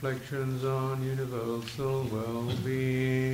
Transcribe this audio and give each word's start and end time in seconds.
reflections 0.00 0.64
on 0.64 1.02
universal 1.02 2.06
well-being. 2.12 3.27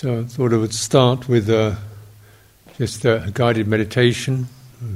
So 0.00 0.20
I 0.20 0.24
thought 0.24 0.54
I 0.54 0.56
would 0.56 0.72
start 0.72 1.28
with 1.28 1.50
uh, 1.50 1.74
just 2.78 3.04
a 3.04 3.30
guided 3.34 3.68
meditation, 3.68 4.48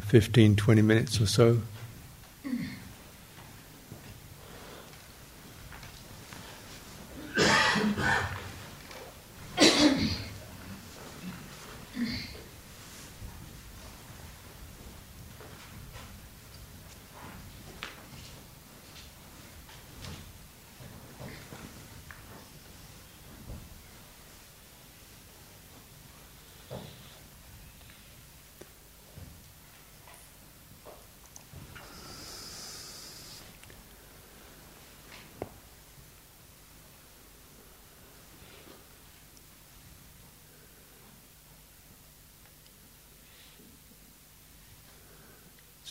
15, 0.06 0.56
20 0.56 0.80
minutes 0.80 1.20
or 1.20 1.26
so. 1.26 1.60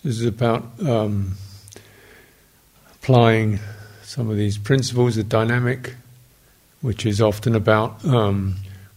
This 0.03 0.19
is 0.19 0.25
about 0.25 0.65
um, 0.85 1.35
applying 2.95 3.59
some 4.03 4.29
of 4.29 4.35
these 4.35 4.57
principles 4.57 5.15
of 5.17 5.29
dynamic, 5.29 5.95
which 6.81 7.05
is 7.05 7.21
often 7.21 7.55
about 7.55 8.03
um, 8.03 8.55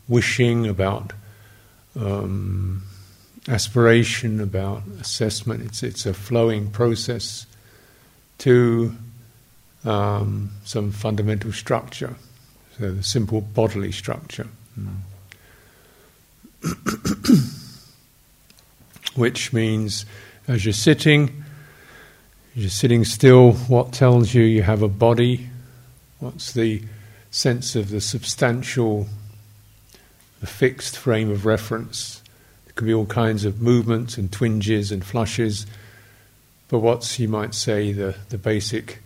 wishing, 0.08 0.66
about 0.66 1.12
um, 1.94 2.82
aspiration, 3.46 4.40
about 4.40 4.82
assessment. 5.00 5.62
It's 5.62 5.84
it's 5.84 6.06
a 6.06 6.14
flowing 6.14 6.72
process 6.72 7.46
to 8.38 8.92
um, 9.84 10.50
some 10.64 10.90
fundamental 10.90 11.52
structure, 11.52 12.16
so 12.76 12.90
the 12.90 13.04
simple 13.04 13.42
bodily 13.42 13.92
structure. 13.92 14.48
Mm. 14.76 14.96
Which 19.14 19.52
means 19.52 20.04
as 20.48 20.64
you're 20.64 20.72
sitting, 20.72 21.44
you're 22.54 22.70
sitting 22.70 23.04
still, 23.04 23.52
what 23.52 23.92
tells 23.92 24.32
you 24.32 24.42
you 24.42 24.62
have 24.62 24.82
a 24.82 24.88
body? 24.88 25.48
What's 26.20 26.52
the 26.52 26.82
sense 27.30 27.74
of 27.74 27.90
the 27.90 28.00
substantial, 28.00 29.08
the 30.40 30.46
fixed 30.46 30.96
frame 30.96 31.30
of 31.30 31.44
reference? 31.44 32.22
There 32.64 32.74
could 32.74 32.86
be 32.86 32.94
all 32.94 33.06
kinds 33.06 33.44
of 33.44 33.60
movements 33.60 34.16
and 34.16 34.32
twinges 34.32 34.92
and 34.92 35.04
flushes, 35.04 35.66
but 36.68 36.78
what's, 36.78 37.18
you 37.18 37.28
might 37.28 37.54
say, 37.54 37.92
the, 37.92 38.16
the 38.28 38.38
basic 38.38 39.00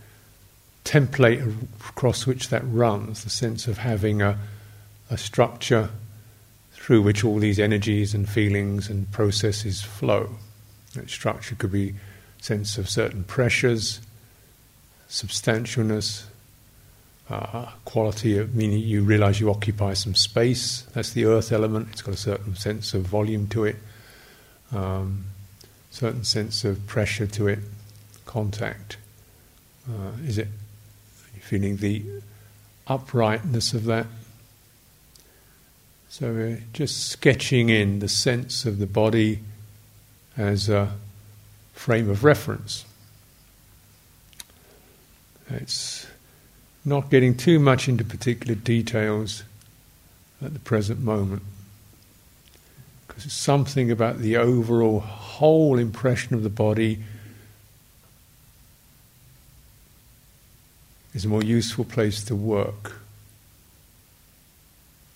template 0.85 1.55
across 1.89 2.27
which 2.27 2.49
that 2.51 2.63
runs, 2.67 3.25
the 3.25 3.31
sense 3.31 3.67
of 3.67 3.79
having 3.79 4.21
a, 4.23 4.39
a 5.11 5.17
structure 5.17 5.91
through 6.73 7.03
which 7.03 7.25
all 7.25 7.39
these 7.39 7.59
energies 7.59 8.15
and 8.15 8.29
feelings 8.29 8.89
and 8.91 9.11
processes 9.11 9.83
flow. 9.83 10.31
That 10.95 11.09
structure 11.09 11.55
could 11.55 11.73
be 11.73 11.95
sense 12.41 12.79
of 12.79 12.89
certain 12.89 13.25
pressures, 13.25 14.01
substantialness, 15.09 16.25
uh, 17.29 17.67
quality 17.85 18.37
of 18.39 18.57
meaning 18.57 18.81
you 18.81 19.03
realize 19.03 19.41
you 19.41 19.51
occupy 19.51 19.95
some 19.95 20.15
space. 20.15 20.83
That's 20.95 21.13
the 21.13 21.27
earth 21.27 21.53
element. 21.53 21.89
It's 21.93 22.03
got 22.03 22.15
a 22.15 22.19
certain 22.19 22.57
sense 22.57 22.93
of 22.93 23.03
volume 23.03 23.47
to 23.49 23.65
it, 23.65 23.77
um, 24.73 25.27
certain 25.91 26.25
sense 26.25 26.65
of 26.65 26.87
pressure 26.87 27.27
to 27.29 27.47
it, 27.47 27.61
contact. 28.27 28.97
Uh, 29.89 30.13
is 30.27 30.39
it 30.39 30.49
feeling 31.41 31.77
the 31.77 32.03
uprightness 32.87 33.73
of 33.73 33.85
that? 33.85 34.07
So 36.09 36.33
we're 36.33 36.63
just 36.73 37.09
sketching 37.09 37.69
in 37.69 38.01
the 38.01 38.09
sense 38.09 38.65
of 38.65 38.79
the 38.79 38.87
body 38.87 39.41
as 40.37 40.69
a 40.69 40.93
frame 41.73 42.11
of 42.11 42.25
reference. 42.25 42.85
It's 45.49 46.07
not 46.85 47.11
getting 47.11 47.37
too 47.37 47.59
much 47.59 47.89
into 47.89 48.05
particular 48.05 48.55
details 48.55 49.43
at 50.43 50.53
the 50.53 50.59
present 50.59 51.01
moment. 51.01 51.43
Because 53.07 53.27
it's 53.27 53.35
something 53.35 53.91
about 53.91 54.19
the 54.19 54.37
overall 54.37 55.01
whole 55.01 55.79
impression 55.79 56.35
of 56.35 56.43
the 56.43 56.51
body 56.51 57.01
is 61.13 61.25
a 61.25 61.29
more 61.29 61.43
useful 61.43 61.85
place 61.85 62.23
to 62.25 62.37
work, 62.37 63.01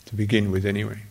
to 0.06 0.16
begin 0.16 0.50
with, 0.50 0.66
anyway. 0.66 1.02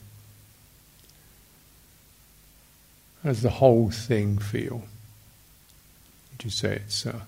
How 3.23 3.29
does 3.29 3.41
the 3.41 3.49
whole 3.49 3.89
thing 3.89 4.37
feel? 4.37 4.83
Would 6.31 6.43
you 6.43 6.49
say 6.49 6.73
it's 6.75 7.05
uh, 7.05 7.21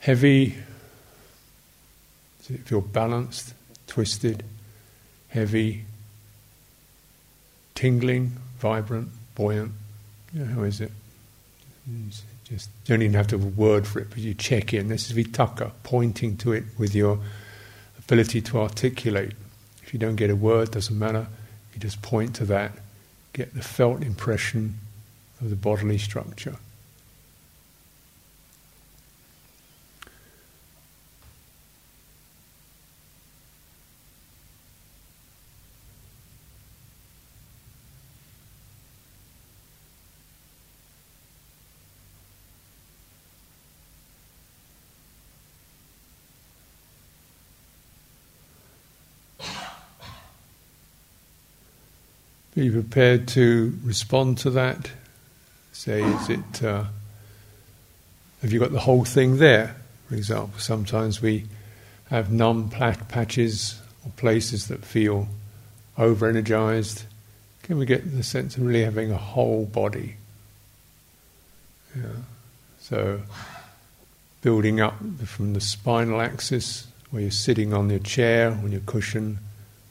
heavy? 0.00 0.56
Does 2.40 2.56
it 2.56 2.60
feel 2.62 2.80
balanced, 2.80 3.54
twisted, 3.86 4.44
heavy, 5.28 5.84
tingling, 7.74 8.32
vibrant, 8.58 9.08
buoyant? 9.36 9.72
How 10.36 10.62
is 10.62 10.80
it? 10.80 10.90
Just 12.44 12.68
you 12.84 12.94
don't 12.94 13.02
even 13.02 13.14
have 13.14 13.28
to 13.28 13.38
have 13.38 13.44
a 13.44 13.48
word 13.48 13.86
for 13.86 14.00
it, 14.00 14.10
but 14.10 14.18
you 14.18 14.34
check 14.34 14.74
in. 14.74 14.88
This 14.88 15.10
is 15.10 15.16
vitakka, 15.16 15.70
pointing 15.84 16.36
to 16.38 16.52
it 16.52 16.64
with 16.76 16.94
your 16.94 17.20
ability 17.98 18.40
to 18.42 18.60
articulate. 18.60 19.32
If 19.82 19.92
you 19.92 20.00
don't 20.00 20.16
get 20.16 20.30
a 20.30 20.36
word, 20.36 20.72
doesn't 20.72 20.98
matter. 20.98 21.28
You 21.74 21.80
just 21.80 22.02
point 22.02 22.34
to 22.36 22.44
that, 22.46 22.72
get 23.36 23.54
the 23.54 23.62
felt 23.62 24.02
impression 24.02 24.78
of 25.42 25.50
the 25.50 25.56
bodily 25.56 25.98
structure. 25.98 26.56
Be 52.56 52.70
prepared 52.70 53.28
to 53.28 53.78
respond 53.84 54.38
to 54.38 54.50
that. 54.52 54.90
Say, 55.74 56.02
is 56.02 56.30
it, 56.30 56.64
uh, 56.64 56.84
have 58.40 58.50
you 58.50 58.58
got 58.58 58.72
the 58.72 58.80
whole 58.80 59.04
thing 59.04 59.36
there? 59.36 59.76
For 60.08 60.14
example, 60.14 60.58
sometimes 60.58 61.20
we 61.20 61.44
have 62.08 62.32
numb 62.32 62.70
patches 62.70 63.78
or 64.06 64.10
places 64.16 64.68
that 64.68 64.86
feel 64.86 65.28
over 65.98 66.26
energized. 66.26 67.04
Can 67.62 67.76
we 67.76 67.84
get 67.84 68.16
the 68.16 68.22
sense 68.22 68.56
of 68.56 68.62
really 68.62 68.84
having 68.84 69.10
a 69.12 69.18
whole 69.18 69.66
body? 69.66 70.16
Yeah. 71.94 72.22
So, 72.80 73.20
building 74.40 74.80
up 74.80 74.96
from 75.26 75.52
the 75.52 75.60
spinal 75.60 76.22
axis, 76.22 76.86
where 77.10 77.20
you're 77.20 77.30
sitting 77.30 77.74
on 77.74 77.90
your 77.90 77.98
chair, 77.98 78.52
on 78.52 78.72
your 78.72 78.80
cushion, 78.86 79.40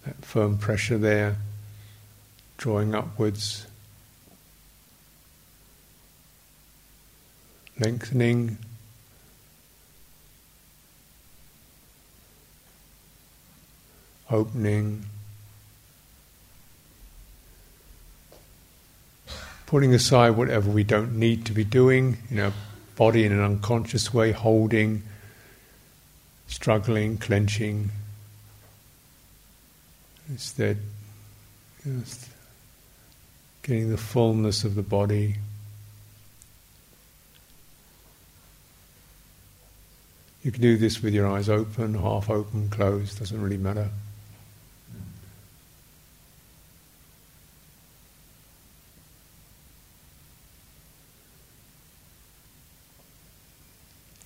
that 0.03 0.25
firm 0.25 0.57
pressure 0.57 0.97
there 0.97 1.37
drawing 2.57 2.95
upwards, 2.95 3.65
lengthening. 7.79 8.57
Opening, 14.31 15.05
putting 19.67 19.93
aside 19.93 20.31
whatever 20.31 20.67
we 20.71 20.83
don't 20.83 21.13
need 21.13 21.45
to 21.45 21.53
be 21.53 21.63
doing 21.63 22.17
in 22.31 22.39
our 22.39 22.51
body 22.95 23.23
in 23.23 23.31
an 23.31 23.39
unconscious 23.39 24.11
way, 24.11 24.31
holding, 24.31 25.03
struggling, 26.47 27.19
clenching. 27.19 27.91
Instead, 30.27 30.79
just 31.83 32.27
getting 33.65 33.89
the 33.89 33.97
fullness 33.97 34.63
of 34.63 34.75
the 34.75 34.83
body. 34.83 35.33
You 40.43 40.51
can 40.51 40.61
do 40.61 40.77
this 40.77 41.01
with 41.01 41.15
your 41.15 41.25
eyes 41.25 41.49
open, 41.49 41.95
half 41.95 42.29
open, 42.29 42.69
closed, 42.69 43.17
doesn't 43.17 43.41
really 43.41 43.57
matter. 43.57 43.89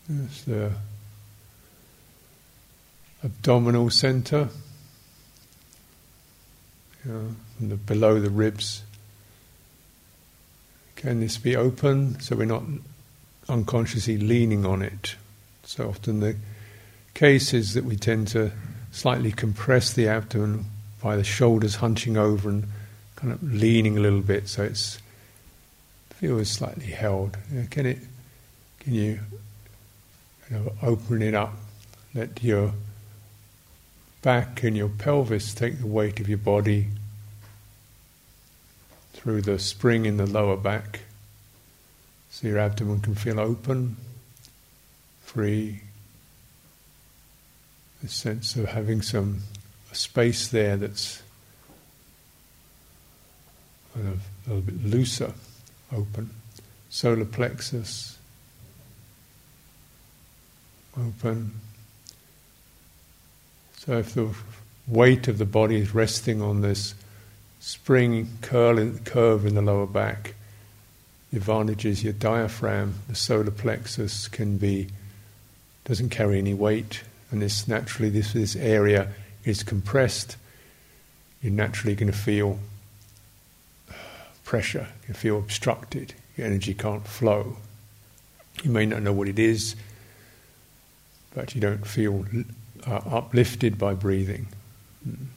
There's 0.09 0.44
the 0.44 0.71
abdominal 3.24 3.89
center, 3.89 4.50
the, 7.06 7.75
below 7.77 8.19
the 8.19 8.30
ribs. 8.30 8.83
Can 11.00 11.22
this 11.22 11.38
be 11.38 11.56
open 11.56 12.19
so 12.19 12.36
we're 12.36 12.44
not 12.44 12.63
unconsciously 13.48 14.18
leaning 14.18 14.66
on 14.66 14.81
it? 14.81 15.16
So 15.63 15.88
often 15.88 16.19
the 16.19 16.36
case 17.13 17.54
is 17.54 17.74
that 17.74 17.86
we 17.86 17.96
tend 17.96 18.28
to 18.30 18.51
slightly 18.92 19.31
compress 19.31 19.94
the 19.94 20.10
abdomen 20.10 20.66
by 21.01 21.16
the 21.16 21.24
shoulders 21.24 21.75
hunching 21.75 22.18
over 22.18 22.50
and 22.50 22.68
kind 23.16 23.31
of 23.31 23.42
leaning 23.42 23.98
a 23.98 24.01
little 24.01 24.19
bit 24.19 24.50
so 24.50 24.63
it's 24.63 25.00
feels 26.10 26.50
slightly 26.50 26.88
held. 26.88 27.38
Can 27.69 27.86
it? 27.86 28.00
Can 28.81 28.94
you 28.94 29.19
kind 30.50 30.68
of 30.68 30.84
open 30.84 31.22
it 31.22 31.34
up? 31.34 31.54
Let 32.13 32.44
your 32.44 32.74
back 34.22 34.63
and 34.63 34.75
your 34.75 34.90
pelvis 34.90 35.54
take 35.54 35.80
the 35.80 35.88
weight 35.88 36.19
of 36.19 36.28
your 36.28 36.40
body 36.40 36.88
through 39.19 39.42
the 39.42 39.60
spring 39.60 40.06
in 40.06 40.16
the 40.16 40.25
lower 40.25 40.56
back. 40.56 41.01
So 42.31 42.48
your 42.48 42.57
abdomen 42.57 43.01
can 43.01 43.16
feel 43.16 43.38
open, 43.38 43.98
free. 45.21 45.81
The 48.01 48.07
sense 48.07 48.56
of 48.56 48.69
having 48.69 49.01
some 49.01 49.42
space 49.92 50.48
there 50.48 50.77
that's 50.77 51.21
a 53.94 54.00
little 54.48 54.62
bit 54.62 54.86
looser, 54.86 55.33
open. 55.94 56.30
Solar 56.89 57.25
plexus, 57.25 58.18
open. 60.97 61.59
So 63.80 63.97
if 63.97 64.14
the 64.14 64.33
weight 64.88 65.28
of 65.28 65.40
the 65.40 65.45
body 65.45 65.76
is 65.76 65.94
resting 65.94 66.42
on 66.42 66.61
this 66.61 66.94
spring 67.59 68.30
curl 68.42 68.78
in, 68.78 68.99
curve 68.99 69.45
in 69.45 69.56
the 69.56 69.61
lower 69.61 69.87
back. 69.87 70.35
The 71.31 71.37
advantage 71.37 71.85
is 71.85 72.04
your 72.04 72.13
diaphragm, 72.13 72.95
the 73.07 73.16
solar 73.16 73.51
plexus, 73.51 74.28
can 74.28 74.57
be 74.57 74.87
doesn't 75.85 76.09
carry 76.09 76.37
any 76.37 76.54
weight, 76.54 77.01
and 77.31 77.42
this 77.42 77.68
naturally 77.68 78.09
this 78.09 78.33
this 78.33 78.56
area 78.56 79.09
is 79.44 79.63
compressed. 79.63 80.37
You're 81.42 81.54
naturally 81.54 81.95
going 81.95 82.11
to 82.11 82.18
feel 82.18 82.59
pressure. 84.44 84.87
You 85.07 85.13
feel 85.13 85.37
obstructed. 85.37 86.13
Your 86.35 86.47
energy 86.47 86.73
can't 86.73 87.07
flow. 87.07 87.57
You 88.63 88.71
may 88.71 88.85
not 88.85 89.01
know 89.04 89.13
what 89.13 89.28
it 89.28 89.39
is, 89.39 89.75
but 91.33 91.56
you 91.56 91.61
don't 91.61 91.85
feel 91.85 92.25
uh, 92.85 93.01
uplifted 93.06 93.78
by 93.78 93.94
breathing. 93.94 94.47
Mm. 95.07 95.28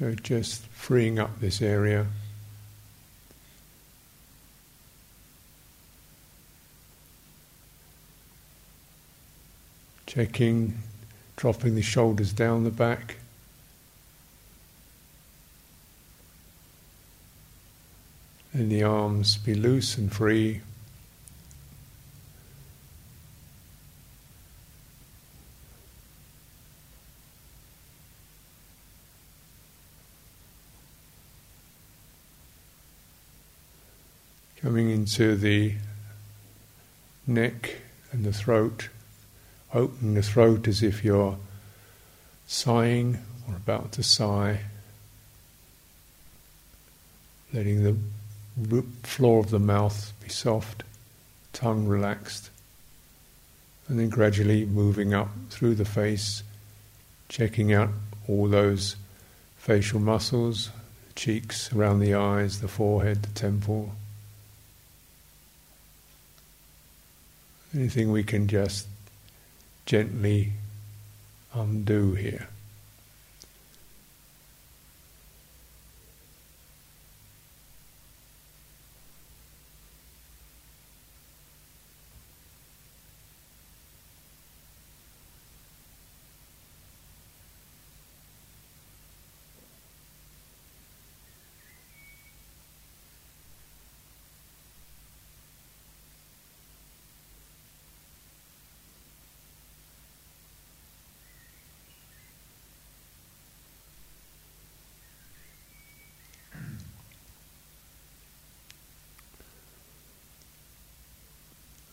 So 0.00 0.14
just 0.14 0.62
freeing 0.68 1.18
up 1.18 1.40
this 1.40 1.60
area. 1.60 2.06
Checking, 10.06 10.78
dropping 11.36 11.74
the 11.74 11.82
shoulders 11.82 12.32
down 12.32 12.64
the 12.64 12.70
back. 12.70 13.18
And 18.54 18.72
the 18.72 18.82
arms 18.82 19.36
be 19.36 19.54
loose 19.54 19.98
and 19.98 20.10
free. 20.10 20.62
Coming 34.62 34.90
into 34.90 35.36
the 35.36 35.74
neck 37.26 37.76
and 38.12 38.24
the 38.24 38.32
throat, 38.32 38.88
opening 39.72 40.14
the 40.14 40.22
throat 40.22 40.68
as 40.68 40.82
if 40.82 41.02
you're 41.02 41.38
sighing 42.46 43.18
or 43.48 43.56
about 43.56 43.92
to 43.92 44.02
sigh, 44.02 44.60
letting 47.54 47.82
the 47.84 48.82
floor 49.02 49.40
of 49.40 49.50
the 49.50 49.58
mouth 49.58 50.12
be 50.22 50.28
soft, 50.28 50.82
tongue 51.54 51.86
relaxed, 51.86 52.50
and 53.88 53.98
then 53.98 54.10
gradually 54.10 54.66
moving 54.66 55.14
up 55.14 55.30
through 55.48 55.74
the 55.74 55.86
face, 55.86 56.42
checking 57.28 57.72
out 57.72 57.88
all 58.28 58.46
those 58.46 58.96
facial 59.56 60.00
muscles, 60.00 60.70
cheeks, 61.14 61.72
around 61.72 62.00
the 62.00 62.14
eyes, 62.14 62.60
the 62.60 62.68
forehead, 62.68 63.22
the 63.22 63.30
temple 63.30 63.92
Anything 67.72 68.10
we 68.10 68.24
can 68.24 68.48
just 68.48 68.88
gently 69.86 70.52
um, 71.54 71.60
undo 71.68 72.14
here. 72.14 72.48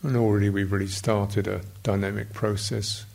And 0.08 0.16
already 0.28 0.50
we've 0.50 0.70
really 0.70 0.86
started 0.86 1.48
a 1.48 1.62
dynamic 1.82 2.34
process. 2.34 3.06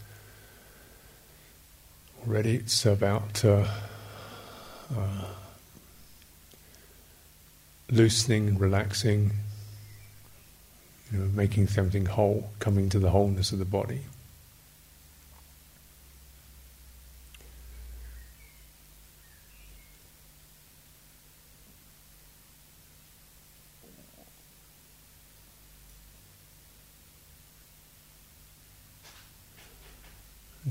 Already 2.25 2.55
it's 2.55 2.87
about 2.87 3.45
uh, 3.45 3.67
uh, 4.97 5.25
loosening 7.91 8.57
relaxing, 8.57 9.31
you 11.11 11.19
know, 11.19 11.25
making 11.35 11.67
something 11.67 12.07
whole, 12.07 12.49
coming 12.57 12.89
to 12.89 12.97
the 12.97 13.11
wholeness 13.11 13.51
of 13.51 13.59
the 13.59 13.65
body. 13.65 14.01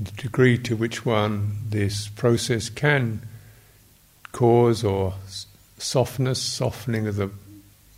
the 0.03 0.11
degree 0.33 0.57
to 0.57 0.75
which 0.75 1.05
one 1.05 1.55
this 1.69 2.07
process 2.07 2.67
can 2.67 3.21
cause 4.31 4.83
or 4.83 5.13
softness, 5.77 6.41
softening 6.41 7.05
of 7.05 7.17
the 7.17 7.29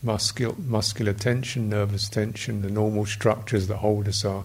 muscular, 0.04 0.54
muscular 0.58 1.14
tension, 1.14 1.70
nervous 1.70 2.10
tension, 2.10 2.62
the 2.62 2.70
normal 2.70 3.06
structures 3.06 3.70
that 3.70 3.78
hold 3.78 4.06
us 4.10 4.26
are 4.26 4.44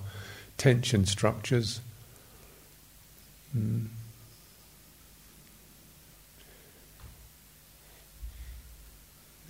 tension 0.57 1.05
structures. 1.05 1.81
Mm. 3.59 3.87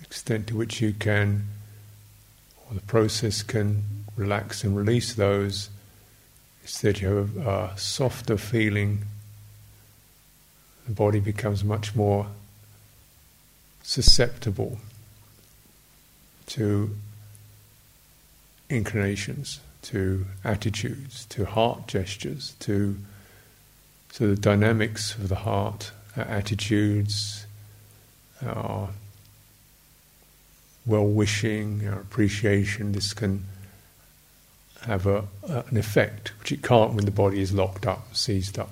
Extent 0.01 0.47
to 0.47 0.55
which 0.55 0.81
you 0.81 0.93
can, 0.93 1.43
or 2.67 2.73
the 2.73 2.81
process 2.81 3.43
can 3.43 3.83
relax 4.17 4.63
and 4.63 4.75
release 4.75 5.13
those 5.13 5.69
is 6.63 6.81
that 6.81 7.01
you 7.01 7.15
have 7.15 7.37
a 7.37 7.73
softer 7.77 8.37
feeling. 8.37 9.03
The 10.87 10.93
body 10.93 11.19
becomes 11.19 11.63
much 11.63 11.95
more 11.95 12.27
susceptible 13.83 14.77
to 16.47 16.95
inclinations, 18.69 19.59
to 19.83 20.25
attitudes, 20.43 21.25
to 21.25 21.45
heart 21.45 21.87
gestures, 21.87 22.55
to 22.59 22.97
so 24.11 24.27
the 24.27 24.35
dynamics 24.35 25.15
of 25.15 25.29
the 25.29 25.35
heart, 25.35 25.91
our 26.17 26.25
attitudes, 26.25 27.45
uh, 28.45 28.49
our 28.49 28.89
well 30.85 31.07
wishing, 31.07 31.87
our 31.87 31.95
uh, 31.95 32.01
appreciation, 32.01 32.91
this 32.91 33.13
can 33.13 33.45
have 34.81 35.05
a, 35.07 35.23
uh, 35.47 35.63
an 35.69 35.77
effect 35.77 36.37
which 36.39 36.51
it 36.51 36.63
can't 36.63 36.93
when 36.93 37.05
the 37.05 37.11
body 37.11 37.41
is 37.41 37.53
locked 37.53 37.85
up, 37.85 38.15
seized 38.15 38.57
up. 38.57 38.69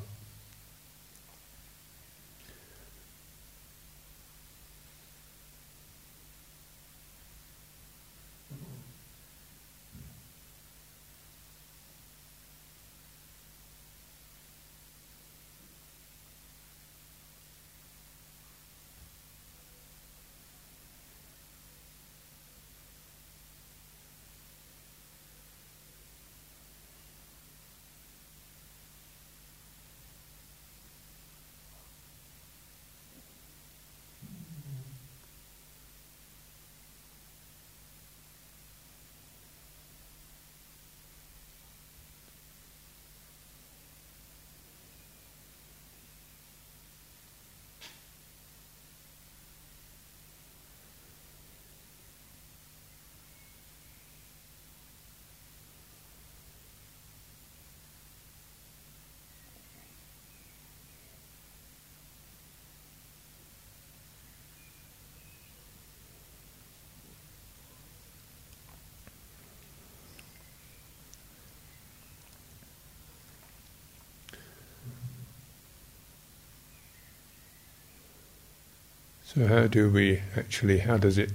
So, 79.36 79.46
how 79.46 79.68
do 79.68 79.92
we 79.92 80.24
actually, 80.36 80.80
how 80.80 80.98
does 80.98 81.20
it 81.20 81.30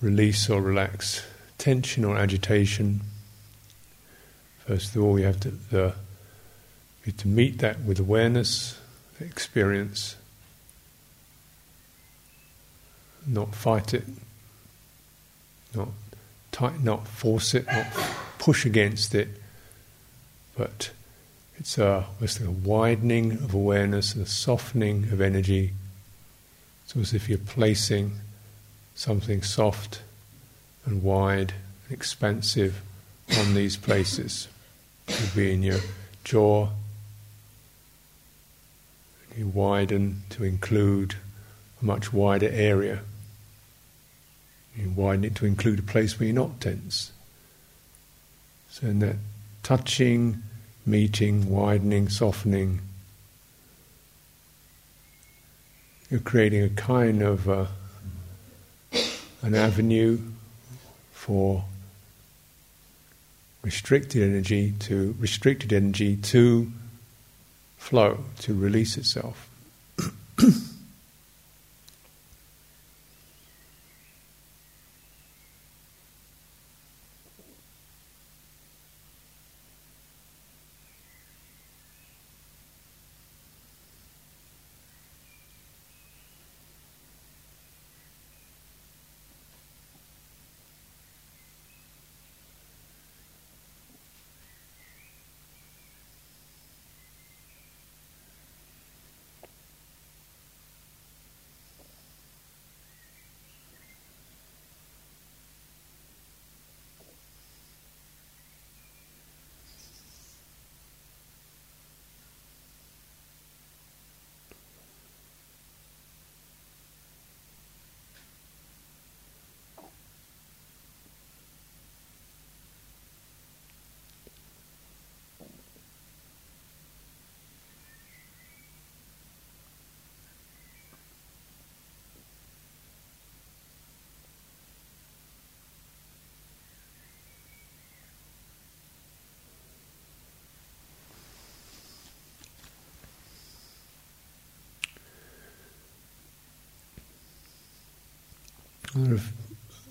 release 0.00 0.48
or 0.48 0.62
relax 0.62 1.26
tension 1.58 2.04
or 2.04 2.16
agitation? 2.16 3.00
First 4.64 4.94
of 4.94 5.02
all, 5.02 5.10
we 5.14 5.22
have 5.22 5.40
to, 5.40 5.50
the, 5.50 5.94
we 7.04 7.10
have 7.10 7.16
to 7.16 7.26
meet 7.26 7.58
that 7.58 7.80
with 7.80 7.98
awareness, 7.98 8.78
experience, 9.18 10.14
not 13.26 13.52
fight 13.52 13.92
it, 13.92 14.04
not 15.74 15.88
tight, 16.52 16.84
not 16.84 17.08
force 17.08 17.52
it, 17.54 17.66
not 17.66 17.86
push 18.38 18.64
against 18.64 19.12
it, 19.12 19.26
but 20.56 20.92
it's 21.56 21.78
a, 21.78 22.06
it's 22.20 22.40
a 22.40 22.48
widening 22.48 23.32
of 23.32 23.54
awareness, 23.54 24.14
a 24.14 24.24
softening 24.24 25.08
of 25.10 25.20
energy 25.20 25.72
it's 26.84 26.96
as 26.96 27.14
if 27.14 27.28
you're 27.28 27.38
placing 27.38 28.12
something 28.94 29.42
soft 29.42 30.02
and 30.84 31.02
wide 31.02 31.54
and 31.84 31.92
expansive 31.92 32.82
on 33.38 33.54
these 33.54 33.76
places. 33.76 34.48
It 35.08 35.14
could 35.14 35.34
be 35.34 35.52
in 35.52 35.62
your 35.62 35.80
jaw. 36.24 36.68
You 39.36 39.48
widen 39.48 40.22
to 40.30 40.44
include 40.44 41.16
a 41.82 41.84
much 41.84 42.12
wider 42.12 42.48
area. 42.48 43.00
You 44.76 44.90
widen 44.90 45.24
it 45.24 45.34
to 45.36 45.46
include 45.46 45.80
a 45.80 45.82
place 45.82 46.18
where 46.18 46.26
you're 46.26 46.34
not 46.34 46.60
tense. 46.60 47.12
So 48.68 48.86
in 48.88 48.98
that 49.00 49.16
touching, 49.62 50.42
meeting, 50.84 51.48
widening, 51.48 52.08
softening, 52.08 52.80
you're 56.14 56.22
creating 56.22 56.62
a 56.62 56.68
kind 56.68 57.22
of 57.22 57.48
uh, 57.48 57.66
an 59.42 59.52
avenue 59.52 60.16
for 61.12 61.64
restricted 63.62 64.22
energy 64.22 64.74
to 64.78 65.16
restricted 65.18 65.72
energy 65.72 66.14
to 66.14 66.70
flow 67.78 68.18
to 68.38 68.54
release 68.54 68.96
itself. 68.96 69.48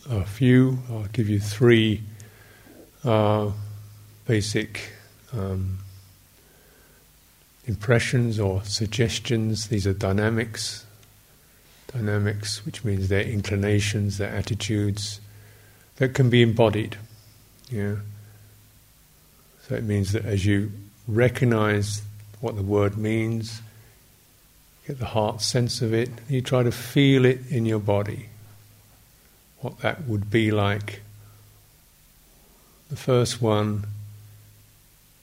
a 0.10 0.26
few. 0.26 0.80
I'll 0.90 1.04
give 1.12 1.30
you 1.30 1.40
three 1.40 2.02
uh, 3.04 3.52
basic 4.26 4.92
um, 5.34 5.80
impressions 7.66 8.40
or 8.40 8.64
suggestions. 8.64 9.68
These 9.68 9.88
are 9.88 9.94
dynamics. 9.94 10.86
Dynamics, 11.88 12.66
which 12.66 12.84
means 12.84 13.10
their 13.10 13.22
inclinations, 13.22 14.18
their 14.18 14.34
attitudes, 14.34 15.20
that 15.98 16.14
can 16.14 16.30
be 16.30 16.42
embodied. 16.42 16.98
Yeah. 17.70 17.96
So 19.68 19.76
it 19.76 19.84
means 19.84 20.12
that 20.14 20.26
as 20.26 20.46
you 20.46 20.72
recognize 21.08 22.02
what 22.42 22.56
the 22.56 22.64
word 22.64 22.98
means, 22.98 23.62
get 24.88 25.00
the 25.00 25.06
heart 25.06 25.42
sense 25.42 25.82
of 25.82 25.94
it, 25.94 26.10
you 26.30 26.42
try 26.42 26.64
to 26.64 26.72
feel 26.72 27.26
it 27.26 27.40
in 27.50 27.66
your 27.66 27.80
body 27.80 28.30
what 29.64 29.80
that 29.80 30.06
would 30.06 30.30
be 30.30 30.52
like. 30.52 31.02
The 32.90 32.98
first 32.98 33.42
one 33.42 33.86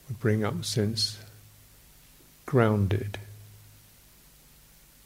would 0.07 0.19
bring 0.19 0.43
up 0.43 0.65
sense 0.65 1.19
grounded, 2.47 3.19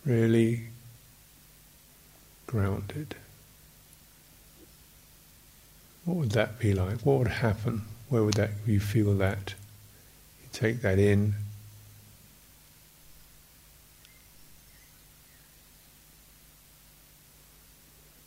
really 0.05 0.61
grounded. 2.47 3.13
What 6.05 6.15
would 6.15 6.31
that 6.31 6.57
be 6.57 6.73
like? 6.73 7.01
What 7.01 7.19
would 7.19 7.27
happen? 7.27 7.81
Where 8.07 8.23
would 8.23 8.35
that 8.35 8.51
you 8.65 8.79
feel 8.79 9.15
that? 9.15 9.53
You 10.41 10.49
take 10.53 10.81
that 10.81 10.97
in. 10.97 11.35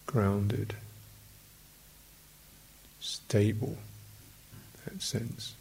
Grounded 0.05 0.75
stable, 3.29 3.77
that 4.87 5.03
sense. 5.03 5.55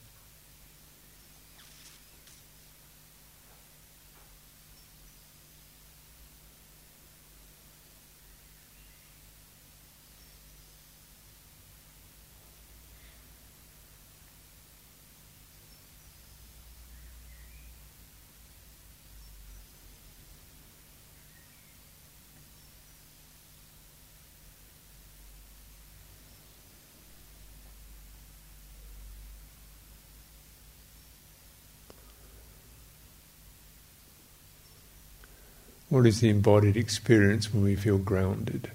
What 35.98 36.06
is 36.06 36.22
the 36.22 36.30
embodied 36.30 36.78
experience 36.78 37.52
when 37.52 37.64
we 37.64 37.76
feel 37.76 37.98
grounded? 37.98 38.70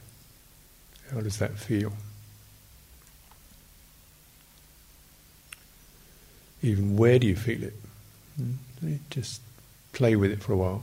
How 1.13 1.21
does 1.21 1.39
that 1.39 1.57
feel? 1.57 1.93
Even 6.63 6.97
where 6.97 7.21
do 7.21 7.29
you 7.29 7.37
feel 7.37 7.63
it? 7.63 7.75
Hmm? 8.37 8.97
Just 9.11 9.41
play 9.93 10.17
with 10.17 10.33
it 10.33 10.43
for 10.43 10.53
a 10.53 10.57
while. 10.57 10.83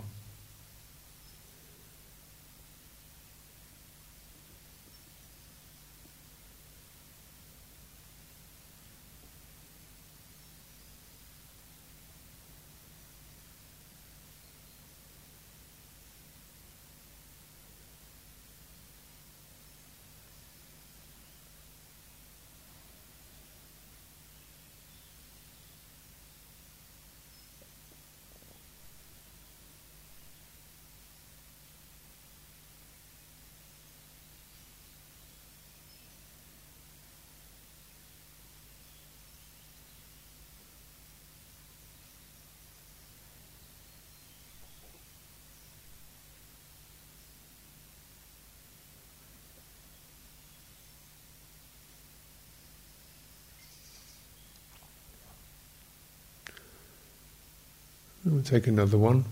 We'll 58.26 58.44
take 58.44 58.68
another 58.68 58.98
one. 58.98 59.26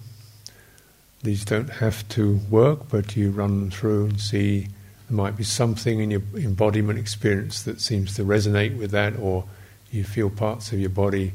These 1.21 1.43
don't 1.43 1.69
have 1.69 2.07
to 2.09 2.39
work, 2.49 2.89
but 2.89 3.17
you 3.17 3.31
run 3.31 3.59
them 3.59 3.71
through 3.71 4.05
and 4.05 4.19
see 4.19 4.67
there 5.09 5.17
might 5.17 5.35
be 5.35 5.43
something 5.43 5.99
in 5.99 6.11
your 6.11 6.21
embodiment 6.35 6.97
experience 6.97 7.63
that 7.63 7.81
seems 7.81 8.15
to 8.15 8.23
resonate 8.23 8.77
with 8.77 8.91
that, 8.91 9.17
or 9.17 9.45
you 9.91 10.03
feel 10.03 10.29
parts 10.29 10.71
of 10.71 10.79
your 10.79 10.89
body 10.89 11.33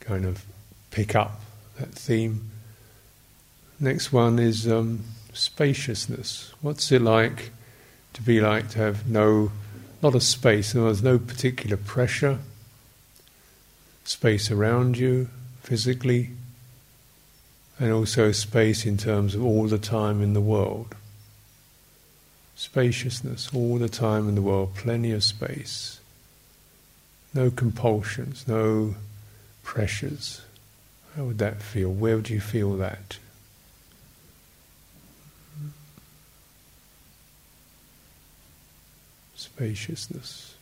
kind 0.00 0.24
of 0.24 0.44
pick 0.90 1.14
up 1.14 1.40
that 1.78 1.90
theme. 1.90 2.50
Next 3.80 4.12
one 4.12 4.38
is 4.38 4.66
um, 4.70 5.04
spaciousness. 5.32 6.52
What's 6.60 6.90
it 6.92 7.02
like 7.02 7.50
to 8.12 8.22
be 8.22 8.40
like 8.40 8.68
to 8.70 8.78
have 8.78 9.08
no, 9.08 9.50
lot 10.02 10.14
of 10.14 10.22
space, 10.22 10.74
and 10.74 10.84
there's 10.84 11.02
no 11.02 11.18
particular 11.18 11.76
pressure, 11.76 12.38
space 14.04 14.50
around 14.50 14.96
you 14.96 15.28
physically, 15.62 16.30
and 17.78 17.92
also 17.92 18.32
space 18.32 18.84
in 18.84 18.96
terms 18.96 19.34
of 19.34 19.44
all 19.44 19.68
the 19.68 19.78
time 19.78 20.22
in 20.22 20.32
the 20.32 20.40
world. 20.40 20.94
Spaciousness, 22.56 23.50
all 23.54 23.78
the 23.78 23.88
time 23.88 24.28
in 24.28 24.34
the 24.34 24.42
world, 24.42 24.74
plenty 24.74 25.12
of 25.12 25.22
space. 25.22 26.00
No 27.32 27.50
compulsions, 27.50 28.48
no 28.48 28.96
pressures. 29.62 30.42
How 31.14 31.24
would 31.24 31.38
that 31.38 31.62
feel? 31.62 31.90
Where 31.90 32.16
would 32.16 32.30
you 32.30 32.40
feel 32.40 32.76
that? 32.78 33.18
Spaciousness. 39.36 40.54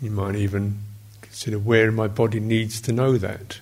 You 0.00 0.10
might 0.10 0.36
even 0.36 0.78
consider 1.20 1.58
where 1.58 1.88
in 1.88 1.94
my 1.94 2.08
body 2.08 2.40
needs 2.40 2.80
to 2.82 2.92
know 2.92 3.18
that. 3.18 3.60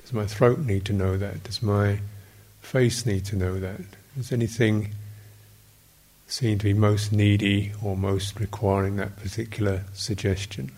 Does 0.00 0.12
my 0.12 0.26
throat 0.26 0.60
need 0.60 0.84
to 0.86 0.92
know 0.92 1.16
that? 1.16 1.44
Does 1.44 1.62
my 1.62 2.00
face 2.60 3.06
need 3.06 3.24
to 3.26 3.36
know 3.36 3.58
that? 3.58 3.80
Does 4.16 4.32
anything 4.32 4.90
seem 6.26 6.58
to 6.58 6.64
be 6.64 6.74
most 6.74 7.12
needy 7.12 7.72
or 7.82 7.96
most 7.96 8.38
requiring 8.38 8.96
that 8.96 9.16
particular 9.16 9.84
suggestion? 9.94 10.70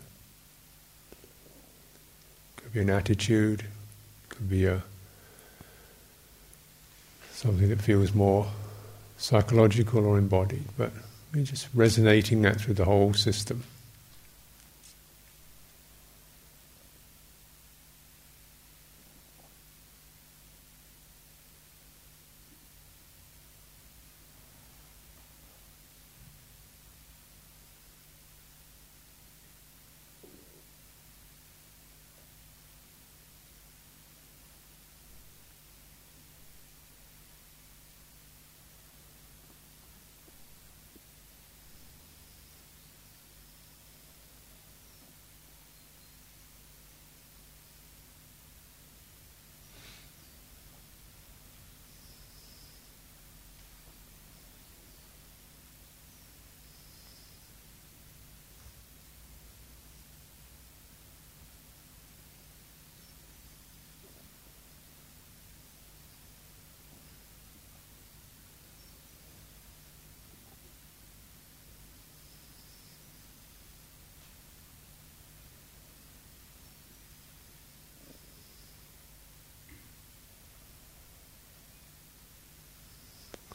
Could 2.56 2.72
be 2.72 2.80
an 2.80 2.90
attitude, 2.90 3.64
could 4.28 4.48
be 4.48 4.66
a 4.66 4.82
something 7.32 7.70
that 7.70 7.80
feels 7.80 8.14
more 8.14 8.46
psychological 9.16 10.04
or 10.04 10.18
embodied, 10.18 10.64
but 10.76 10.92
just 11.42 11.68
resonating 11.74 12.42
that 12.42 12.60
through 12.60 12.74
the 12.74 12.84
whole 12.84 13.14
system. 13.14 13.64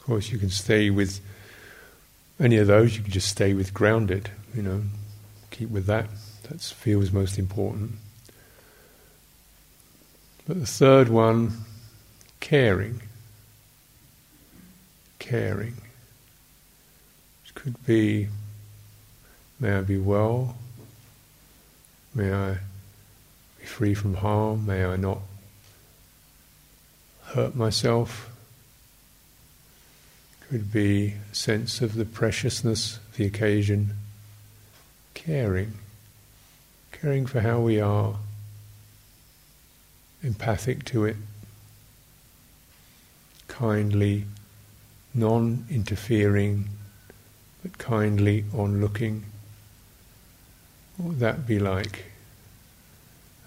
Of 0.06 0.10
course, 0.10 0.30
you 0.30 0.38
can 0.38 0.50
stay 0.50 0.88
with 0.88 1.20
any 2.38 2.58
of 2.58 2.68
those. 2.68 2.96
You 2.96 3.02
can 3.02 3.10
just 3.10 3.26
stay 3.26 3.54
with 3.54 3.74
grounded. 3.74 4.30
You 4.54 4.62
know, 4.62 4.82
keep 5.50 5.68
with 5.68 5.86
that. 5.86 6.06
That 6.44 6.60
feels 6.60 7.10
most 7.10 7.40
important. 7.40 7.90
But 10.46 10.60
the 10.60 10.66
third 10.66 11.08
one, 11.08 11.64
caring. 12.38 13.02
Caring. 15.18 15.74
Which 17.42 17.56
could 17.56 17.84
be, 17.84 18.28
may 19.58 19.72
I 19.72 19.80
be 19.80 19.98
well? 19.98 20.54
May 22.14 22.32
I 22.32 22.58
be 23.58 23.66
free 23.66 23.94
from 23.94 24.14
harm? 24.14 24.66
May 24.66 24.84
I 24.84 24.94
not 24.94 25.18
hurt 27.24 27.56
myself? 27.56 28.30
Could 30.48 30.72
be 30.72 31.14
a 31.32 31.34
sense 31.34 31.80
of 31.80 31.94
the 31.94 32.04
preciousness 32.04 32.98
of 32.98 33.16
the 33.16 33.26
occasion, 33.26 33.94
caring, 35.14 35.72
caring 36.92 37.26
for 37.26 37.40
how 37.40 37.58
we 37.58 37.80
are, 37.80 38.16
empathic 40.22 40.84
to 40.84 41.04
it, 41.04 41.16
kindly, 43.48 44.24
non 45.12 45.66
interfering, 45.68 46.68
but 47.62 47.78
kindly 47.78 48.44
on 48.54 48.80
looking. 48.80 49.24
What 50.96 51.08
would 51.08 51.18
that 51.20 51.46
be 51.46 51.58
like? 51.58 52.04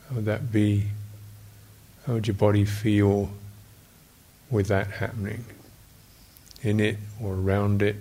How 0.09 0.15
would 0.15 0.25
that 0.25 0.51
be? 0.51 0.87
How 2.05 2.13
would 2.13 2.27
your 2.27 2.35
body 2.35 2.65
feel 2.65 3.29
with 4.49 4.67
that 4.67 4.87
happening? 4.87 5.45
In 6.61 6.79
it 6.79 6.97
or 7.21 7.33
around 7.33 7.81
it 7.81 7.95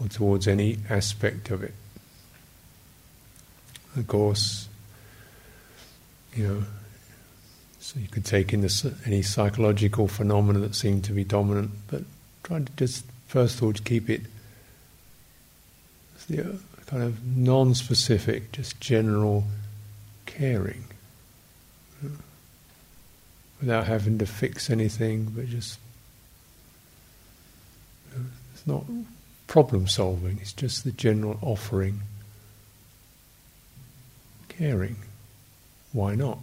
or 0.00 0.08
towards 0.08 0.46
any 0.46 0.78
aspect 0.88 1.50
of 1.50 1.62
it. 1.62 1.74
Of 3.96 4.06
course, 4.06 4.68
you 6.34 6.46
know, 6.46 6.62
so 7.80 7.98
you 7.98 8.08
could 8.08 8.24
take 8.24 8.52
in 8.52 8.60
this, 8.60 8.86
any 9.06 9.22
psychological 9.22 10.08
phenomena 10.08 10.60
that 10.60 10.74
seem 10.74 11.00
to 11.02 11.12
be 11.12 11.24
dominant, 11.24 11.70
but 11.88 12.02
try 12.42 12.60
to 12.60 12.72
just 12.76 13.04
first 13.26 13.56
of 13.56 13.62
all 13.64 13.72
to 13.72 13.82
keep 13.82 14.08
it 14.08 14.22
uh, 16.30 16.42
kind 16.86 17.02
of 17.02 17.24
non-specific, 17.36 18.52
just 18.52 18.80
general 18.80 19.44
caring, 20.26 20.84
without 23.60 23.86
having 23.86 24.18
to 24.18 24.26
fix 24.26 24.70
anything, 24.70 25.24
but 25.34 25.46
just 25.46 25.78
not 28.68 28.84
problem 29.48 29.88
solving, 29.88 30.38
it's 30.40 30.52
just 30.52 30.84
the 30.84 30.92
general 30.92 31.38
offering. 31.42 32.02
Caring. 34.48 34.96
Why 35.92 36.14
not? 36.14 36.38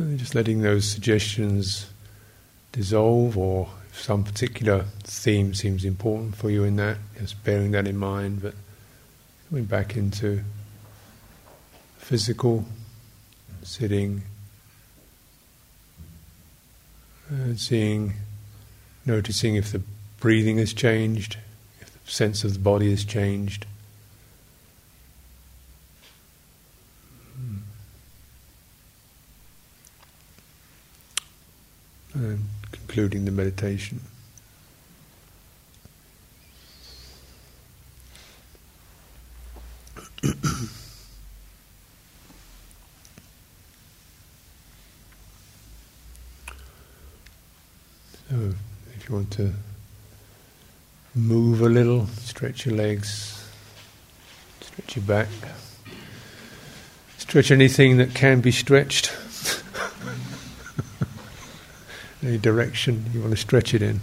Uh, 0.00 0.16
just 0.16 0.34
letting 0.34 0.62
those 0.62 0.90
suggestions 0.90 1.90
dissolve, 2.72 3.36
or 3.36 3.68
if 3.90 4.00
some 4.00 4.24
particular 4.24 4.86
theme 5.04 5.52
seems 5.52 5.84
important 5.84 6.34
for 6.34 6.48
you 6.48 6.64
in 6.64 6.76
that, 6.76 6.96
just 7.18 7.44
bearing 7.44 7.72
that 7.72 7.86
in 7.86 7.96
mind, 7.98 8.40
but 8.40 8.54
coming 9.50 9.66
back 9.66 9.94
into 9.94 10.42
physical, 11.98 12.64
sitting, 13.62 14.22
and 17.28 17.60
seeing, 17.60 18.14
noticing 19.04 19.56
if 19.56 19.72
the 19.72 19.82
breathing 20.20 20.56
has 20.56 20.72
changed, 20.72 21.36
if 21.80 21.92
the 21.92 22.10
sense 22.10 22.44
of 22.44 22.54
the 22.54 22.58
body 22.58 22.88
has 22.88 23.04
changed. 23.04 23.66
Concluding 32.70 33.24
the 33.24 33.30
meditation. 33.30 34.00
so, 40.22 40.34
if 48.94 49.08
you 49.08 49.14
want 49.14 49.30
to 49.32 49.52
move 51.14 51.60
a 51.60 51.68
little, 51.68 52.06
stretch 52.06 52.66
your 52.66 52.76
legs, 52.76 53.44
stretch 54.60 54.96
your 54.96 55.04
back, 55.04 55.28
stretch 57.18 57.50
anything 57.50 57.96
that 57.96 58.14
can 58.14 58.40
be 58.40 58.52
stretched. 58.52 59.12
Any 62.22 62.38
direction 62.38 63.04
you 63.12 63.20
want 63.20 63.32
to 63.32 63.36
stretch 63.36 63.74
it 63.74 63.82
in. 63.82 64.00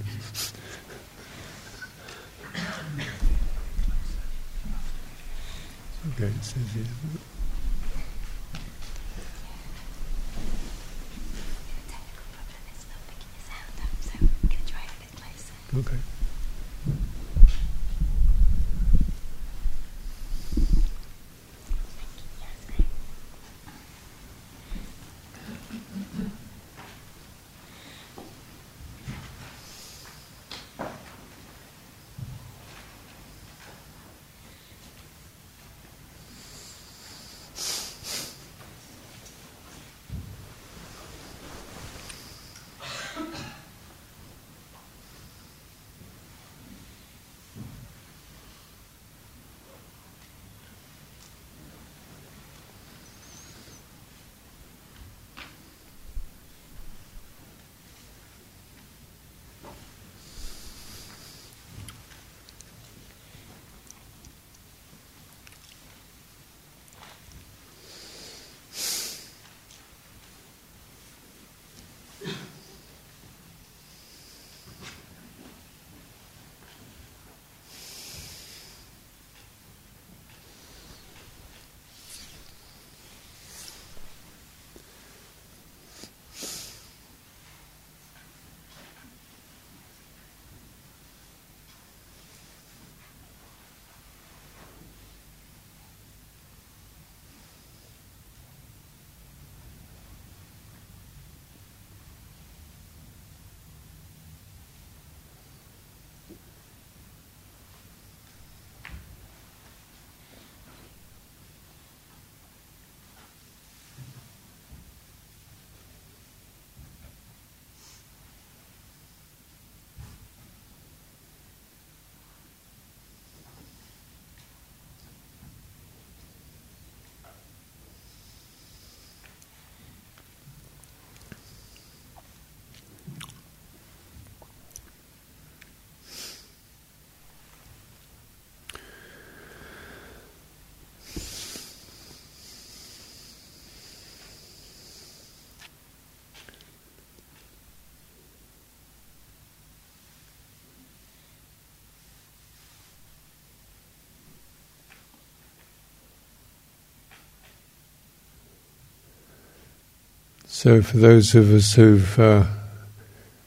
So, 160.62 160.82
for 160.82 160.98
those 160.98 161.36
of 161.36 161.54
us 161.54 161.76
who've 161.76 162.20
uh, 162.20 162.44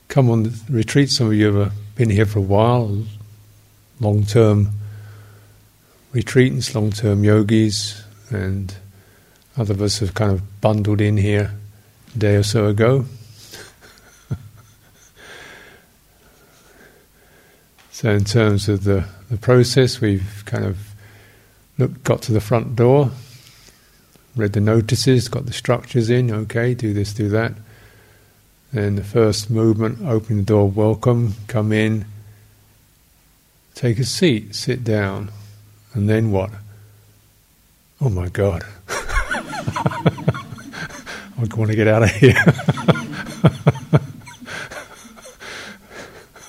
come 0.08 0.30
on 0.30 0.44
the 0.44 0.58
retreat, 0.70 1.10
some 1.10 1.26
of 1.26 1.34
you 1.34 1.54
have 1.54 1.70
been 1.94 2.08
here 2.08 2.24
for 2.24 2.38
a 2.38 2.40
while, 2.40 3.04
long 4.00 4.24
term 4.24 4.70
retreatants, 6.14 6.74
long 6.74 6.90
term 6.90 7.22
yogis, 7.22 8.02
and 8.30 8.74
other 9.58 9.74
of 9.74 9.82
us 9.82 9.98
have 9.98 10.14
kind 10.14 10.32
of 10.32 10.62
bundled 10.62 11.02
in 11.02 11.18
here 11.18 11.52
a 12.14 12.18
day 12.18 12.36
or 12.36 12.42
so 12.42 12.64
ago. 12.68 13.04
so, 17.90 18.08
in 18.08 18.24
terms 18.24 18.70
of 18.70 18.84
the, 18.84 19.04
the 19.28 19.36
process, 19.36 20.00
we've 20.00 20.44
kind 20.46 20.64
of 20.64 20.78
looked, 21.76 22.04
got 22.04 22.22
to 22.22 22.32
the 22.32 22.40
front 22.40 22.74
door 22.74 23.10
read 24.36 24.52
the 24.52 24.60
notices, 24.60 25.28
got 25.28 25.46
the 25.46 25.52
structures 25.52 26.08
in, 26.10 26.30
okay, 26.30 26.74
do 26.74 26.92
this, 26.94 27.12
do 27.12 27.28
that. 27.28 27.52
Then 28.72 28.96
the 28.96 29.04
first 29.04 29.50
movement, 29.50 30.00
open 30.02 30.38
the 30.38 30.42
door, 30.42 30.68
welcome, 30.68 31.34
come 31.46 31.72
in, 31.72 32.06
take 33.74 33.98
a 33.98 34.04
seat, 34.04 34.54
sit 34.54 34.82
down, 34.82 35.30
and 35.92 36.08
then 36.08 36.30
what? 36.30 36.50
Oh 38.00 38.08
my 38.08 38.28
God. 38.28 38.64
I 41.42 41.54
want 41.56 41.70
to 41.70 41.76
get 41.76 41.88
out 41.88 42.02
of 42.02 42.10
here. 42.10 42.34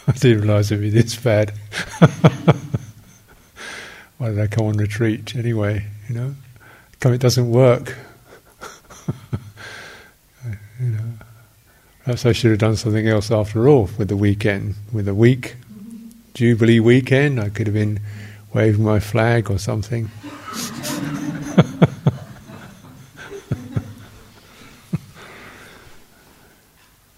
I 0.07 0.11
didn't 0.13 0.41
realize 0.41 0.71
it'd 0.71 0.81
be 0.81 0.89
this 0.89 1.15
bad. 1.15 1.51
Why 4.17 4.29
did 4.29 4.39
I 4.39 4.47
come 4.47 4.67
on 4.67 4.77
retreat 4.77 5.35
anyway, 5.35 5.85
you 6.07 6.15
know? 6.15 6.35
It 7.11 7.19
doesn't 7.19 7.51
work. 7.51 7.97
you 10.79 10.89
know, 10.89 11.03
perhaps 12.03 12.25
I 12.25 12.31
should 12.31 12.51
have 12.51 12.59
done 12.59 12.77
something 12.77 13.07
else 13.07 13.31
after 13.31 13.67
all 13.67 13.89
with 13.97 14.07
the 14.07 14.15
weekend. 14.15 14.75
With 14.91 15.07
a 15.07 15.13
week, 15.13 15.55
Jubilee 16.33 16.79
weekend, 16.79 17.39
I 17.39 17.49
could 17.49 17.67
have 17.67 17.73
been 17.73 17.99
waving 18.53 18.83
my 18.83 18.99
flag 18.99 19.51
or 19.51 19.57
something. 19.57 20.09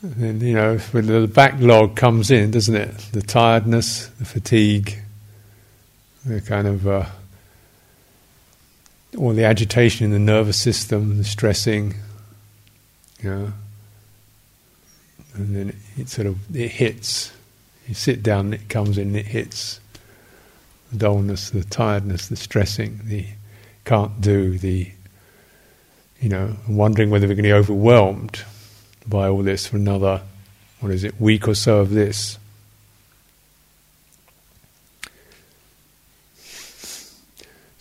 and 0.01 0.41
you 0.41 0.53
know, 0.53 0.77
when 0.77 1.05
the 1.07 1.27
backlog 1.27 1.95
comes 1.95 2.31
in, 2.31 2.51
doesn't 2.51 2.75
it? 2.75 2.97
The 3.11 3.21
tiredness, 3.21 4.07
the 4.07 4.25
fatigue, 4.25 4.99
the 6.25 6.41
kind 6.41 6.67
of 6.67 6.87
uh, 6.87 7.05
or 9.17 9.33
the 9.33 9.45
agitation 9.45 10.05
in 10.05 10.11
the 10.11 10.19
nervous 10.19 10.57
system, 10.59 11.17
the 11.17 11.23
stressing, 11.23 11.95
you 13.21 13.29
know, 13.29 13.53
and 15.33 15.55
then 15.55 15.75
it 15.97 16.09
sort 16.09 16.27
of 16.27 16.55
it 16.55 16.71
hits. 16.71 17.31
You 17.87 17.93
sit 17.93 18.23
down, 18.23 18.53
it 18.53 18.67
comes 18.69 18.97
in, 18.97 19.15
it 19.15 19.27
hits. 19.27 19.79
The 20.91 20.97
dullness, 20.97 21.49
the 21.49 21.63
tiredness, 21.63 22.27
the 22.27 22.35
stressing, 22.35 23.01
the 23.05 23.25
can't 23.83 24.19
do, 24.21 24.57
the 24.57 24.91
you 26.19 26.29
know, 26.29 26.55
wondering 26.67 27.09
whether 27.09 27.27
we're 27.27 27.35
going 27.35 27.43
to 27.43 27.49
be 27.49 27.53
overwhelmed 27.53 28.43
by 29.07 29.27
all 29.27 29.43
this 29.43 29.67
for 29.67 29.77
another 29.77 30.21
what 30.79 30.91
is 30.91 31.03
it, 31.03 31.19
week 31.19 31.47
or 31.47 31.55
so 31.55 31.79
of 31.79 31.89
this. 31.89 32.37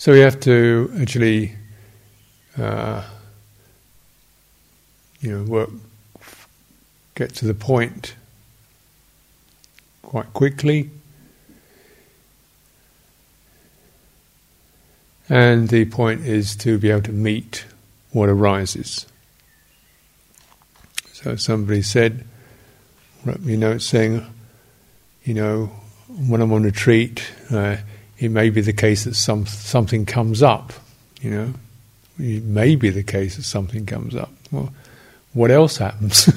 So 0.05 0.13
we 0.13 0.21
have 0.21 0.39
to 0.41 0.93
actually, 1.01 1.53
uh, 2.59 3.03
you 5.23 5.31
know, 5.31 5.45
work, 5.45 5.71
get 7.15 7.35
to 7.37 7.47
the 7.47 7.55
point 7.55 8.15
quite 10.03 10.31
quickly. 10.35 10.91
And 15.31 15.71
the 15.71 15.87
point 15.87 16.21
is 16.27 16.55
to 16.57 16.77
be 16.77 16.91
able 16.91 17.01
to 17.05 17.13
meet 17.13 17.65
what 18.13 18.29
arises. 18.29 19.07
So 21.15 21.37
somebody 21.37 21.81
said, 21.81 22.27
wrote 23.25 23.41
me 23.41 23.55
a 23.55 23.57
note 23.57 23.81
saying, 23.81 24.27
you 25.23 25.33
know, 25.33 25.71
when 26.29 26.43
I'm 26.43 26.53
on 26.53 26.65
retreat, 26.65 27.27
it 28.19 28.31
may 28.31 28.51
be 28.51 28.61
the 28.61 28.73
case 28.73 29.05
that 29.05 29.15
some 29.15 29.47
something 29.47 30.07
comes 30.07 30.43
up. 30.43 30.73
You 31.21 31.31
know, 31.31 31.55
it 32.19 32.45
may 32.45 32.77
be 32.77 32.91
the 32.91 33.03
case 33.03 33.37
that 33.37 33.45
something 33.45 33.87
comes 33.87 34.15
up. 34.15 34.31
Well, 34.51 34.73
what 35.33 35.51
else 35.51 35.79
happens? 35.79 36.29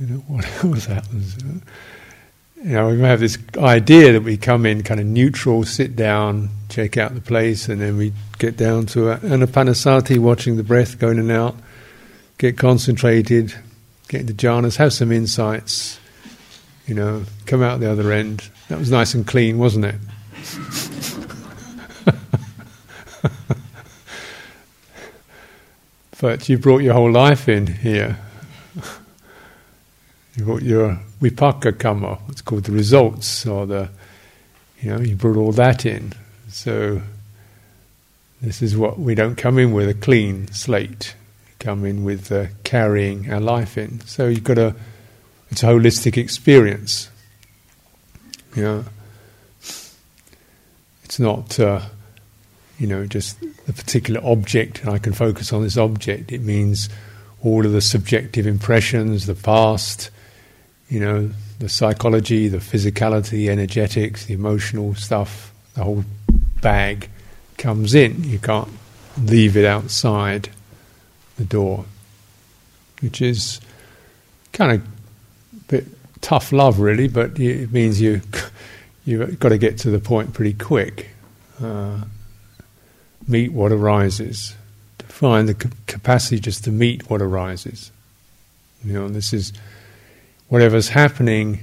you 0.00 0.06
know, 0.06 0.18
what 0.28 0.64
else 0.64 0.86
happens? 0.86 1.36
You 2.56 2.72
know, 2.72 2.88
we 2.88 2.96
may 2.96 3.08
have 3.08 3.20
this 3.20 3.38
idea 3.58 4.12
that 4.12 4.22
we 4.22 4.36
come 4.36 4.66
in 4.66 4.82
kind 4.82 4.98
of 4.98 5.06
neutral, 5.06 5.64
sit 5.64 5.94
down, 5.94 6.48
check 6.68 6.96
out 6.96 7.14
the 7.14 7.20
place, 7.20 7.68
and 7.68 7.80
then 7.80 7.96
we 7.96 8.12
get 8.38 8.56
down 8.56 8.86
to 8.86 9.10
a, 9.10 9.12
an 9.12 9.40
anapanasati, 9.40 10.18
watching 10.18 10.56
the 10.56 10.64
breath 10.64 10.98
go 10.98 11.08
in 11.10 11.18
and 11.18 11.30
out, 11.30 11.54
get 12.38 12.56
concentrated, 12.56 13.54
get 14.08 14.22
into 14.22 14.34
jhanas, 14.34 14.76
have 14.76 14.92
some 14.92 15.12
insights, 15.12 16.00
you 16.86 16.94
know, 16.94 17.24
come 17.46 17.62
out 17.62 17.80
the 17.80 17.90
other 17.90 18.10
end. 18.10 18.48
That 18.68 18.78
was 18.78 18.90
nice 18.90 19.14
and 19.14 19.26
clean, 19.26 19.58
wasn't 19.58 19.84
it? 19.84 19.96
but 26.20 26.48
you 26.48 26.56
brought 26.58 26.78
your 26.78 26.94
whole 26.94 27.12
life 27.12 27.48
in 27.48 27.66
here. 27.66 28.18
You 30.36 30.44
brought 30.44 30.62
your 30.62 30.98
vipaka 31.20 31.72
kamma, 31.72 32.20
what's 32.26 32.40
called 32.42 32.64
the 32.64 32.72
results, 32.72 33.44
or 33.46 33.66
the, 33.66 33.90
you 34.80 34.90
know, 34.90 35.00
you 35.00 35.16
brought 35.16 35.36
all 35.36 35.52
that 35.52 35.84
in. 35.84 36.14
So, 36.48 37.02
this 38.40 38.62
is 38.62 38.76
what 38.76 38.98
we 38.98 39.14
don't 39.14 39.36
come 39.36 39.58
in 39.58 39.72
with 39.72 39.88
a 39.88 39.94
clean 39.94 40.46
slate 40.52 41.14
come 41.58 41.84
in 41.84 42.04
with 42.04 42.30
uh, 42.30 42.46
carrying 42.64 43.32
our 43.32 43.40
life 43.40 43.76
in. 43.76 44.00
So 44.00 44.28
you've 44.28 44.44
got 44.44 44.58
a, 44.58 44.74
it's 45.50 45.62
a 45.62 45.66
holistic 45.66 46.16
experience. 46.16 47.10
Know, 48.56 48.84
it's 51.04 51.20
not, 51.20 51.60
uh, 51.60 51.80
you 52.78 52.88
know, 52.88 53.06
just 53.06 53.40
the 53.66 53.72
particular 53.72 54.20
object 54.24 54.80
and 54.80 54.90
I 54.90 54.98
can 54.98 55.12
focus 55.12 55.52
on 55.52 55.62
this 55.62 55.76
object. 55.76 56.32
It 56.32 56.40
means 56.40 56.88
all 57.42 57.64
of 57.64 57.70
the 57.70 57.80
subjective 57.80 58.46
impressions, 58.46 59.26
the 59.26 59.36
past, 59.36 60.10
you 60.88 60.98
know, 60.98 61.30
the 61.60 61.68
psychology, 61.68 62.48
the 62.48 62.58
physicality, 62.58 63.30
the 63.30 63.50
energetics, 63.50 64.24
the 64.26 64.34
emotional 64.34 64.94
stuff, 64.94 65.52
the 65.74 65.84
whole 65.84 66.04
bag 66.60 67.08
comes 67.58 67.94
in. 67.94 68.24
You 68.24 68.40
can't 68.40 68.70
leave 69.22 69.56
it 69.56 69.64
outside 69.64 70.50
the 71.38 71.44
door, 71.44 71.86
which 73.00 73.22
is 73.22 73.60
kind 74.52 74.72
of 74.72 74.82
a 74.82 75.64
bit 75.68 75.86
tough 76.20 76.52
love, 76.52 76.80
really, 76.80 77.08
but 77.08 77.38
it 77.38 77.72
means 77.72 78.00
you 78.00 78.20
you've 79.04 79.40
got 79.40 79.48
to 79.48 79.58
get 79.58 79.78
to 79.78 79.90
the 79.90 79.98
point 79.98 80.34
pretty 80.34 80.52
quick. 80.52 81.08
Uh, 81.62 82.02
meet 83.26 83.52
what 83.52 83.72
arises, 83.72 84.54
to 84.98 85.06
find 85.06 85.48
the 85.48 85.54
capacity 85.86 86.38
just 86.38 86.64
to 86.64 86.70
meet 86.70 87.10
what 87.10 87.20
arises. 87.20 87.90
You 88.84 88.92
know, 88.94 89.08
this 89.08 89.32
is 89.32 89.52
whatever's 90.48 90.88
happening 90.88 91.60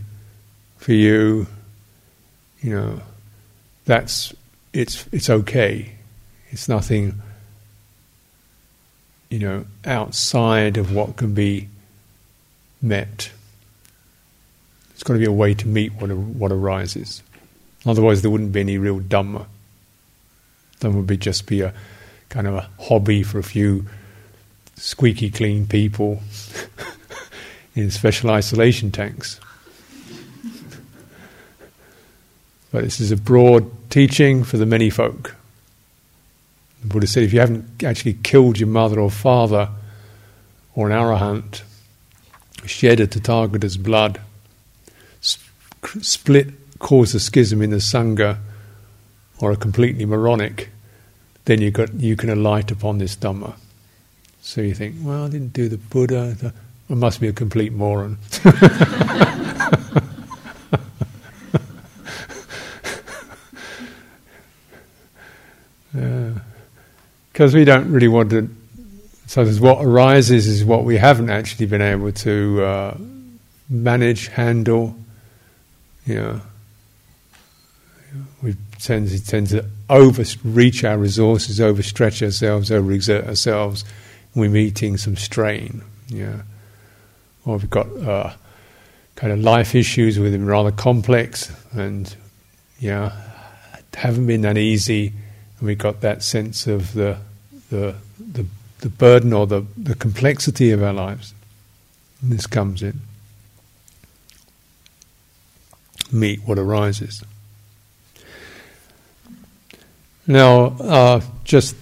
for 0.78 0.94
you. 0.94 1.48
You 2.62 2.76
know, 2.76 3.02
that's 3.86 4.34
it's 4.74 5.08
it's 5.12 5.30
okay. 5.30 5.92
It's 6.50 6.70
nothing 6.70 7.22
you 9.36 9.42
know, 9.42 9.66
outside 9.84 10.78
of 10.78 10.96
what 10.96 11.18
can 11.18 11.34
be 11.34 11.68
met. 12.82 13.30
There's 14.92 15.04
got 15.04 15.16
to 15.16 15.20
be 15.20 15.26
a 15.26 15.32
way 15.32 15.54
to 15.54 15.68
meet 15.68 15.92
what, 15.96 16.10
what 16.10 16.54
arises. 16.54 17.22
Otherwise, 17.86 18.22
there 18.22 18.32
wouldn't 18.32 18.54
be 18.54 18.62
any 18.62 18.78
real 18.78 19.02
Dhamma. 19.02 19.46
Dhamma 20.80 20.96
would 20.96 21.08
be 21.08 21.18
just 21.18 21.48
be 21.48 21.60
a 21.60 21.74
kind 22.30 22.48
of 22.48 22.54
a 22.54 22.70
hobby 22.80 23.24
for 23.24 23.38
a 23.38 23.44
few 23.44 23.86
squeaky 24.78 25.30
clean 25.30 25.68
people 25.68 26.22
in 27.76 27.92
special 27.92 28.30
isolation 28.30 28.90
tanks. 28.90 29.42
But 32.72 32.86
this 32.86 33.02
is 33.02 33.12
a 33.12 33.18
broad 33.18 33.70
teaching 33.90 34.46
for 34.46 34.56
the 34.56 34.66
many 34.66 34.90
folk. 34.90 35.36
The 36.86 36.94
Buddha 36.94 37.08
said 37.08 37.24
if 37.24 37.34
you 37.34 37.40
haven't 37.40 37.84
actually 37.84 38.14
killed 38.14 38.60
your 38.60 38.68
mother 38.68 39.00
or 39.00 39.10
father 39.10 39.70
or 40.76 40.88
an 40.88 40.96
arahant, 40.96 41.64
shed 42.64 43.00
a 43.00 43.08
Tathagata's 43.08 43.76
blood, 43.76 44.22
split, 45.20 46.50
cause 46.78 47.16
a 47.16 47.20
schism 47.20 47.64
in 47.64 47.72
the 47.72 47.78
Sangha, 47.78 48.38
or 49.40 49.54
are 49.54 49.56
completely 49.56 50.06
moronic, 50.06 50.70
then 51.46 51.60
you 51.60 51.72
got 51.72 51.92
you 51.96 52.16
can 52.16 52.30
alight 52.30 52.70
upon 52.70 53.00
this 53.00 53.16
Dhamma. 53.16 53.56
So 54.44 54.62
you 54.62 54.76
think, 54.76 54.98
well, 55.02 55.26
I 55.26 55.30
didn't 55.30 55.54
do 55.54 55.68
the 55.68 55.78
Buddha. 55.78 56.54
I 56.88 56.94
must 56.94 57.20
be 57.20 57.28
a 57.28 57.34
complete 57.34 57.74
moron. 57.74 58.20
because 67.36 67.54
we 67.54 67.66
don't 67.66 67.92
really 67.92 68.08
want 68.08 68.30
to. 68.30 68.50
So 69.28 69.46
what 69.56 69.84
arises 69.84 70.48
is 70.48 70.64
what 70.64 70.86
we 70.86 70.96
haven't 70.96 71.30
actually 71.30 71.66
been 71.66 71.82
able 71.82 72.14
to 72.14 72.64
uh, 72.64 72.98
manage, 73.70 74.30
handle. 74.30 74.96
You 76.06 76.16
know, 76.16 76.42
we 78.42 78.56
tend 78.80 79.10
to, 79.10 79.22
tend 79.22 79.48
to 79.48 79.66
overreach 79.90 80.86
our 80.86 80.98
resources, 80.98 81.60
overstretch 81.60 82.24
ourselves, 82.24 82.70
overexert 82.70 83.28
ourselves. 83.28 83.84
We're 84.34 84.50
meeting 84.50 84.96
some 84.96 85.18
strain. 85.18 85.84
Yeah, 86.08 86.44
or 87.46 87.58
we've 87.58 87.70
got 87.70 87.88
uh, 87.98 88.32
kind 89.18 89.34
of 89.34 89.40
life 89.40 89.76
issues 89.76 90.18
with 90.18 90.32
them 90.32 90.46
rather 90.46 90.72
complex, 90.72 91.52
and 91.74 92.16
yeah, 92.80 93.12
haven't 93.94 94.26
been 94.26 94.40
that 94.42 94.58
easy 94.58 95.12
and 95.60 95.68
we've 95.68 95.78
got 95.78 96.02
that 96.02 96.24
sense 96.24 96.68
of 96.68 96.94
the, 96.94 97.18
the, 97.70 97.96
the, 98.20 98.46
the 98.80 98.90
burden 98.90 99.34
or 99.34 99.48
the, 99.48 99.66
the 99.78 99.96
complexity 99.96 100.72
of 100.72 100.84
our 100.84 100.94
lives. 100.94 101.34
And 102.22 102.32
this 102.32 102.48
comes 102.48 102.82
in. 102.82 103.02
Meet 106.12 106.42
what 106.46 106.60
arises. 106.60 107.24
Now, 110.28 110.76
uh, 110.80 111.22
just 111.44 111.76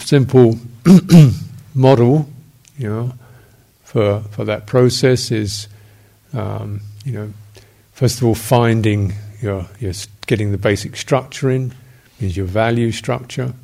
simple 0.00 0.58
model, 1.74 2.28
you 2.76 2.88
know, 2.88 3.12
for 3.84 4.20
for 4.30 4.44
that 4.44 4.66
process 4.66 5.30
is, 5.30 5.68
um, 6.32 6.80
you 7.04 7.12
know, 7.12 7.32
first 7.92 8.18
of 8.18 8.24
all 8.24 8.34
finding 8.34 9.12
your, 9.40 9.66
your 9.78 9.92
getting 10.26 10.50
the 10.52 10.58
basic 10.58 10.96
structure 10.96 11.50
in, 11.50 11.74
is 12.20 12.36
your 12.36 12.46
value 12.46 12.90
structure, 12.90 13.54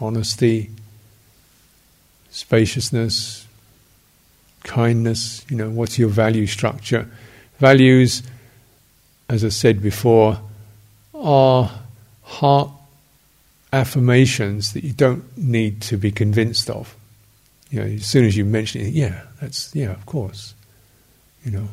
honesty, 0.00 0.70
spaciousness, 2.30 3.46
kindness. 4.62 5.44
You 5.48 5.56
know, 5.56 5.70
what's 5.70 5.98
your 5.98 6.08
value 6.08 6.46
structure? 6.46 7.08
Values, 7.58 8.22
as 9.28 9.44
I 9.44 9.48
said 9.48 9.82
before, 9.82 10.38
are 11.14 11.70
heart 12.22 12.70
affirmations 13.72 14.72
that 14.74 14.84
you 14.84 14.92
don't 14.92 15.36
need 15.36 15.80
to 15.82 15.96
be 15.96 16.10
convinced 16.10 16.70
of. 16.70 16.94
You 17.70 17.80
know, 17.80 17.86
as 17.86 18.06
soon 18.06 18.24
as 18.24 18.36
you 18.36 18.44
mention 18.44 18.82
it, 18.82 18.92
yeah, 18.92 19.22
that's 19.40 19.74
yeah, 19.74 19.90
of 19.90 20.06
course. 20.06 20.54
You 21.44 21.52
know, 21.52 21.68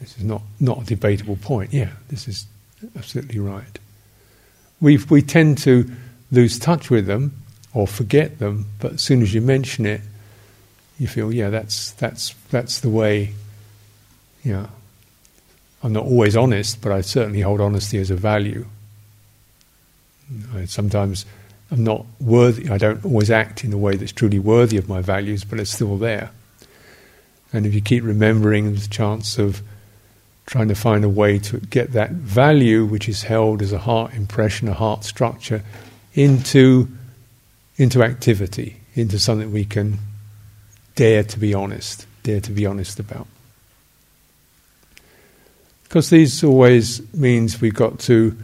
this 0.00 0.16
is 0.16 0.24
not 0.24 0.42
not 0.60 0.82
a 0.82 0.84
debatable 0.84 1.36
point. 1.36 1.72
Yeah, 1.72 1.90
this 2.08 2.28
is 2.28 2.46
absolutely 2.96 3.40
right 3.40 3.78
we 4.80 4.98
we 5.08 5.22
tend 5.22 5.58
to 5.58 5.90
lose 6.30 6.58
touch 6.58 6.90
with 6.90 7.06
them, 7.06 7.32
or 7.74 7.86
forget 7.86 8.38
them, 8.38 8.66
but 8.78 8.94
as 8.94 9.02
soon 9.02 9.20
as 9.20 9.34
you 9.34 9.40
mention 9.40 9.84
it, 9.84 10.00
you 10.98 11.08
feel, 11.08 11.32
yeah, 11.32 11.50
that's 11.50 11.90
that's 11.92 12.34
that's 12.50 12.80
the 12.80 12.88
way. 12.88 13.34
You 14.44 14.52
know, 14.52 14.68
I'm 15.82 15.92
not 15.92 16.04
always 16.04 16.36
honest, 16.36 16.80
but 16.80 16.92
I 16.92 17.00
certainly 17.00 17.40
hold 17.40 17.60
honesty 17.60 17.98
as 17.98 18.10
a 18.10 18.16
value. 18.16 18.66
I 20.54 20.66
sometimes 20.66 21.26
I'm 21.70 21.82
not 21.82 22.06
worthy. 22.20 22.70
I 22.70 22.78
don't 22.78 23.04
always 23.04 23.30
act 23.30 23.64
in 23.64 23.72
a 23.72 23.78
way 23.78 23.96
that's 23.96 24.12
truly 24.12 24.38
worthy 24.38 24.76
of 24.76 24.88
my 24.88 25.00
values, 25.00 25.44
but 25.44 25.58
it's 25.58 25.72
still 25.72 25.96
there. 25.96 26.30
And 27.52 27.66
if 27.66 27.74
you 27.74 27.80
keep 27.80 28.04
remembering, 28.04 28.74
the 28.74 28.88
chance 28.88 29.38
of 29.38 29.62
trying 30.46 30.68
to 30.68 30.74
find 30.74 31.04
a 31.04 31.08
way 31.08 31.38
to 31.38 31.58
get 31.58 31.92
that 31.92 32.10
value, 32.10 32.84
which 32.84 33.08
is 33.08 33.22
held 33.22 33.62
as 33.62 33.72
a 33.72 33.78
heart 33.78 34.14
impression, 34.14 34.68
a 34.68 34.74
heart 34.74 35.04
structure, 35.04 35.62
into 36.14 36.88
into 37.76 38.02
activity, 38.02 38.80
into 38.94 39.18
something 39.18 39.52
we 39.52 39.64
can 39.64 39.98
dare 40.94 41.24
to 41.24 41.38
be 41.38 41.54
honest, 41.54 42.06
dare 42.22 42.40
to 42.40 42.52
be 42.52 42.66
honest 42.66 43.00
about. 43.00 43.26
Because 45.84 46.10
these 46.10 46.42
always 46.42 47.02
means 47.14 47.60
we've 47.60 47.74
got 47.74 47.98
to 48.00 48.36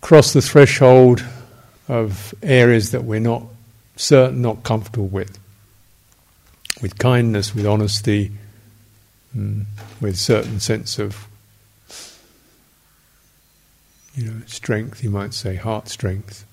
cross 0.00 0.32
the 0.32 0.42
threshold 0.42 1.24
of 1.88 2.34
areas 2.42 2.90
that 2.90 3.04
we're 3.04 3.20
not 3.20 3.42
certain, 3.96 4.42
not 4.42 4.62
comfortable 4.62 5.06
with. 5.06 5.38
With 6.80 6.98
kindness, 6.98 7.54
with 7.54 7.66
honesty, 7.66 8.32
mm, 9.36 9.64
with 10.00 10.16
certain 10.16 10.58
sense 10.58 10.98
of 10.98 11.28
you 14.14 14.30
know, 14.30 14.42
strength, 14.46 15.02
you 15.02 15.10
might 15.10 15.32
say, 15.32 15.56
heart 15.56 15.88
strength. 15.88 16.44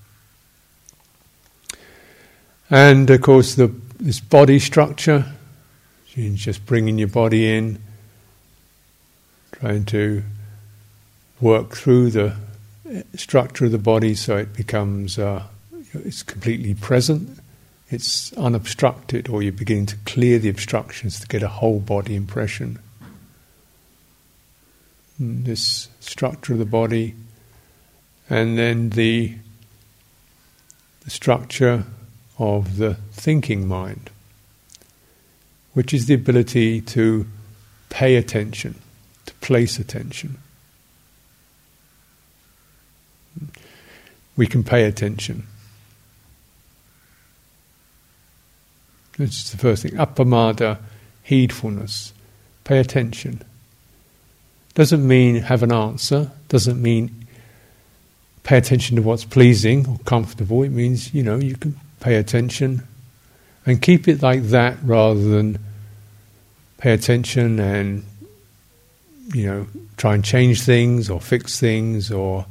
And 2.69 3.09
of 3.09 3.21
course, 3.21 3.55
the, 3.55 3.73
this 3.99 4.19
body 4.19 4.59
structure, 4.59 5.25
just 6.15 6.65
bringing 6.65 6.97
your 6.97 7.07
body 7.07 7.55
in, 7.55 7.81
trying 9.53 9.85
to 9.85 10.23
work 11.41 11.75
through 11.75 12.11
the 12.11 12.35
structure 13.15 13.65
of 13.65 13.71
the 13.71 13.77
body 13.77 14.15
so 14.15 14.37
it 14.37 14.53
becomes 14.53 15.17
uh, 15.17 15.43
it's 15.93 16.23
completely 16.23 16.73
present, 16.73 17.39
it's 17.89 18.33
unobstructed, 18.33 19.29
or 19.29 19.41
you're 19.41 19.51
beginning 19.51 19.87
to 19.87 19.95
clear 20.05 20.37
the 20.37 20.49
obstructions 20.49 21.19
to 21.19 21.27
get 21.27 21.41
a 21.41 21.47
whole 21.47 21.79
body 21.79 22.15
impression. 22.15 22.77
And 25.17 25.45
this 25.45 25.87
structure 25.99 26.53
of 26.53 26.59
the 26.59 26.65
body, 26.65 27.15
and 28.29 28.57
then 28.57 28.91
the, 28.91 29.35
the 31.03 31.09
structure 31.09 31.85
of 32.39 32.77
the 32.77 32.95
thinking 33.11 33.67
mind, 33.67 34.09
which 35.73 35.93
is 35.93 36.07
the 36.07 36.13
ability 36.13 36.81
to 36.81 37.27
pay 37.89 38.15
attention, 38.15 38.75
to 39.25 39.33
place 39.35 39.77
attention. 39.77 40.37
We 44.37 44.47
can 44.47 44.63
pay 44.63 44.85
attention. 44.85 45.45
This 49.17 49.43
is 49.43 49.51
the 49.51 49.57
first 49.57 49.83
thing. 49.83 49.91
Appamada, 49.91 50.77
heedfulness. 51.27 52.13
Pay 52.63 52.79
attention. 52.79 53.41
Doesn't 54.75 55.05
mean 55.05 55.35
have 55.35 55.61
an 55.61 55.73
answer, 55.73 56.31
doesn't 56.47 56.81
mean 56.81 57.27
pay 58.43 58.57
attention 58.57 58.95
to 58.95 59.01
what's 59.01 59.25
pleasing 59.25 59.85
or 59.87 59.97
comfortable. 60.05 60.63
It 60.63 60.69
means, 60.69 61.13
you 61.13 61.21
know, 61.21 61.35
you 61.35 61.57
can 61.57 61.77
pay 61.99 62.15
attention 62.15 62.83
and 63.65 63.81
keep 63.81 64.07
it 64.07 64.21
like 64.21 64.43
that 64.43 64.77
rather 64.83 65.19
than 65.19 65.59
pay 66.77 66.93
attention 66.93 67.59
and 67.59 68.03
you 69.33 69.45
know 69.45 69.67
try 69.97 70.15
and 70.15 70.23
change 70.23 70.61
things 70.61 71.09
or 71.09 71.19
fix 71.19 71.59
things 71.59 72.11
or 72.11 72.45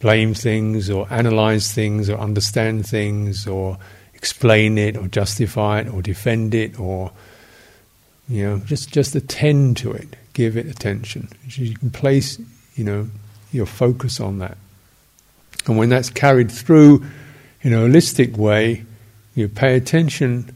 blame 0.00 0.34
things 0.34 0.90
or 0.90 1.06
analyze 1.10 1.72
things 1.72 2.10
or 2.10 2.18
understand 2.18 2.86
things 2.86 3.46
or 3.46 3.78
explain 4.12 4.78
it 4.78 4.96
or 4.96 5.06
justify 5.08 5.80
it 5.80 5.88
or 5.88 6.02
defend 6.02 6.54
it 6.54 6.78
or 6.80 7.10
you 8.28 8.44
know 8.44 8.58
just 8.60 8.90
just 8.90 9.14
attend 9.14 9.76
to 9.76 9.92
it. 9.92 10.16
Give 10.32 10.56
it 10.56 10.66
attention. 10.66 11.28
You 11.46 11.76
can 11.76 11.90
place 11.90 12.38
you 12.74 12.84
know 12.84 13.08
your 13.52 13.66
focus 13.66 14.20
on 14.20 14.38
that. 14.40 14.56
And 15.66 15.78
when 15.78 15.88
that's 15.88 16.10
carried 16.10 16.50
through 16.50 17.04
in 17.62 17.72
a 17.72 17.76
holistic 17.76 18.36
way 18.36 18.84
you 19.34 19.48
pay 19.48 19.76
attention 19.76 20.54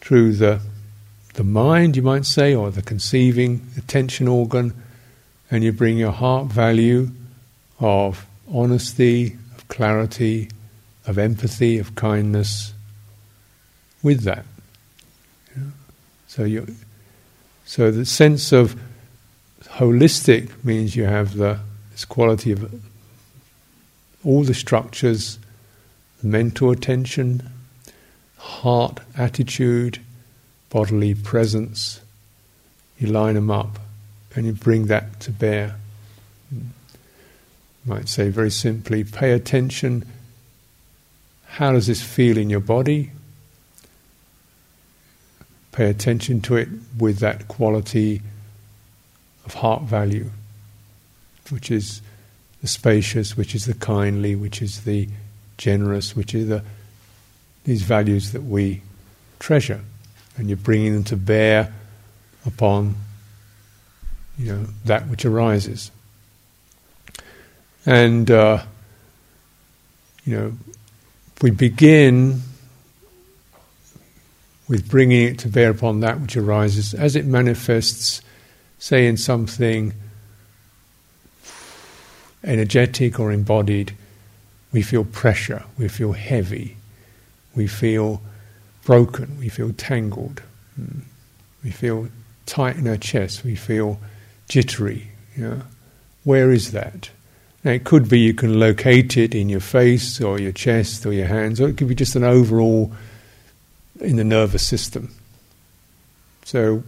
through 0.00 0.34
the, 0.34 0.60
the 1.34 1.44
mind, 1.44 1.96
you 1.96 2.02
might 2.02 2.26
say, 2.26 2.54
or 2.54 2.70
the 2.70 2.82
conceiving 2.82 3.66
attention 3.76 4.28
organ, 4.28 4.74
and 5.50 5.64
you 5.64 5.72
bring 5.72 5.96
your 5.96 6.12
heart 6.12 6.46
value 6.46 7.10
of 7.80 8.26
honesty, 8.52 9.36
of 9.56 9.66
clarity, 9.68 10.50
of 11.06 11.18
empathy, 11.18 11.78
of 11.78 11.94
kindness 11.94 12.74
with 14.02 14.22
that. 14.22 14.44
So 16.26 16.44
you, 16.44 16.66
so 17.64 17.90
the 17.90 18.04
sense 18.04 18.52
of 18.52 18.78
holistic 19.64 20.64
means 20.64 20.94
you 20.94 21.04
have 21.04 21.36
the 21.36 21.60
this 21.92 22.04
quality 22.04 22.52
of 22.52 22.80
all 24.24 24.44
the 24.44 24.54
structures, 24.54 25.38
the 26.20 26.28
mental 26.28 26.70
attention, 26.70 27.50
heart 28.48 29.00
attitude, 29.16 30.00
bodily 30.70 31.14
presence. 31.14 32.00
You 32.98 33.08
line 33.08 33.34
them 33.34 33.50
up 33.50 33.78
and 34.34 34.46
you 34.46 34.52
bring 34.52 34.86
that 34.86 35.20
to 35.20 35.30
bear. 35.30 35.76
You 36.50 36.62
might 37.84 38.08
say 38.08 38.30
very 38.30 38.50
simply 38.50 39.04
pay 39.04 39.32
attention. 39.32 40.04
How 41.44 41.72
does 41.72 41.86
this 41.86 42.02
feel 42.02 42.38
in 42.38 42.48
your 42.48 42.60
body? 42.60 43.10
Pay 45.72 45.90
attention 45.90 46.40
to 46.42 46.56
it 46.56 46.68
with 46.98 47.18
that 47.18 47.48
quality 47.48 48.22
of 49.44 49.54
heart 49.54 49.82
value, 49.82 50.30
which 51.50 51.70
is 51.70 52.00
the 52.62 52.66
spacious, 52.66 53.36
which 53.36 53.54
is 53.54 53.66
the 53.66 53.74
kindly, 53.74 54.34
which 54.34 54.60
is 54.62 54.80
the 54.84 55.08
generous, 55.58 56.16
which 56.16 56.34
is 56.34 56.48
the 56.48 56.64
these 57.68 57.82
values 57.82 58.32
that 58.32 58.42
we 58.42 58.80
treasure, 59.38 59.82
and 60.38 60.48
you're 60.48 60.56
bringing 60.56 60.94
them 60.94 61.04
to 61.04 61.18
bear 61.18 61.70
upon 62.46 62.94
you 64.38 64.50
know 64.50 64.64
that 64.86 65.06
which 65.08 65.26
arises. 65.26 65.90
And 67.84 68.30
uh, 68.30 68.62
you 70.24 70.34
know, 70.34 70.52
we 71.42 71.50
begin 71.50 72.40
with 74.66 74.88
bringing 74.88 75.28
it 75.28 75.38
to 75.40 75.48
bear 75.48 75.68
upon 75.70 76.00
that 76.00 76.20
which 76.20 76.38
arises 76.38 76.94
as 76.94 77.16
it 77.16 77.26
manifests, 77.26 78.22
say, 78.78 79.06
in 79.06 79.18
something 79.18 79.92
energetic 82.42 83.20
or 83.20 83.30
embodied. 83.30 83.94
We 84.72 84.80
feel 84.80 85.04
pressure, 85.04 85.64
we 85.76 85.88
feel 85.88 86.12
heavy, 86.12 86.77
we 87.58 87.66
feel 87.66 88.22
broken, 88.84 89.36
we 89.38 89.50
feel 89.50 89.72
tangled, 89.74 90.40
hmm. 90.76 91.00
we 91.62 91.70
feel 91.70 92.08
tight 92.46 92.76
in 92.76 92.88
our 92.88 92.96
chest, 92.96 93.44
we 93.44 93.54
feel 93.54 94.00
jittery. 94.48 95.08
You 95.36 95.48
know? 95.48 95.62
Where 96.24 96.50
is 96.50 96.70
that? 96.72 97.10
Now, 97.64 97.72
it 97.72 97.84
could 97.84 98.08
be 98.08 98.20
you 98.20 98.32
can 98.32 98.60
locate 98.60 99.16
it 99.16 99.34
in 99.34 99.48
your 99.48 99.60
face 99.60 100.20
or 100.20 100.38
your 100.38 100.52
chest 100.52 101.04
or 101.04 101.12
your 101.12 101.26
hands, 101.26 101.60
or 101.60 101.68
it 101.68 101.76
could 101.76 101.88
be 101.88 101.94
just 101.94 102.16
an 102.16 102.24
overall 102.24 102.92
in 104.00 104.16
the 104.16 104.24
nervous 104.24 104.66
system. 104.66 105.12
So 106.44 106.84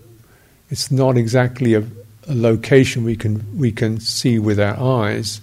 it's 0.70 0.90
not 0.90 1.16
exactly 1.16 1.74
a, 1.74 1.80
a 2.28 2.34
location 2.34 3.02
we 3.02 3.16
can 3.16 3.44
we 3.58 3.72
can 3.72 3.98
see 3.98 4.38
with 4.38 4.60
our 4.60 4.78
eyes. 4.78 5.40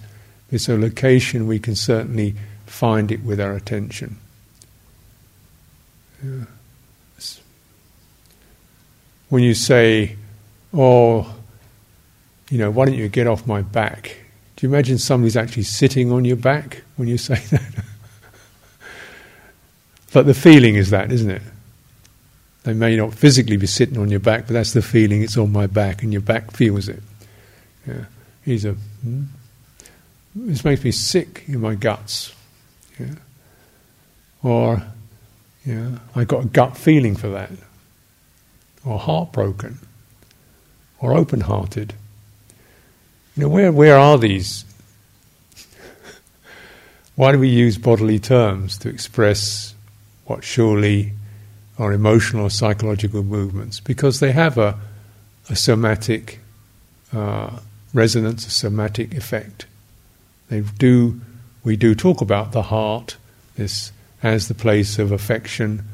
It's 0.50 0.68
a 0.68 0.78
location 0.78 1.46
we 1.46 1.58
can 1.58 1.76
certainly 1.76 2.34
find 2.64 3.12
it 3.12 3.22
with 3.22 3.38
our 3.38 3.52
attention. 3.52 4.16
When 9.28 9.42
you 9.42 9.54
say, 9.54 10.16
oh, 10.72 11.34
you 12.50 12.58
know, 12.58 12.70
why 12.70 12.86
don't 12.86 12.94
you 12.94 13.08
get 13.08 13.26
off 13.26 13.46
my 13.46 13.62
back? 13.62 14.16
Do 14.56 14.66
you 14.66 14.72
imagine 14.72 14.98
somebody's 14.98 15.36
actually 15.36 15.64
sitting 15.64 16.10
on 16.10 16.24
your 16.24 16.36
back 16.36 16.82
when 16.96 17.08
you 17.08 17.18
say 17.18 17.34
that? 17.50 17.84
but 20.12 20.26
the 20.26 20.34
feeling 20.34 20.76
is 20.76 20.90
that, 20.90 21.12
isn't 21.12 21.30
it? 21.30 21.42
They 22.64 22.74
may 22.74 22.96
not 22.96 23.14
physically 23.14 23.56
be 23.56 23.66
sitting 23.66 23.98
on 23.98 24.10
your 24.10 24.20
back, 24.20 24.46
but 24.46 24.54
that's 24.54 24.72
the 24.72 24.82
feeling. 24.82 25.22
It's 25.22 25.36
on 25.36 25.52
my 25.52 25.66
back, 25.66 26.02
and 26.02 26.12
your 26.12 26.22
back 26.22 26.50
feels 26.50 26.88
it. 26.88 27.02
Yeah. 27.86 28.04
He's 28.44 28.64
a. 28.64 28.72
Hmm? 28.72 29.24
This 30.34 30.64
makes 30.64 30.84
me 30.84 30.90
sick 30.90 31.44
in 31.46 31.60
my 31.60 31.74
guts. 31.74 32.34
Yeah. 32.98 33.14
or 34.42 34.82
yeah, 35.64 35.98
I 36.14 36.24
got 36.24 36.44
a 36.44 36.48
gut 36.48 36.76
feeling 36.76 37.16
for 37.16 37.28
that, 37.28 37.50
or 38.84 38.98
heartbroken, 38.98 39.78
or 41.00 41.12
open-hearted. 41.12 41.94
You 43.36 43.42
know, 43.42 43.48
where 43.48 43.72
where 43.72 43.98
are 43.98 44.18
these? 44.18 44.64
Why 47.16 47.32
do 47.32 47.38
we 47.38 47.48
use 47.48 47.78
bodily 47.78 48.18
terms 48.18 48.78
to 48.78 48.88
express 48.88 49.74
what 50.26 50.44
surely 50.44 51.12
are 51.78 51.92
emotional 51.92 52.46
or 52.46 52.50
psychological 52.50 53.22
movements? 53.22 53.80
Because 53.80 54.20
they 54.20 54.32
have 54.32 54.58
a, 54.58 54.78
a 55.48 55.56
somatic 55.56 56.40
uh, 57.12 57.58
resonance, 57.92 58.46
a 58.46 58.50
somatic 58.50 59.14
effect. 59.14 59.66
They 60.48 60.60
do. 60.60 61.20
We 61.64 61.76
do 61.76 61.94
talk 61.94 62.20
about 62.20 62.52
the 62.52 62.62
heart, 62.62 63.16
this 63.56 63.92
as 64.22 64.48
the 64.48 64.54
place 64.54 64.98
of 64.98 65.12
affection. 65.12 65.84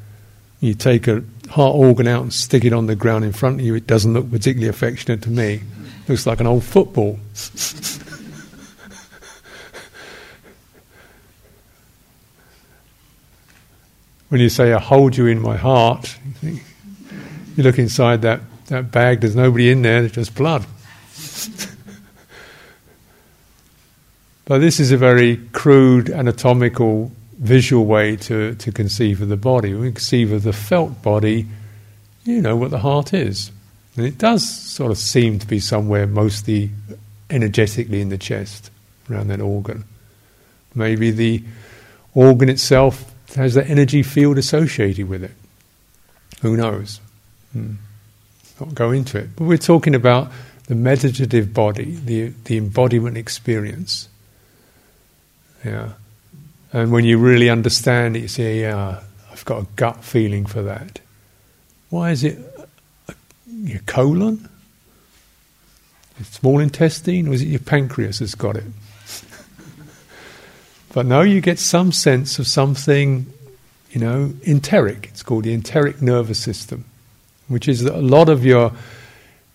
You 0.60 0.74
take 0.74 1.08
a 1.08 1.22
heart 1.50 1.74
organ 1.76 2.08
out 2.08 2.22
and 2.22 2.32
stick 2.32 2.64
it 2.64 2.72
on 2.72 2.86
the 2.86 2.96
ground 2.96 3.24
in 3.24 3.32
front 3.32 3.60
of 3.60 3.66
you. 3.66 3.74
It 3.74 3.86
doesn't 3.86 4.14
look 4.14 4.30
particularly 4.30 4.68
affectionate 4.68 5.20
to 5.22 5.30
me. 5.30 5.54
It 5.54 6.08
looks 6.08 6.26
like 6.26 6.40
an 6.40 6.46
old 6.46 6.64
football. 6.64 7.18
when 14.30 14.40
you 14.40 14.48
say, 14.48 14.72
"I 14.72 14.80
hold 14.80 15.16
you 15.16 15.26
in 15.26 15.40
my 15.40 15.56
heart," 15.56 16.18
you, 16.24 16.32
think, 16.32 16.62
you 17.56 17.62
look 17.62 17.78
inside 17.78 18.22
that, 18.22 18.40
that 18.66 18.90
bag. 18.90 19.20
There's 19.20 19.36
nobody 19.36 19.70
in 19.70 19.82
there. 19.82 20.00
There's 20.00 20.12
just 20.12 20.34
blood. 20.34 20.64
but 24.46 24.58
this 24.58 24.80
is 24.80 24.92
a 24.92 24.96
very 24.96 25.36
crude 25.52 26.08
anatomical 26.10 27.12
visual 27.38 27.84
way 27.84 28.16
to, 28.16 28.54
to 28.54 28.72
conceive 28.72 29.20
of 29.20 29.28
the 29.28 29.36
body. 29.36 29.74
We 29.74 29.90
conceive 29.92 30.32
of 30.32 30.42
the 30.42 30.52
felt 30.52 31.02
body, 31.02 31.46
you 32.24 32.40
know 32.40 32.56
what 32.56 32.70
the 32.70 32.78
heart 32.78 33.12
is. 33.12 33.50
And 33.96 34.06
it 34.06 34.18
does 34.18 34.48
sort 34.48 34.90
of 34.90 34.98
seem 34.98 35.38
to 35.38 35.46
be 35.46 35.60
somewhere 35.60 36.06
mostly 36.06 36.70
energetically 37.30 38.00
in 38.00 38.08
the 38.08 38.18
chest, 38.18 38.70
around 39.10 39.28
that 39.28 39.40
organ. 39.40 39.84
Maybe 40.74 41.10
the 41.10 41.42
organ 42.14 42.48
itself 42.48 43.12
has 43.36 43.54
that 43.54 43.68
energy 43.68 44.02
field 44.02 44.38
associated 44.38 45.08
with 45.08 45.22
it. 45.22 45.32
Who 46.42 46.56
knows? 46.56 47.00
Hmm. 47.52 47.74
Not 48.60 48.74
go 48.74 48.90
into 48.90 49.18
it. 49.18 49.36
But 49.36 49.44
we're 49.44 49.58
talking 49.58 49.94
about 49.94 50.30
the 50.66 50.74
meditative 50.74 51.52
body, 51.52 51.98
the, 52.04 52.28
the 52.44 52.56
embodiment 52.56 53.16
experience. 53.16 54.08
Yeah. 55.64 55.92
And 56.74 56.90
when 56.90 57.04
you 57.04 57.18
really 57.18 57.48
understand 57.48 58.16
it, 58.16 58.22
you 58.22 58.28
say, 58.28 58.62
yeah, 58.62 59.00
I've 59.30 59.44
got 59.44 59.62
a 59.62 59.66
gut 59.76 60.02
feeling 60.02 60.44
for 60.44 60.60
that. 60.62 60.98
Why 61.88 62.10
is 62.10 62.24
it 62.24 62.36
uh, 63.08 63.12
your 63.46 63.78
colon? 63.86 64.48
Your 66.18 66.24
small 66.24 66.58
intestine? 66.58 67.28
Or 67.28 67.32
is 67.32 67.42
it 67.42 67.46
your 67.46 67.60
pancreas 67.60 68.18
that's 68.18 68.34
got 68.34 68.56
it? 68.56 68.64
but 70.92 71.06
no, 71.06 71.20
you 71.20 71.40
get 71.40 71.60
some 71.60 71.92
sense 71.92 72.40
of 72.40 72.48
something, 72.48 73.32
you 73.92 74.00
know, 74.00 74.32
enteric. 74.44 75.10
It's 75.10 75.22
called 75.22 75.44
the 75.44 75.54
enteric 75.54 76.02
nervous 76.02 76.40
system, 76.40 76.86
which 77.46 77.68
is 77.68 77.84
that 77.84 77.94
a 77.94 78.02
lot 78.02 78.28
of 78.28 78.44
your 78.44 78.72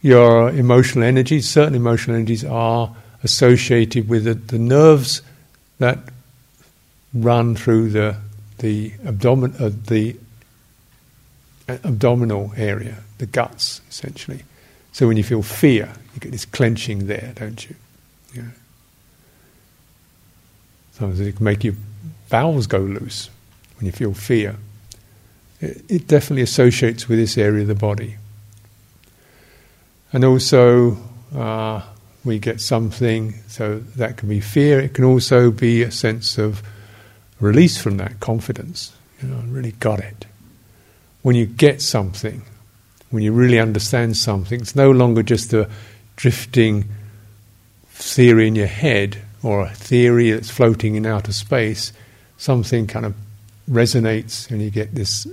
your 0.02 0.52
emotional 0.52 1.04
energies, 1.04 1.50
certain 1.50 1.76
emotional 1.76 2.16
energies, 2.16 2.46
are 2.46 2.96
associated 3.24 4.08
with 4.08 4.24
the, 4.24 4.36
the 4.36 4.58
nerves 4.58 5.22
that 5.80 6.00
run 7.14 7.56
through 7.56 7.90
the 7.90 8.18
the 8.60 8.94
abdomen 9.06 9.56
uh, 9.60 9.72
the 9.88 10.16
abdominal 11.68 12.52
area, 12.58 12.98
the 13.18 13.26
guts, 13.26 13.82
essentially. 13.90 14.44
So 14.92 15.08
when 15.08 15.18
you 15.18 15.24
feel 15.24 15.44
fear, 15.44 15.94
you 16.14 16.20
get 16.20 16.32
this 16.32 16.46
clenching 16.46 17.08
there, 17.08 17.34
don't 17.36 17.70
you? 17.70 17.76
Yeah. 18.34 18.44
Sometimes 20.94 21.20
it 21.20 21.36
can 21.36 21.44
make 21.44 21.64
your 21.64 21.76
bowels 22.30 22.68
go 22.68 22.80
loose 22.80 23.30
when 23.78 23.86
you 23.86 23.92
feel 23.92 24.14
fear. 24.14 24.58
It, 25.62 25.84
it 25.88 26.08
definitely 26.08 26.42
associates 26.42 27.08
with 27.08 27.20
this 27.20 27.38
area 27.38 27.62
of 27.62 27.68
the 27.68 27.76
body. 27.76 28.16
And 30.12 30.26
also, 30.26 30.98
uh, 31.36 31.84
we 32.26 32.40
get 32.40 32.60
something, 32.60 33.36
so 33.48 33.80
that 33.96 34.18
can 34.18 34.28
be 34.28 34.42
fear. 34.42 34.80
It 34.80 34.94
can 34.96 35.06
also 35.06 35.52
be 35.52 35.84
a 35.84 35.92
sense 35.92 36.38
of 36.38 36.64
release 37.40 37.82
from 37.82 37.98
that 37.98 38.20
confidence. 38.20 38.94
You 39.22 39.30
know, 39.30 39.38
I 39.38 39.44
really 39.46 39.74
got 39.74 40.00
it. 40.00 40.26
When 41.22 41.36
you 41.36 41.46
get 41.46 41.82
something, 41.82 42.44
when 43.10 43.24
you 43.24 43.32
really 43.32 43.60
understand 43.60 44.18
something, 44.18 44.62
it's 44.62 44.76
no 44.76 44.92
longer 44.92 45.24
just 45.24 45.54
a 45.54 45.70
drifting 46.16 46.86
theory 47.90 48.48
in 48.48 48.56
your 48.56 48.68
head 48.68 49.22
or 49.44 49.62
a 49.66 49.70
theory 49.70 50.32
that's 50.32 50.50
floating 50.50 50.96
in 50.96 51.06
outer 51.06 51.34
space. 51.34 51.92
Something 52.38 52.88
kind 52.88 53.06
of 53.06 53.16
resonates, 53.70 54.50
and 54.50 54.62
you 54.62 54.70
get 54.70 54.96
this 54.96 55.28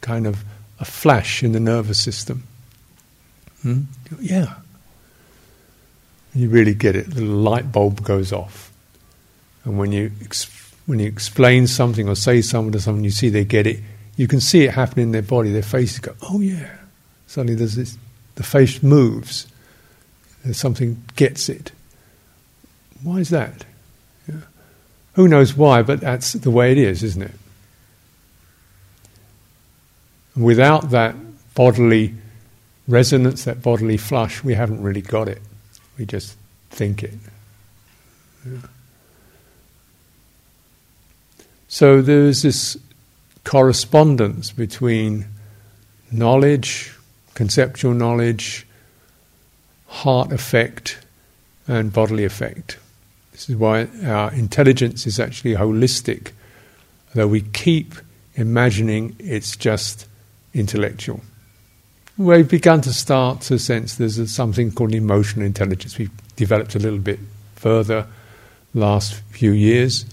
kind 0.00 0.26
of 0.26 0.44
a 0.78 0.84
flash 0.84 1.42
in 1.42 1.52
the 1.52 1.60
nervous 1.60 2.02
system. 2.02 2.44
Hmm? 3.62 3.82
Yeah. 4.20 4.54
You 6.34 6.48
really 6.48 6.74
get 6.74 6.94
it. 6.94 7.10
The 7.14 7.22
light 7.22 7.72
bulb 7.72 8.04
goes 8.04 8.32
off. 8.32 8.70
And 9.64 9.78
when 9.78 9.90
you 9.90 10.12
when 10.86 11.00
you 11.00 11.06
explain 11.06 11.66
something 11.66 12.08
or 12.08 12.14
say 12.14 12.40
something 12.40 12.72
to 12.72 12.80
someone, 12.80 13.04
you 13.04 13.10
see 13.10 13.28
they 13.28 13.44
get 13.44 13.66
it. 13.66 13.80
You 14.16 14.28
can 14.28 14.40
see 14.40 14.64
it 14.64 14.72
happen 14.72 15.00
in 15.00 15.12
their 15.12 15.22
body. 15.22 15.52
Their 15.52 15.62
faces 15.62 15.98
go, 15.98 16.14
"Oh 16.22 16.40
yeah!" 16.40 16.70
Suddenly, 17.26 17.56
there's 17.56 17.74
this. 17.74 17.98
The 18.36 18.42
face 18.42 18.82
moves. 18.82 19.46
Something 20.52 21.02
gets 21.16 21.48
it. 21.48 21.72
Why 23.02 23.18
is 23.18 23.30
that? 23.30 23.64
Yeah. 24.28 24.42
Who 25.14 25.26
knows 25.26 25.54
why? 25.54 25.82
But 25.82 26.00
that's 26.00 26.34
the 26.34 26.52
way 26.52 26.70
it 26.70 26.78
is, 26.78 27.02
isn't 27.02 27.22
it? 27.22 27.34
Without 30.36 30.90
that 30.90 31.16
bodily 31.54 32.14
resonance, 32.86 33.44
that 33.44 33.62
bodily 33.62 33.96
flush, 33.96 34.44
we 34.44 34.54
haven't 34.54 34.82
really 34.82 35.00
got 35.00 35.28
it. 35.28 35.42
We 35.98 36.06
just 36.06 36.36
think 36.70 37.02
it. 37.02 37.14
Yeah. 38.46 38.58
So 41.76 42.00
there's 42.00 42.40
this 42.40 42.78
correspondence 43.44 44.50
between 44.50 45.26
knowledge, 46.10 46.90
conceptual 47.34 47.92
knowledge, 47.92 48.66
heart 49.86 50.32
effect, 50.32 50.96
and 51.68 51.92
bodily 51.92 52.24
effect. 52.24 52.78
This 53.32 53.50
is 53.50 53.56
why 53.56 53.88
our 54.06 54.32
intelligence 54.32 55.06
is 55.06 55.20
actually 55.20 55.54
holistic, 55.54 56.30
though 57.14 57.28
we 57.28 57.42
keep 57.42 57.94
imagining 58.36 59.14
it's 59.18 59.54
just 59.54 60.06
intellectual. 60.54 61.20
We've 62.16 62.48
begun 62.48 62.80
to 62.80 62.92
start 62.94 63.42
to 63.42 63.58
sense 63.58 63.96
there's 63.96 64.32
something 64.32 64.72
called 64.72 64.94
emotional 64.94 65.44
intelligence. 65.44 65.98
We've 65.98 66.36
developed 66.36 66.74
a 66.74 66.78
little 66.78 67.00
bit 67.00 67.18
further 67.54 68.06
last 68.72 69.16
few 69.30 69.52
years. 69.52 70.06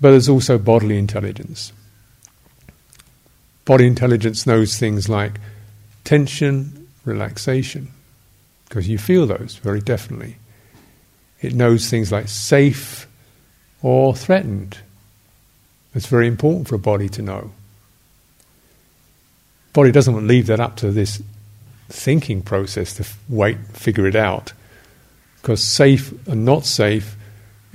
But 0.00 0.10
there's 0.10 0.28
also 0.28 0.58
bodily 0.58 0.98
intelligence. 0.98 1.72
Body 3.64 3.86
intelligence 3.86 4.46
knows 4.46 4.78
things 4.78 5.08
like 5.08 5.40
tension, 6.04 6.88
relaxation, 7.04 7.88
because 8.68 8.88
you 8.88 8.98
feel 8.98 9.26
those 9.26 9.56
very 9.62 9.80
definitely. 9.80 10.36
It 11.40 11.54
knows 11.54 11.90
things 11.90 12.12
like 12.12 12.28
safe 12.28 13.08
or 13.82 14.14
threatened. 14.14 14.78
It's 15.94 16.06
very 16.06 16.28
important 16.28 16.68
for 16.68 16.74
a 16.74 16.78
body 16.78 17.08
to 17.10 17.22
know. 17.22 17.52
Body 19.72 19.92
doesn't 19.92 20.12
want 20.12 20.24
to 20.24 20.28
leave 20.28 20.46
that 20.46 20.60
up 20.60 20.76
to 20.76 20.90
this 20.90 21.22
thinking 21.88 22.42
process 22.42 22.94
to 22.94 23.06
wait, 23.28 23.58
figure 23.72 24.06
it 24.06 24.16
out. 24.16 24.52
Because 25.40 25.62
safe 25.62 26.12
and 26.26 26.44
not 26.44 26.64
safe 26.64 27.15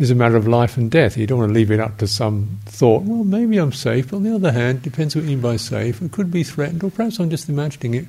is 0.01 0.09
a 0.09 0.15
matter 0.15 0.35
of 0.35 0.47
life 0.47 0.77
and 0.77 0.89
death. 0.89 1.15
You 1.15 1.27
don't 1.27 1.37
want 1.37 1.49
to 1.49 1.53
leave 1.53 1.69
it 1.69 1.79
up 1.79 1.99
to 1.99 2.07
some 2.07 2.59
thought, 2.65 3.03
well, 3.03 3.23
maybe 3.23 3.57
I'm 3.57 3.71
safe. 3.71 4.11
On 4.13 4.23
the 4.23 4.33
other 4.33 4.51
hand, 4.51 4.81
depends 4.81 5.15
what 5.15 5.23
you 5.23 5.29
mean 5.29 5.41
by 5.41 5.57
safe. 5.57 6.01
It 6.01 6.11
could 6.11 6.31
be 6.31 6.43
threatened, 6.43 6.83
or 6.83 6.89
perhaps 6.89 7.19
I'm 7.19 7.29
just 7.29 7.47
imagining 7.49 7.93
it. 7.93 8.05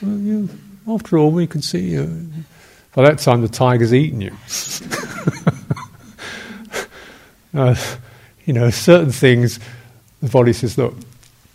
Well, 0.00 0.16
you, 0.16 0.48
after 0.88 1.18
all, 1.18 1.32
we 1.32 1.48
can 1.48 1.60
see. 1.60 1.98
Uh, 1.98 2.06
by 2.94 3.02
that 3.08 3.18
time, 3.18 3.42
the 3.42 3.48
tiger's 3.48 3.92
eaten 3.92 4.20
you. 4.20 4.30
uh, 7.54 7.74
you 8.44 8.52
know, 8.52 8.70
certain 8.70 9.10
things, 9.10 9.58
the 10.22 10.28
body 10.28 10.52
says, 10.52 10.78
look, 10.78 10.94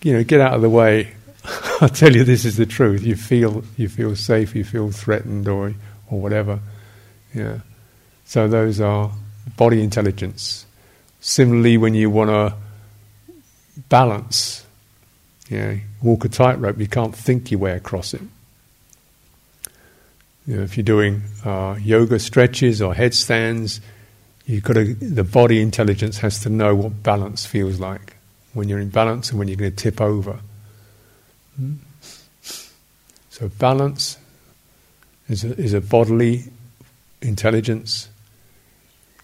you 0.04 0.12
know, 0.12 0.26
get 0.26 0.42
out 0.42 0.56
of 0.56 0.62
the 0.62 0.70
way. 0.70 1.14
I 1.82 1.88
tell 1.88 2.14
you, 2.14 2.26
this 2.26 2.44
is 2.44 2.58
the 2.58 2.66
truth. 2.66 3.04
You 3.04 3.16
feel, 3.16 3.64
you 3.78 3.88
feel 3.88 4.14
safe, 4.18 4.56
you 4.56 4.66
feel 4.66 4.92
threatened, 4.92 5.48
or, 5.48 5.74
or 6.12 6.20
whatever. 6.20 6.60
Yeah. 7.34 7.60
So 8.26 8.50
those 8.50 8.82
are 8.82 9.12
body 9.60 9.84
intelligence. 9.84 10.66
Similarly, 11.20 11.76
when 11.78 11.94
you 11.94 12.10
want 12.10 12.30
to 12.30 12.56
balance. 13.90 14.66
You 15.50 15.58
know, 15.58 15.80
walk 16.02 16.26
a 16.26 16.30
tightrope, 16.30 16.80
you 16.80 16.88
can't 16.88 17.16
think 17.16 17.52
your 17.52 17.60
way 17.60 17.74
across 17.74 18.14
it. 18.14 18.22
You 20.46 20.58
know, 20.58 20.64
if 20.64 20.78
you're 20.78 20.84
doing 20.84 21.24
uh, 21.44 21.78
yoga 21.82 22.20
stretches 22.20 22.82
or 22.82 22.94
headstands, 22.94 23.82
you've 24.46 24.64
got 24.64 24.74
to, 24.74 24.94
the 24.94 25.24
body 25.24 25.62
intelligence 25.62 26.20
has 26.20 26.40
to 26.44 26.50
know 26.50 26.74
what 26.76 27.04
balance 27.04 27.46
feels 27.46 27.80
like 27.80 28.16
when 28.54 28.70
you're 28.70 28.80
in 28.80 28.90
balance 28.90 29.30
and 29.30 29.40
when 29.40 29.48
you're 29.48 29.58
going 29.58 29.72
to 29.72 29.78
tip 29.78 30.00
over. 30.00 30.40
Hmm? 31.58 31.74
So 33.30 33.50
balance 33.50 34.18
is 35.28 35.44
a, 35.44 35.54
is 35.60 35.74
a 35.74 35.82
bodily 35.82 36.46
intelligence. 37.22 38.10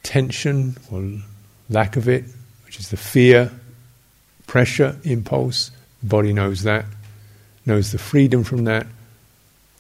Tension 0.06 0.78
or 0.92 1.04
lack 1.68 1.98
of 1.98 2.08
it, 2.08 2.24
which 2.64 2.80
is 2.80 2.90
the 2.90 2.98
fear, 2.98 3.52
pressure, 4.46 4.96
impulse. 5.04 5.72
The 6.02 6.08
body 6.10 6.32
knows 6.32 6.62
that, 6.62 6.86
knows 7.66 7.92
the 7.92 7.98
freedom 7.98 8.44
from 8.44 8.66
that. 8.66 8.86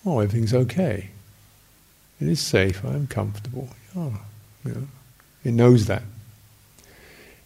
Oh, 0.03 0.19
everything's 0.19 0.53
okay. 0.53 1.09
It 2.19 2.27
is 2.27 2.39
safe. 2.39 2.83
I'm 2.83 3.05
comfortable. 3.05 3.69
Oh, 3.95 4.19
you 4.65 4.71
know, 4.73 4.87
it 5.43 5.51
knows 5.51 5.85
that. 5.85 6.01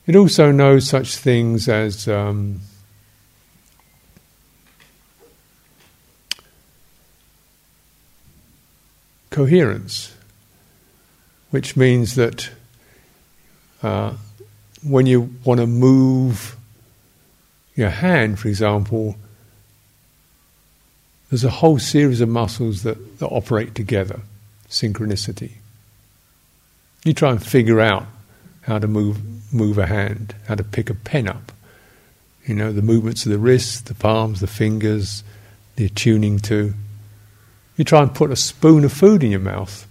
It 0.07 0.15
also 0.15 0.51
knows 0.51 0.87
such 0.87 1.17
things 1.17 1.67
as 1.67 2.07
um, 2.07 2.61
coherence, 9.29 10.15
which 11.51 11.75
means 11.75 12.15
that 12.15 12.51
uh, 13.81 14.13
when 14.83 15.05
you 15.05 15.33
want 15.43 15.59
to 15.59 15.67
move 15.67 16.55
your 17.75 17.89
hand, 17.89 18.39
for 18.39 18.47
example, 18.47 19.15
there's 21.29 21.43
a 21.43 21.49
whole 21.49 21.79
series 21.79 22.21
of 22.21 22.29
muscles 22.29 22.83
that, 22.83 23.19
that 23.19 23.27
operate 23.27 23.75
together, 23.75 24.21
synchronicity. 24.67 25.51
You 27.05 27.13
try 27.13 27.31
and 27.31 27.45
figure 27.45 27.79
out 27.79 28.05
how 28.61 28.79
to 28.79 28.87
move 28.87 29.19
move 29.53 29.77
a 29.77 29.87
hand, 29.87 30.35
how 30.47 30.55
to 30.55 30.63
pick 30.63 30.89
a 30.89 30.93
pen 30.93 31.27
up. 31.27 31.51
You 32.45 32.55
know, 32.55 32.71
the 32.71 32.81
movements 32.81 33.25
of 33.25 33.31
the 33.31 33.37
wrists, 33.37 33.81
the 33.81 33.95
palms, 33.95 34.41
the 34.41 34.47
fingers, 34.47 35.23
the 35.75 35.85
attuning 35.85 36.39
to. 36.39 36.73
You 37.77 37.83
try 37.83 38.01
and 38.01 38.13
put 38.13 38.31
a 38.31 38.35
spoon 38.35 38.83
of 38.83 38.91
food 38.91 39.23
in 39.23 39.31
your 39.31 39.39
mouth, 39.39 39.87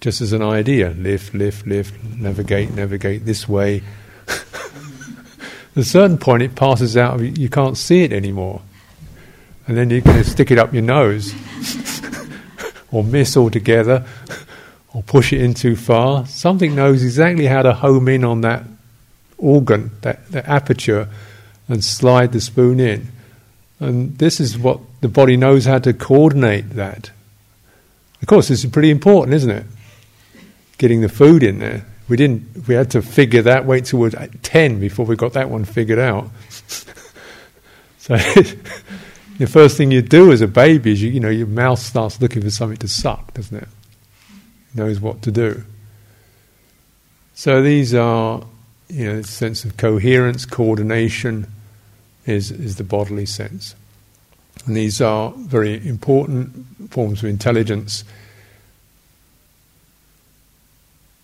just 0.00 0.20
as 0.20 0.32
an 0.32 0.42
idea. 0.42 0.90
Lift, 0.90 1.34
lift, 1.34 1.66
lift, 1.66 2.02
navigate, 2.16 2.72
navigate 2.74 3.24
this 3.24 3.48
way. 3.48 3.82
At 4.28 5.76
a 5.76 5.84
certain 5.84 6.18
point, 6.18 6.42
it 6.42 6.56
passes 6.56 6.96
out, 6.96 7.20
you 7.20 7.48
can't 7.48 7.76
see 7.76 8.02
it 8.02 8.12
anymore. 8.12 8.60
And 9.66 9.76
then 9.76 9.88
going 9.88 10.02
to 10.02 10.24
stick 10.24 10.50
it 10.50 10.58
up 10.58 10.72
your 10.72 10.82
nose, 10.82 11.32
or 12.90 13.04
miss 13.04 13.36
altogether 13.36 14.04
or 14.92 15.02
push 15.02 15.32
it 15.32 15.40
in 15.40 15.54
too 15.54 15.76
far. 15.76 16.26
Something 16.26 16.74
knows 16.74 17.02
exactly 17.02 17.46
how 17.46 17.62
to 17.62 17.72
home 17.72 18.08
in 18.08 18.24
on 18.24 18.40
that 18.40 18.64
organ, 19.38 19.90
that, 20.02 20.26
that 20.30 20.48
aperture, 20.48 21.08
and 21.68 21.84
slide 21.84 22.32
the 22.32 22.40
spoon 22.40 22.80
in. 22.80 23.08
And 23.78 24.18
this 24.18 24.40
is 24.40 24.58
what 24.58 24.80
the 25.00 25.08
body 25.08 25.36
knows 25.36 25.64
how 25.64 25.78
to 25.78 25.92
coordinate 25.92 26.70
that. 26.70 27.10
Of 28.20 28.28
course, 28.28 28.48
this 28.48 28.64
is 28.64 28.70
pretty 28.70 28.90
important, 28.90 29.34
isn't 29.34 29.50
it? 29.50 29.64
Getting 30.80 31.02
the 31.02 31.10
food 31.10 31.42
in 31.42 31.58
there. 31.58 31.84
We 32.08 32.16
didn't. 32.16 32.66
We 32.66 32.74
had 32.74 32.90
to 32.92 33.02
figure 33.02 33.42
that. 33.42 33.66
Wait 33.66 33.84
till 33.84 34.08
ten 34.42 34.80
before 34.80 35.04
we 35.04 35.14
got 35.14 35.34
that 35.34 35.50
one 35.50 35.66
figured 35.66 35.98
out. 35.98 36.30
so, 37.98 38.16
the 39.38 39.46
first 39.46 39.76
thing 39.76 39.90
you 39.90 40.00
do 40.00 40.32
as 40.32 40.40
a 40.40 40.48
baby 40.48 40.92
is 40.92 41.02
you, 41.02 41.10
you 41.10 41.20
know 41.20 41.28
your 41.28 41.46
mouth 41.46 41.78
starts 41.78 42.20
looking 42.22 42.40
for 42.40 42.50
something 42.50 42.78
to 42.78 42.88
suck, 42.88 43.34
doesn't 43.34 43.58
it? 43.58 43.68
knows 44.74 45.00
what 45.00 45.22
to 45.22 45.30
do. 45.30 45.64
So 47.34 47.62
these 47.62 47.94
are, 47.94 48.42
you 48.88 49.12
know, 49.12 49.22
sense 49.22 49.64
of 49.64 49.76
coherence, 49.76 50.44
coordination 50.44 51.46
is, 52.26 52.50
is 52.50 52.76
the 52.76 52.84
bodily 52.84 53.26
sense. 53.26 53.74
And 54.66 54.76
these 54.76 55.00
are 55.00 55.32
very 55.36 55.86
important 55.86 56.90
forms 56.90 57.22
of 57.22 57.28
intelligence 57.28 58.04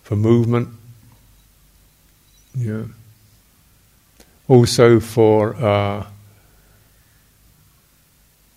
for 0.07 0.15
movement. 0.15 0.69
Yeah. 2.55 2.85
Also 4.47 5.01
for 5.01 5.53
uh, 5.53 6.07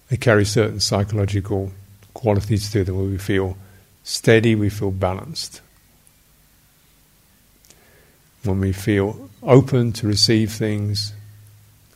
they 0.08 0.16
carry 0.16 0.44
certain 0.44 0.78
psychological 0.78 1.72
qualities 2.14 2.70
to 2.70 2.84
them 2.84 2.98
where 2.98 3.06
we 3.06 3.18
feel 3.18 3.56
steady, 4.04 4.54
we 4.54 4.70
feel 4.70 4.92
balanced. 4.92 5.60
When 8.44 8.60
we 8.60 8.72
feel 8.72 9.28
open 9.42 9.92
to 9.94 10.06
receive 10.06 10.52
things, 10.52 11.12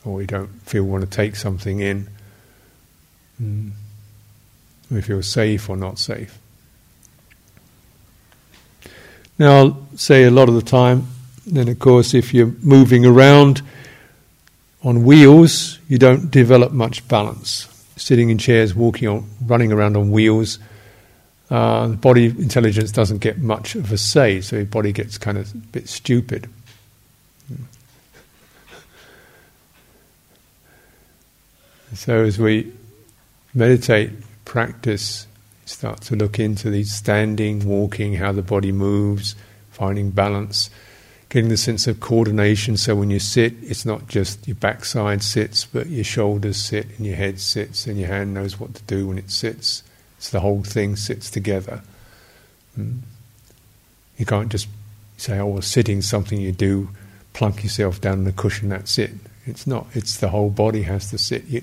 or 0.04 0.14
we 0.14 0.26
don't 0.26 0.48
feel 0.62 0.82
we 0.82 0.90
want 0.90 1.04
to 1.04 1.10
take 1.10 1.36
something 1.36 1.78
in, 1.78 2.08
mm, 3.40 3.70
we 4.90 5.00
feel 5.00 5.22
safe 5.22 5.70
or 5.70 5.76
not 5.76 6.00
safe. 6.00 6.40
Now, 9.38 9.56
I'll 9.56 9.88
say 9.96 10.24
a 10.24 10.30
lot 10.30 10.48
of 10.48 10.54
the 10.54 10.62
time, 10.62 11.08
then 11.46 11.68
of 11.68 11.78
course, 11.78 12.14
if 12.14 12.32
you're 12.32 12.54
moving 12.62 13.04
around 13.04 13.62
on 14.82 15.04
wheels, 15.04 15.80
you 15.88 15.98
don't 15.98 16.30
develop 16.30 16.72
much 16.72 17.06
balance. 17.08 17.68
Sitting 17.96 18.30
in 18.30 18.38
chairs, 18.38 18.74
walking 18.74 19.08
on, 19.08 19.28
running 19.44 19.72
around 19.72 19.96
on 19.96 20.10
wheels, 20.10 20.58
uh, 21.50 21.88
body 21.88 22.26
intelligence 22.26 22.92
doesn't 22.92 23.18
get 23.18 23.38
much 23.38 23.74
of 23.74 23.90
a 23.90 23.98
say, 23.98 24.40
so 24.40 24.56
your 24.56 24.64
body 24.66 24.92
gets 24.92 25.18
kind 25.18 25.36
of 25.36 25.52
a 25.52 25.56
bit 25.56 25.88
stupid. 25.88 26.48
So 31.94 32.24
as 32.24 32.38
we 32.38 32.72
meditate, 33.52 34.10
practice, 34.44 35.26
start 35.64 36.00
to 36.02 36.16
look 36.16 36.38
into 36.38 36.70
these 36.70 36.94
standing, 36.94 37.66
walking, 37.66 38.14
how 38.14 38.32
the 38.32 38.42
body 38.42 38.72
moves, 38.72 39.34
finding 39.70 40.10
balance, 40.10 40.70
getting 41.28 41.48
the 41.48 41.56
sense 41.56 41.86
of 41.86 42.00
coordination. 42.00 42.76
So 42.76 42.94
when 42.94 43.10
you 43.10 43.18
sit, 43.18 43.54
it's 43.62 43.84
not 43.84 44.06
just 44.08 44.46
your 44.46 44.56
backside 44.56 45.22
sits, 45.22 45.64
but 45.64 45.88
your 45.88 46.04
shoulders 46.04 46.56
sit 46.56 46.86
and 46.96 47.06
your 47.06 47.16
head 47.16 47.40
sits, 47.40 47.86
and 47.86 47.98
your 47.98 48.08
hand 48.08 48.34
knows 48.34 48.60
what 48.60 48.74
to 48.74 48.82
do 48.82 49.08
when 49.08 49.18
it 49.18 49.30
sits. 49.30 49.82
It's 50.18 50.30
the 50.30 50.40
whole 50.40 50.62
thing 50.62 50.96
sits 50.96 51.30
together. 51.30 51.82
Mm. 52.78 53.00
You 54.16 54.26
can't 54.26 54.50
just 54.50 54.68
say, 55.16 55.38
oh, 55.38 55.46
well, 55.46 55.62
sitting 55.62 56.02
something 56.02 56.40
you 56.40 56.52
do, 56.52 56.88
plunk 57.32 57.62
yourself 57.64 58.00
down 58.00 58.18
on 58.18 58.24
the 58.24 58.32
cushion, 58.32 58.68
that's 58.68 58.98
it. 58.98 59.10
It's 59.46 59.66
not. 59.66 59.86
It's 59.92 60.16
the 60.16 60.28
whole 60.28 60.50
body 60.50 60.82
has 60.82 61.10
to 61.10 61.18
sit. 61.18 61.44
You, 61.46 61.62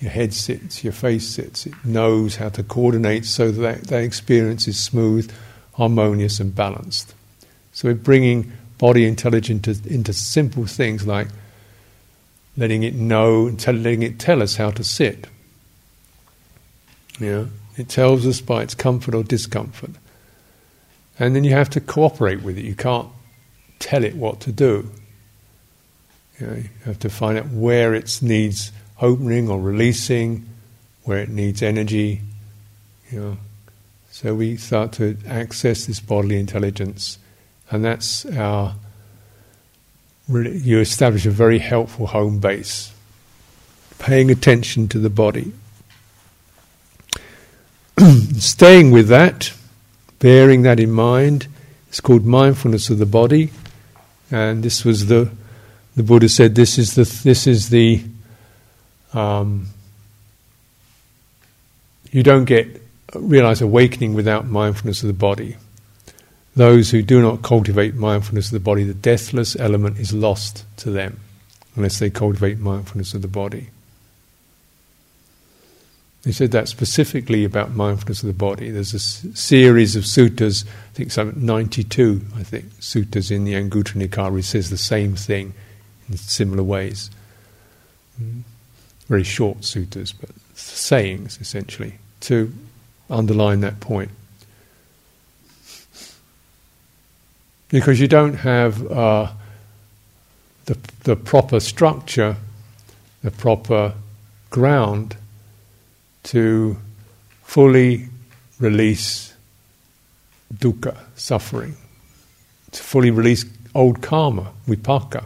your 0.00 0.10
head 0.10 0.34
sits, 0.34 0.84
your 0.84 0.92
face 0.92 1.26
sits. 1.26 1.66
It 1.66 1.74
knows 1.84 2.36
how 2.36 2.50
to 2.50 2.62
coordinate 2.62 3.24
so 3.24 3.50
that 3.50 3.84
that 3.84 4.02
experience 4.02 4.68
is 4.68 4.82
smooth, 4.82 5.32
harmonious, 5.74 6.38
and 6.38 6.54
balanced. 6.54 7.14
So 7.72 7.88
we're 7.88 7.94
bringing 7.94 8.52
body 8.78 9.06
intelligence 9.06 9.68
into, 9.68 9.94
into 9.94 10.12
simple 10.12 10.66
things 10.66 11.06
like 11.06 11.28
letting 12.56 12.82
it 12.82 12.94
know, 12.94 13.46
and 13.46 13.62
letting 13.66 14.02
it 14.02 14.18
tell 14.18 14.42
us 14.42 14.56
how 14.56 14.70
to 14.70 14.84
sit. 14.84 15.26
Yeah. 17.18 17.46
It 17.76 17.88
tells 17.88 18.26
us 18.26 18.40
by 18.40 18.62
its 18.62 18.74
comfort 18.74 19.14
or 19.14 19.22
discomfort. 19.22 19.90
And 21.18 21.34
then 21.34 21.44
you 21.44 21.50
have 21.52 21.70
to 21.70 21.80
cooperate 21.80 22.42
with 22.42 22.58
it. 22.58 22.64
You 22.64 22.74
can't 22.74 23.08
tell 23.78 24.04
it 24.04 24.14
what 24.14 24.40
to 24.40 24.52
do. 24.52 24.90
You, 26.38 26.46
know, 26.46 26.54
you 26.54 26.68
have 26.84 26.98
to 27.00 27.10
find 27.10 27.38
out 27.38 27.48
where 27.48 27.94
its 27.94 28.20
needs 28.20 28.72
opening 29.00 29.48
or 29.48 29.60
releasing, 29.60 30.46
where 31.04 31.18
it 31.18 31.28
needs 31.28 31.62
energy. 31.62 32.20
You 33.10 33.20
know. 33.20 33.36
So 34.10 34.34
we 34.34 34.56
start 34.56 34.92
to 34.92 35.16
access 35.26 35.86
this 35.86 36.00
bodily 36.00 36.40
intelligence, 36.40 37.18
and 37.70 37.84
that's 37.84 38.24
our. 38.26 38.74
You 40.28 40.80
establish 40.80 41.24
a 41.26 41.30
very 41.30 41.58
helpful 41.58 42.08
home 42.08 42.40
base, 42.40 42.92
paying 43.98 44.30
attention 44.30 44.88
to 44.88 44.98
the 44.98 45.10
body. 45.10 45.52
staying 48.38 48.90
with 48.90 49.08
that, 49.08 49.52
bearing 50.18 50.62
that 50.62 50.80
in 50.80 50.90
mind, 50.90 51.46
it's 51.88 52.00
called 52.00 52.26
mindfulness 52.26 52.90
of 52.90 52.98
the 52.98 53.06
body. 53.06 53.50
And 54.30 54.62
this 54.62 54.84
was 54.84 55.06
the 55.06 55.30
the 55.94 56.02
Buddha 56.02 56.28
said 56.28 56.54
this 56.54 56.78
is 56.78 56.94
the 56.94 57.04
this 57.22 57.46
is 57.46 57.70
the 57.70 58.02
um, 59.16 59.66
you 62.12 62.22
don't 62.22 62.44
get 62.44 62.82
realize 63.14 63.60
awakening 63.60 64.14
without 64.14 64.46
mindfulness 64.46 65.02
of 65.02 65.06
the 65.06 65.12
body. 65.12 65.56
Those 66.54 66.90
who 66.90 67.02
do 67.02 67.20
not 67.20 67.42
cultivate 67.42 67.94
mindfulness 67.94 68.46
of 68.46 68.52
the 68.52 68.60
body, 68.60 68.84
the 68.84 68.94
deathless 68.94 69.56
element 69.56 69.98
is 69.98 70.12
lost 70.12 70.64
to 70.78 70.90
them. 70.90 71.20
unless 71.76 71.98
they 71.98 72.08
cultivate 72.08 72.58
mindfulness 72.58 73.12
of 73.12 73.20
the 73.20 73.28
body. 73.28 73.68
He 76.24 76.32
said 76.32 76.50
that 76.52 76.68
specifically 76.68 77.44
about 77.44 77.74
mindfulness 77.74 78.22
of 78.22 78.28
the 78.28 78.32
body. 78.32 78.70
There's 78.70 78.94
a 78.94 78.96
s- 78.96 79.26
series 79.34 79.94
of 79.94 80.04
suttas, 80.04 80.64
I 80.66 80.94
think 80.94 81.12
some 81.12 81.34
92, 81.36 82.22
I 82.34 82.42
think, 82.42 82.64
suttas 82.80 83.30
in 83.30 83.44
the 83.44 83.52
Anguttara 83.52 84.08
Nikaya, 84.08 84.42
says 84.42 84.70
the 84.70 84.78
same 84.78 85.14
thing 85.14 85.52
in 86.08 86.16
similar 86.16 86.62
ways. 86.64 87.10
Mm. 88.20 88.42
Very 89.08 89.22
short 89.22 89.60
suttas, 89.60 90.12
but 90.18 90.30
sayings 90.54 91.38
essentially 91.40 91.94
to 92.20 92.52
underline 93.08 93.60
that 93.60 93.80
point. 93.80 94.10
Because 97.68 98.00
you 98.00 98.08
don't 98.08 98.34
have 98.34 98.90
uh, 98.90 99.32
the, 100.66 100.78
the 101.04 101.16
proper 101.16 101.60
structure, 101.60 102.36
the 103.22 103.30
proper 103.30 103.94
ground 104.50 105.16
to 106.24 106.76
fully 107.42 108.08
release 108.58 109.34
dukkha, 110.52 110.96
suffering, 111.16 111.76
to 112.72 112.82
fully 112.82 113.10
release 113.10 113.44
old 113.74 114.00
karma, 114.00 114.52
vipaka, 114.66 115.24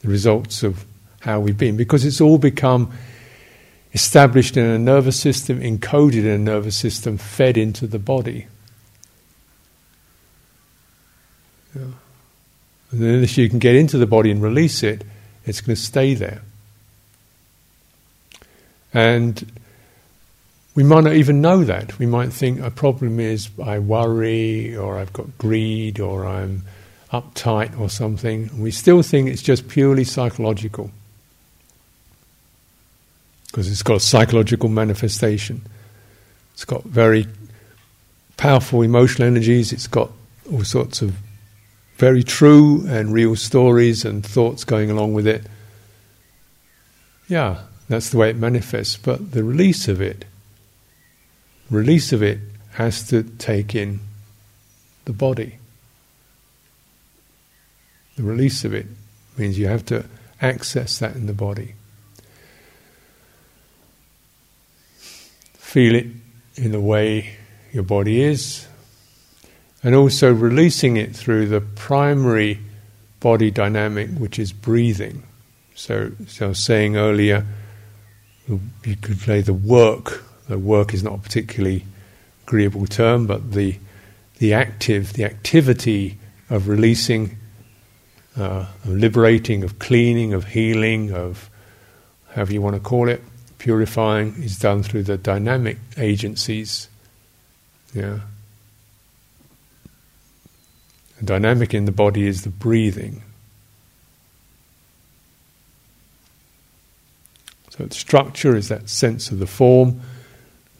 the 0.00 0.08
results 0.08 0.62
of 0.62 0.84
how 1.22 1.40
we've 1.40 1.56
been, 1.56 1.76
because 1.76 2.04
it's 2.04 2.20
all 2.20 2.36
become 2.36 2.92
established 3.94 4.56
in 4.56 4.64
a 4.64 4.78
nervous 4.78 5.18
system, 5.18 5.60
encoded 5.60 6.24
in 6.24 6.26
a 6.26 6.38
nervous 6.38 6.76
system, 6.76 7.16
fed 7.16 7.56
into 7.56 7.86
the 7.86 7.98
body. 7.98 8.46
Yeah. 11.74 11.82
And 12.90 13.02
unless 13.02 13.38
you 13.38 13.48
can 13.48 13.58
get 13.58 13.74
into 13.74 13.98
the 13.98 14.06
body 14.06 14.30
and 14.30 14.42
release 14.42 14.82
it, 14.82 15.04
it's 15.46 15.60
going 15.60 15.76
to 15.76 15.80
stay 15.80 16.14
there. 16.14 16.42
And 18.92 19.52
we 20.74 20.82
might 20.82 21.04
not 21.04 21.14
even 21.14 21.40
know 21.40 21.64
that. 21.64 21.98
We 21.98 22.06
might 22.06 22.32
think 22.32 22.60
a 22.60 22.70
problem 22.70 23.20
is 23.20 23.48
I 23.62 23.78
worry, 23.78 24.76
or 24.76 24.98
I've 24.98 25.12
got 25.12 25.38
greed, 25.38 26.00
or 26.00 26.26
I'm 26.26 26.62
uptight, 27.12 27.78
or 27.78 27.88
something. 27.88 28.50
We 28.60 28.70
still 28.70 29.02
think 29.02 29.28
it's 29.28 29.42
just 29.42 29.68
purely 29.68 30.04
psychological. 30.04 30.90
Because 33.52 33.70
it's 33.70 33.84
got 33.84 33.98
a 33.98 34.00
psychological 34.00 34.68
manifestation. 34.68 35.62
It's 36.54 36.64
got 36.64 36.82
very 36.82 37.28
powerful 38.36 38.82
emotional 38.82 39.28
energies, 39.28 39.72
it's 39.72 39.86
got 39.86 40.10
all 40.50 40.64
sorts 40.64 41.00
of 41.00 41.14
very 41.98 42.24
true 42.24 42.84
and 42.88 43.12
real 43.12 43.36
stories 43.36 44.04
and 44.04 44.26
thoughts 44.26 44.64
going 44.64 44.90
along 44.90 45.14
with 45.14 45.28
it. 45.28 45.44
Yeah, 47.28 47.60
that's 47.88 48.10
the 48.10 48.18
way 48.18 48.30
it 48.30 48.36
manifests. 48.36 48.96
But 48.96 49.30
the 49.30 49.44
release 49.44 49.86
of 49.86 50.00
it 50.00 50.24
release 51.72 52.12
of 52.12 52.22
it 52.22 52.38
has 52.72 53.06
to 53.08 53.22
take 53.22 53.74
in 53.74 54.00
the 55.04 55.12
body. 55.12 55.58
The 58.16 58.22
release 58.22 58.64
of 58.64 58.74
it 58.74 58.86
means 59.38 59.58
you 59.58 59.66
have 59.66 59.86
to 59.86 60.04
access 60.40 60.98
that 60.98 61.16
in 61.16 61.26
the 61.26 61.32
body. 61.32 61.74
Feel 65.72 65.94
it 65.94 66.06
in 66.56 66.72
the 66.72 66.80
way 66.80 67.34
your 67.72 67.82
body 67.82 68.20
is, 68.20 68.66
and 69.82 69.94
also 69.94 70.32
releasing 70.32 70.98
it 70.98 71.16
through 71.16 71.46
the 71.46 71.62
primary 71.62 72.60
body 73.20 73.50
dynamic, 73.50 74.10
which 74.10 74.38
is 74.38 74.52
breathing. 74.52 75.22
So, 75.74 76.12
so 76.26 76.44
I 76.44 76.48
was 76.50 76.58
saying 76.58 76.96
earlier, 76.96 77.46
you 78.46 78.96
could 78.96 79.18
play 79.20 79.40
the 79.40 79.54
work 79.54 80.22
the 80.48 80.58
work 80.58 80.92
is 80.92 81.02
not 81.02 81.14
a 81.14 81.18
particularly 81.18 81.84
agreeable 82.46 82.86
term, 82.86 83.26
but 83.26 83.52
the 83.52 83.78
the 84.38 84.52
active, 84.52 85.12
the 85.12 85.24
activity 85.24 86.18
of 86.50 86.68
releasing, 86.68 87.38
uh, 88.36 88.66
of 88.84 88.88
liberating, 88.88 89.62
of 89.62 89.78
cleaning, 89.78 90.34
of 90.34 90.44
healing, 90.44 91.12
of 91.12 91.48
however 92.34 92.52
you 92.52 92.60
want 92.60 92.74
to 92.74 92.80
call 92.80 93.08
it, 93.08 93.22
purifying, 93.62 94.34
is 94.42 94.58
done 94.58 94.82
through 94.82 95.04
the 95.04 95.16
dynamic 95.16 95.78
agencies. 95.96 96.88
Yeah. 97.94 98.18
The 101.20 101.26
dynamic 101.26 101.72
in 101.72 101.84
the 101.84 101.92
body 101.92 102.26
is 102.26 102.42
the 102.42 102.48
breathing. 102.48 103.22
So 107.70 107.86
structure 107.90 108.56
is 108.56 108.66
that 108.66 108.88
sense 108.88 109.30
of 109.30 109.38
the 109.38 109.46
form 109.46 110.00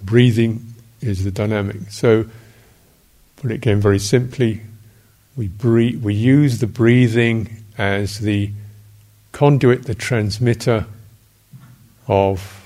breathing 0.03 0.75
is 1.01 1.23
the 1.23 1.31
dynamic. 1.31 1.89
So, 1.89 2.25
put 3.37 3.53
it 3.53 3.55
again 3.55 3.81
very 3.81 4.01
simply, 4.01 4.61
we 5.37 5.47
breathe, 5.47 6.03
we 6.03 6.15
use 6.15 6.59
the 6.59 6.67
breathing 6.67 7.63
as 7.79 8.19
the 8.19 8.51
conduit, 9.31 9.85
the 9.85 9.95
transmitter 9.95 10.87
of 12.09 12.62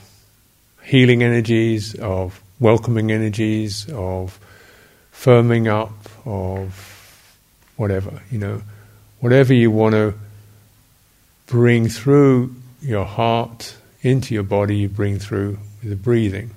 healing 0.87 1.22
energies, 1.22 1.95
of 1.97 2.41
welcoming 2.61 3.11
energies, 3.11 3.91
of 3.91 4.39
firming 5.12 5.66
up, 5.66 5.93
of 6.24 7.39
whatever, 7.76 8.22
you 8.30 8.39
know, 8.39 8.62
whatever 9.20 9.53
you 9.53 9.70
want 9.70 9.95
to 9.95 10.14
bring 11.47 11.89
through 11.89 12.55
your 12.80 13.05
heart 13.05 13.76
into 14.03 14.32
your 14.32 14.45
body, 14.45 14.76
you 14.76 14.89
bring 14.89 15.18
through 15.18 15.59
with 15.80 15.91
the 15.91 15.97
breathing. 15.97 16.51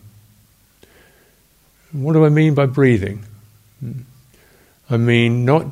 What 1.92 2.14
do 2.14 2.24
I 2.24 2.30
mean 2.30 2.54
by 2.54 2.68
breathing? 2.68 3.26
I 4.90 4.98
mean, 4.98 5.44
not 5.44 5.66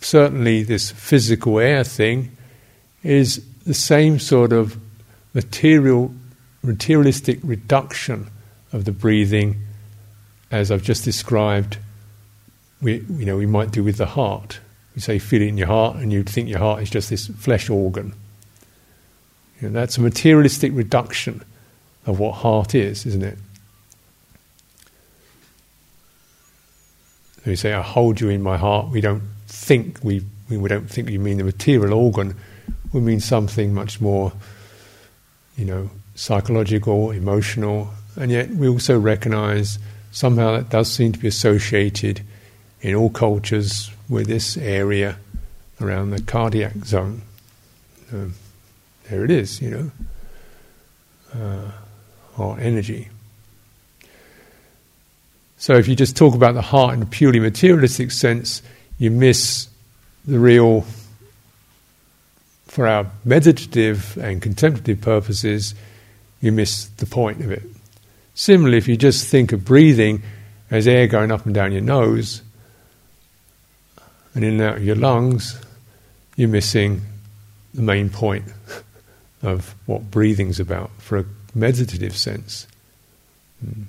certainly 0.00 0.64
this 0.64 0.90
physical 0.90 1.60
air 1.60 1.84
thing 1.84 2.36
is 3.04 3.44
the 3.64 3.74
same 3.74 4.18
sort 4.18 4.52
of 4.52 4.76
material, 5.32 6.12
materialistic 6.62 7.38
reduction 7.42 8.28
of 8.72 8.84
the 8.84 8.92
breathing 8.92 9.60
as 10.50 10.70
I've 10.70 10.82
just 10.82 11.04
described. 11.04 11.78
We, 12.82 13.04
you 13.10 13.26
know, 13.26 13.36
we 13.36 13.46
might 13.46 13.70
do 13.70 13.84
with 13.84 13.96
the 13.96 14.06
heart. 14.06 14.60
We 14.94 15.00
say 15.00 15.18
feel 15.18 15.42
it 15.42 15.48
in 15.48 15.58
your 15.58 15.68
heart, 15.68 15.96
and 15.96 16.12
you'd 16.12 16.28
think 16.28 16.48
your 16.48 16.58
heart 16.58 16.82
is 16.82 16.90
just 16.90 17.10
this 17.10 17.28
flesh 17.28 17.70
organ. 17.70 18.14
You 19.60 19.68
know, 19.68 19.80
that's 19.80 19.98
a 19.98 20.00
materialistic 20.00 20.72
reduction 20.74 21.42
of 22.06 22.18
what 22.18 22.32
heart 22.32 22.74
is, 22.74 23.06
isn't 23.06 23.22
it? 23.22 23.38
we 27.46 27.56
say, 27.56 27.72
I 27.72 27.82
hold 27.82 28.20
you 28.20 28.28
in 28.28 28.42
my 28.42 28.56
heart, 28.56 28.90
we 28.90 29.00
don't 29.00 29.22
think 29.46 29.98
we, 30.02 30.24
we 30.48 30.68
don't 30.68 30.90
think 30.90 31.08
we 31.08 31.18
mean 31.18 31.38
the 31.38 31.44
material 31.44 31.94
organ, 31.94 32.36
we 32.92 33.00
mean 33.00 33.20
something 33.20 33.72
much 33.72 34.00
more, 34.00 34.32
you 35.60 35.66
know, 35.66 35.90
psychological, 36.14 37.10
emotional, 37.10 37.90
and 38.16 38.32
yet 38.32 38.48
we 38.48 38.66
also 38.66 38.98
recognize 38.98 39.78
somehow 40.10 40.56
that 40.56 40.70
does 40.70 40.90
seem 40.90 41.12
to 41.12 41.18
be 41.18 41.28
associated 41.28 42.22
in 42.80 42.94
all 42.94 43.10
cultures 43.10 43.90
with 44.08 44.26
this 44.26 44.56
area 44.56 45.18
around 45.80 46.10
the 46.10 46.22
cardiac 46.22 46.74
zone. 46.84 47.20
Um, 48.10 48.34
there 49.08 49.22
it 49.24 49.30
is, 49.30 49.60
you 49.60 49.70
know, 49.70 49.90
uh, 51.34 51.70
or 52.38 52.58
energy. 52.58 53.08
So 55.58 55.74
if 55.74 55.88
you 55.88 55.94
just 55.94 56.16
talk 56.16 56.34
about 56.34 56.54
the 56.54 56.62
heart 56.62 56.94
in 56.94 57.02
a 57.02 57.06
purely 57.06 57.38
materialistic 57.38 58.12
sense, 58.12 58.62
you 58.98 59.10
miss 59.10 59.68
the 60.26 60.38
real, 60.38 60.86
for 62.70 62.86
our 62.86 63.10
meditative 63.24 64.16
and 64.16 64.40
contemplative 64.40 65.00
purposes, 65.00 65.74
you 66.40 66.52
miss 66.52 66.86
the 66.86 67.04
point 67.04 67.42
of 67.42 67.50
it. 67.50 67.62
Similarly, 68.34 68.78
if 68.78 68.88
you 68.88 68.96
just 68.96 69.26
think 69.26 69.52
of 69.52 69.64
breathing 69.64 70.22
as 70.70 70.88
air 70.88 71.06
going 71.06 71.30
up 71.30 71.44
and 71.44 71.54
down 71.54 71.72
your 71.72 71.82
nose 71.82 72.40
and 74.34 74.44
in 74.44 74.54
and 74.54 74.62
out 74.62 74.76
of 74.78 74.84
your 74.84 74.96
lungs, 74.96 75.60
you're 76.36 76.48
missing 76.48 77.02
the 77.74 77.82
main 77.82 78.08
point 78.08 78.44
of 79.42 79.74
what 79.86 80.10
breathing's 80.10 80.60
about 80.60 80.90
for 80.98 81.18
a 81.18 81.24
meditative 81.54 82.16
sense. 82.16 82.66
Mm 83.64 83.84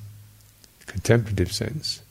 contemplative 0.91 1.51
sense. 1.53 2.01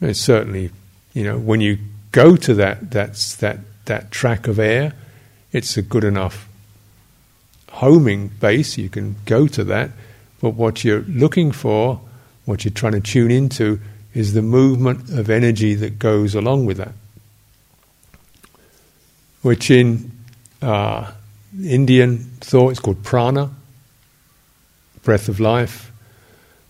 And 0.00 0.16
certainly, 0.16 0.70
you 1.12 1.22
know, 1.22 1.38
when 1.38 1.60
you 1.60 1.78
go 2.10 2.36
to 2.36 2.54
that 2.54 2.90
that's 2.90 3.36
that 3.36 3.58
that 3.86 4.10
track 4.10 4.46
of 4.46 4.58
air, 4.58 4.94
it's 5.52 5.76
a 5.76 5.82
good 5.82 6.04
enough 6.04 6.48
homing 7.70 8.28
base. 8.28 8.78
You 8.78 8.88
can 8.88 9.16
go 9.24 9.46
to 9.48 9.64
that, 9.64 9.90
but 10.40 10.50
what 10.50 10.84
you're 10.84 11.02
looking 11.02 11.52
for, 11.52 12.00
what 12.44 12.64
you're 12.64 12.72
trying 12.72 12.92
to 12.92 13.00
tune 13.00 13.30
into, 13.30 13.80
is 14.14 14.32
the 14.32 14.42
movement 14.42 15.10
of 15.10 15.28
energy 15.28 15.74
that 15.74 15.98
goes 15.98 16.34
along 16.34 16.66
with 16.66 16.76
that. 16.76 16.92
Which 19.42 19.70
in 19.70 20.10
uh, 20.62 21.12
Indian 21.62 22.18
thought, 22.40 22.72
is 22.72 22.78
called 22.78 23.02
prana, 23.02 23.50
breath 25.02 25.28
of 25.28 25.40
life. 25.40 25.92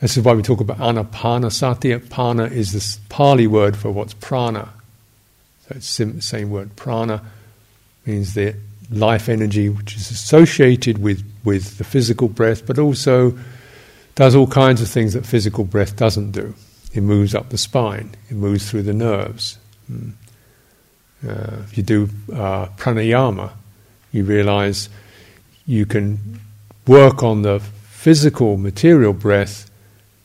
This 0.00 0.16
is 0.16 0.24
why 0.24 0.34
we 0.34 0.42
talk 0.42 0.60
about 0.60 0.78
anapanasati. 0.78 2.10
Pana 2.10 2.44
is 2.44 2.72
the 2.72 2.98
Pali 3.08 3.46
word 3.46 3.76
for 3.76 3.90
what's 3.90 4.14
prana. 4.14 4.70
So 5.68 6.04
the 6.04 6.20
same 6.20 6.50
word. 6.50 6.76
Prana 6.76 7.22
means 8.04 8.34
the 8.34 8.54
life 8.90 9.28
energy 9.28 9.68
which 9.68 9.96
is 9.96 10.10
associated 10.10 10.98
with, 10.98 11.24
with 11.44 11.78
the 11.78 11.84
physical 11.84 12.28
breath, 12.28 12.66
but 12.66 12.78
also 12.78 13.36
does 14.14 14.34
all 14.34 14.46
kinds 14.46 14.82
of 14.82 14.88
things 14.88 15.14
that 15.14 15.24
physical 15.24 15.64
breath 15.64 15.96
doesn't 15.96 16.32
do. 16.32 16.54
It 16.92 17.00
moves 17.00 17.34
up 17.34 17.48
the 17.48 17.58
spine, 17.58 18.14
it 18.28 18.34
moves 18.34 18.70
through 18.70 18.82
the 18.82 18.92
nerves. 18.92 19.58
Hmm. 19.86 20.10
Uh, 21.26 21.62
if 21.64 21.76
you 21.76 21.82
do 21.82 22.10
uh, 22.32 22.66
pranayama, 22.76 23.50
you 24.12 24.24
realize 24.24 24.90
you 25.66 25.86
can 25.86 26.40
work 26.86 27.22
on 27.22 27.42
the 27.42 27.60
physical, 27.60 28.58
material 28.58 29.14
breath 29.14 29.70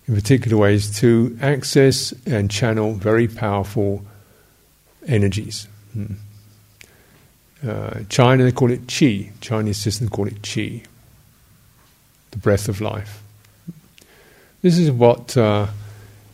in 0.08 0.16
particular 0.16 0.58
ways 0.58 1.00
to 1.00 1.38
access 1.42 2.14
and 2.26 2.52
channel 2.52 2.94
very 2.94 3.28
powerful 3.28 4.06
energies. 5.10 5.68
Hmm. 5.94 6.14
Uh, 7.68 8.00
China, 8.08 8.44
they 8.44 8.54
call 8.54 8.72
it 8.72 8.88
qi. 8.88 9.32
Chinese 9.42 9.78
systems 9.78 10.10
call 10.10 10.28
it 10.28 10.42
qi, 10.42 10.86
the 12.32 12.38
breath 12.38 12.70
of 12.70 12.80
life. 12.80 13.22
This 14.62 14.78
is 14.78 14.92
what 14.92 15.36
uh, 15.36 15.68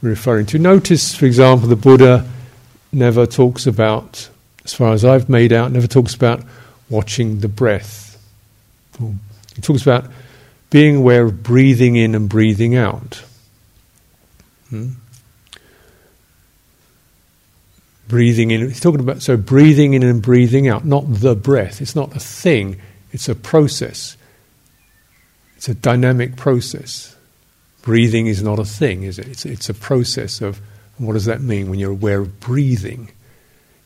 we're 0.02 0.10
referring 0.10 0.46
to. 0.48 0.60
Notice, 0.60 1.16
for 1.16 1.26
example, 1.26 1.68
the 1.68 1.76
Buddha 1.76 2.30
never 2.92 3.26
talks 3.26 3.66
about, 3.66 4.30
as 4.64 4.74
far 4.74 4.94
as 4.94 5.04
I've 5.04 5.30
made 5.30 5.52
out, 5.52 5.72
never 5.72 5.88
talks 5.88 6.14
about 6.14 6.44
watching 6.90 7.40
the 7.40 7.48
breath. 7.48 8.18
He 9.56 9.62
talks 9.62 9.82
about 9.82 10.06
being 10.70 10.98
aware 10.98 11.24
of 11.26 11.44
breathing 11.44 11.96
in 11.96 12.16
and 12.16 12.30
breathing 12.30 12.76
out. 12.76 13.24
Hmm? 14.70 14.92
Breathing 18.08 18.52
in, 18.52 18.62
he's 18.62 18.80
talking 18.80 19.00
about, 19.00 19.22
so 19.22 19.36
breathing 19.36 19.94
in 19.94 20.04
and 20.04 20.22
breathing 20.22 20.68
out, 20.68 20.86
not 20.86 21.06
the 21.08 21.36
breath. 21.36 21.82
It's 21.82 21.96
not 21.96 22.16
a 22.16 22.20
thing, 22.20 22.80
it's 23.12 23.28
a 23.28 23.36
process. 23.36 24.16
It's 25.58 25.70
a 25.70 25.74
dynamic 25.74 26.36
process. 26.36 27.16
Breathing 27.82 28.28
is 28.28 28.44
not 28.44 28.60
a 28.60 28.66
thing, 28.66 29.04
is 29.04 29.18
it? 29.18 29.28
It's, 29.28 29.46
it's 29.46 29.70
a 29.70 29.74
process 29.74 30.42
of, 30.42 30.62
what 30.98 31.14
does 31.14 31.26
that 31.26 31.42
mean 31.42 31.70
when 31.70 31.80
you're 31.80 31.92
aware 31.92 32.22
of 32.22 32.40
breathing? 32.40 33.12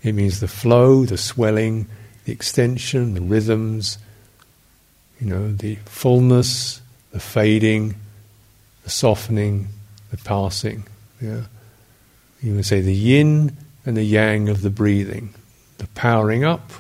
It 0.03 0.13
means 0.13 0.39
the 0.39 0.47
flow, 0.47 1.05
the 1.05 1.17
swelling, 1.17 1.88
the 2.26 2.32
extension, 2.32 3.13
the 3.13 3.22
rhythms, 3.22 3.97
you 5.20 5.28
know, 5.28 5.51
the 5.51 5.76
fullness, 5.86 6.82
the 7.11 7.20
fading, 7.20 7.95
the 8.84 8.89
softening, 8.89 9.67
the 10.11 10.17
passing. 10.17 10.86
Yeah. 11.22 11.43
You 12.41 12.55
would 12.55 12.65
say 12.65 12.82
the 12.82 12.93
yin 12.93 13.57
and 13.90 13.98
the 13.98 14.04
yang 14.04 14.50
of 14.50 14.62
the 14.62 14.70
breathing, 14.70 15.34
the 15.80 15.88
powering 15.96 16.44
up, 16.44 16.72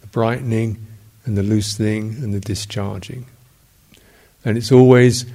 the 0.00 0.08
brightening, 0.08 0.84
and 1.24 1.38
the 1.38 1.44
loosening 1.44 2.16
and 2.24 2.34
the 2.34 2.40
discharging. 2.40 3.24
And 4.44 4.58
it's 4.58 4.72
always 4.72 5.26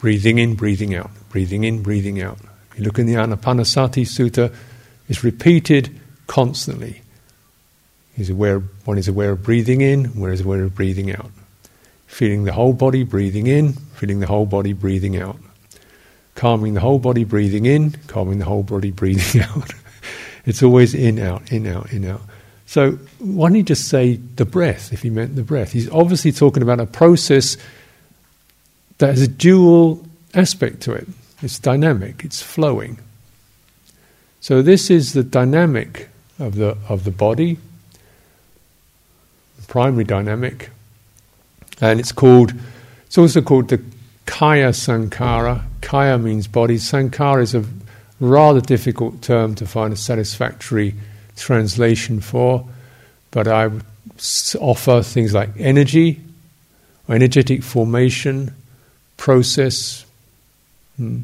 breathing 0.00 0.38
in, 0.38 0.56
breathing 0.56 0.92
out, 0.92 1.12
breathing 1.28 1.62
in, 1.62 1.84
breathing 1.84 2.20
out. 2.20 2.38
If 2.72 2.80
you 2.80 2.84
look 2.86 2.98
in 2.98 3.06
the 3.06 3.14
Anapanasati 3.14 4.02
Sutta, 4.02 4.52
it's 5.08 5.22
repeated 5.22 5.96
constantly. 6.26 7.02
He's 8.16 8.30
aware, 8.30 8.58
one 8.84 8.98
is 8.98 9.06
aware 9.06 9.30
of 9.30 9.44
breathing 9.44 9.80
in, 9.80 10.06
one 10.18 10.32
is 10.32 10.40
aware 10.40 10.64
of 10.64 10.74
breathing 10.74 11.14
out. 11.14 11.30
Feeling 12.08 12.42
the 12.42 12.52
whole 12.52 12.72
body 12.72 13.04
breathing 13.04 13.46
in, 13.46 13.74
feeling 13.74 14.18
the 14.18 14.26
whole 14.26 14.46
body 14.46 14.72
breathing 14.72 15.16
out. 15.16 15.38
Calming 16.34 16.74
the 16.74 16.80
whole 16.80 16.98
body 16.98 17.22
breathing 17.22 17.64
in, 17.64 17.92
calming 18.08 18.40
the 18.40 18.44
whole 18.44 18.64
body 18.64 18.90
breathing 18.90 19.42
out. 19.54 19.72
It's 20.46 20.62
always 20.62 20.94
in, 20.94 21.18
out, 21.18 21.52
in, 21.52 21.66
out, 21.66 21.92
in, 21.92 22.04
out. 22.04 22.20
So 22.66 22.92
why 23.18 23.48
don't 23.48 23.56
you 23.56 23.62
just 23.62 23.88
say 23.88 24.16
the 24.16 24.44
breath 24.44 24.92
if 24.92 25.02
he 25.02 25.10
meant 25.10 25.36
the 25.36 25.42
breath? 25.42 25.72
He's 25.72 25.90
obviously 25.90 26.32
talking 26.32 26.62
about 26.62 26.80
a 26.80 26.86
process 26.86 27.56
that 28.98 29.08
has 29.08 29.22
a 29.22 29.28
dual 29.28 30.04
aspect 30.34 30.80
to 30.82 30.92
it. 30.92 31.06
It's 31.42 31.58
dynamic, 31.58 32.24
it's 32.24 32.42
flowing. 32.42 32.98
So 34.40 34.62
this 34.62 34.90
is 34.90 35.12
the 35.12 35.22
dynamic 35.22 36.08
of 36.38 36.56
the 36.56 36.76
of 36.88 37.04
the 37.04 37.10
body, 37.10 37.58
the 39.58 39.66
primary 39.66 40.04
dynamic, 40.04 40.70
and 41.80 42.00
it's 42.00 42.12
called, 42.12 42.52
it's 43.06 43.18
also 43.18 43.42
called 43.42 43.68
the 43.68 43.82
Kaya 44.26 44.70
Sankhara. 44.70 45.64
Kaya 45.80 46.18
means 46.18 46.46
body. 46.46 46.76
Sankhara 46.76 47.42
is 47.42 47.54
a 47.54 47.64
rather 48.20 48.60
difficult 48.60 49.22
term 49.22 49.54
to 49.56 49.66
find 49.66 49.92
a 49.92 49.96
satisfactory 49.96 50.94
translation 51.36 52.20
for, 52.20 52.66
but 53.30 53.48
I 53.48 53.66
would 53.66 53.84
offer 54.60 55.02
things 55.02 55.34
like 55.34 55.50
energy, 55.58 56.20
energetic 57.08 57.62
formation, 57.62 58.54
process. 59.16 60.04
Hmm. 60.96 61.20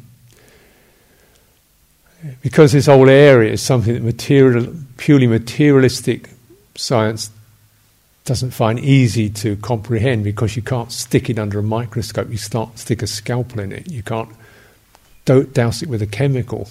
Because 2.41 2.71
this 2.71 2.85
whole 2.85 3.09
area 3.09 3.53
is 3.53 3.61
something 3.61 3.93
that 3.93 4.03
material, 4.03 4.75
purely 4.97 5.25
materialistic 5.25 6.29
science 6.75 7.31
doesn't 8.25 8.51
find 8.51 8.79
easy 8.79 9.29
to 9.29 9.55
comprehend 9.57 10.23
because 10.23 10.55
you 10.55 10.61
can't 10.61 10.91
stick 10.91 11.29
it 11.29 11.39
under 11.39 11.57
a 11.57 11.63
microscope. 11.63 12.29
You 12.29 12.37
start 12.37 12.77
stick 12.77 13.01
a 13.01 13.07
scalpel 13.07 13.59
in 13.59 13.71
it. 13.71 13.89
You 13.89 14.03
can't 14.03 14.29
douse 15.25 15.81
it 15.81 15.89
with 15.89 16.01
a 16.01 16.07
chemical. 16.07 16.61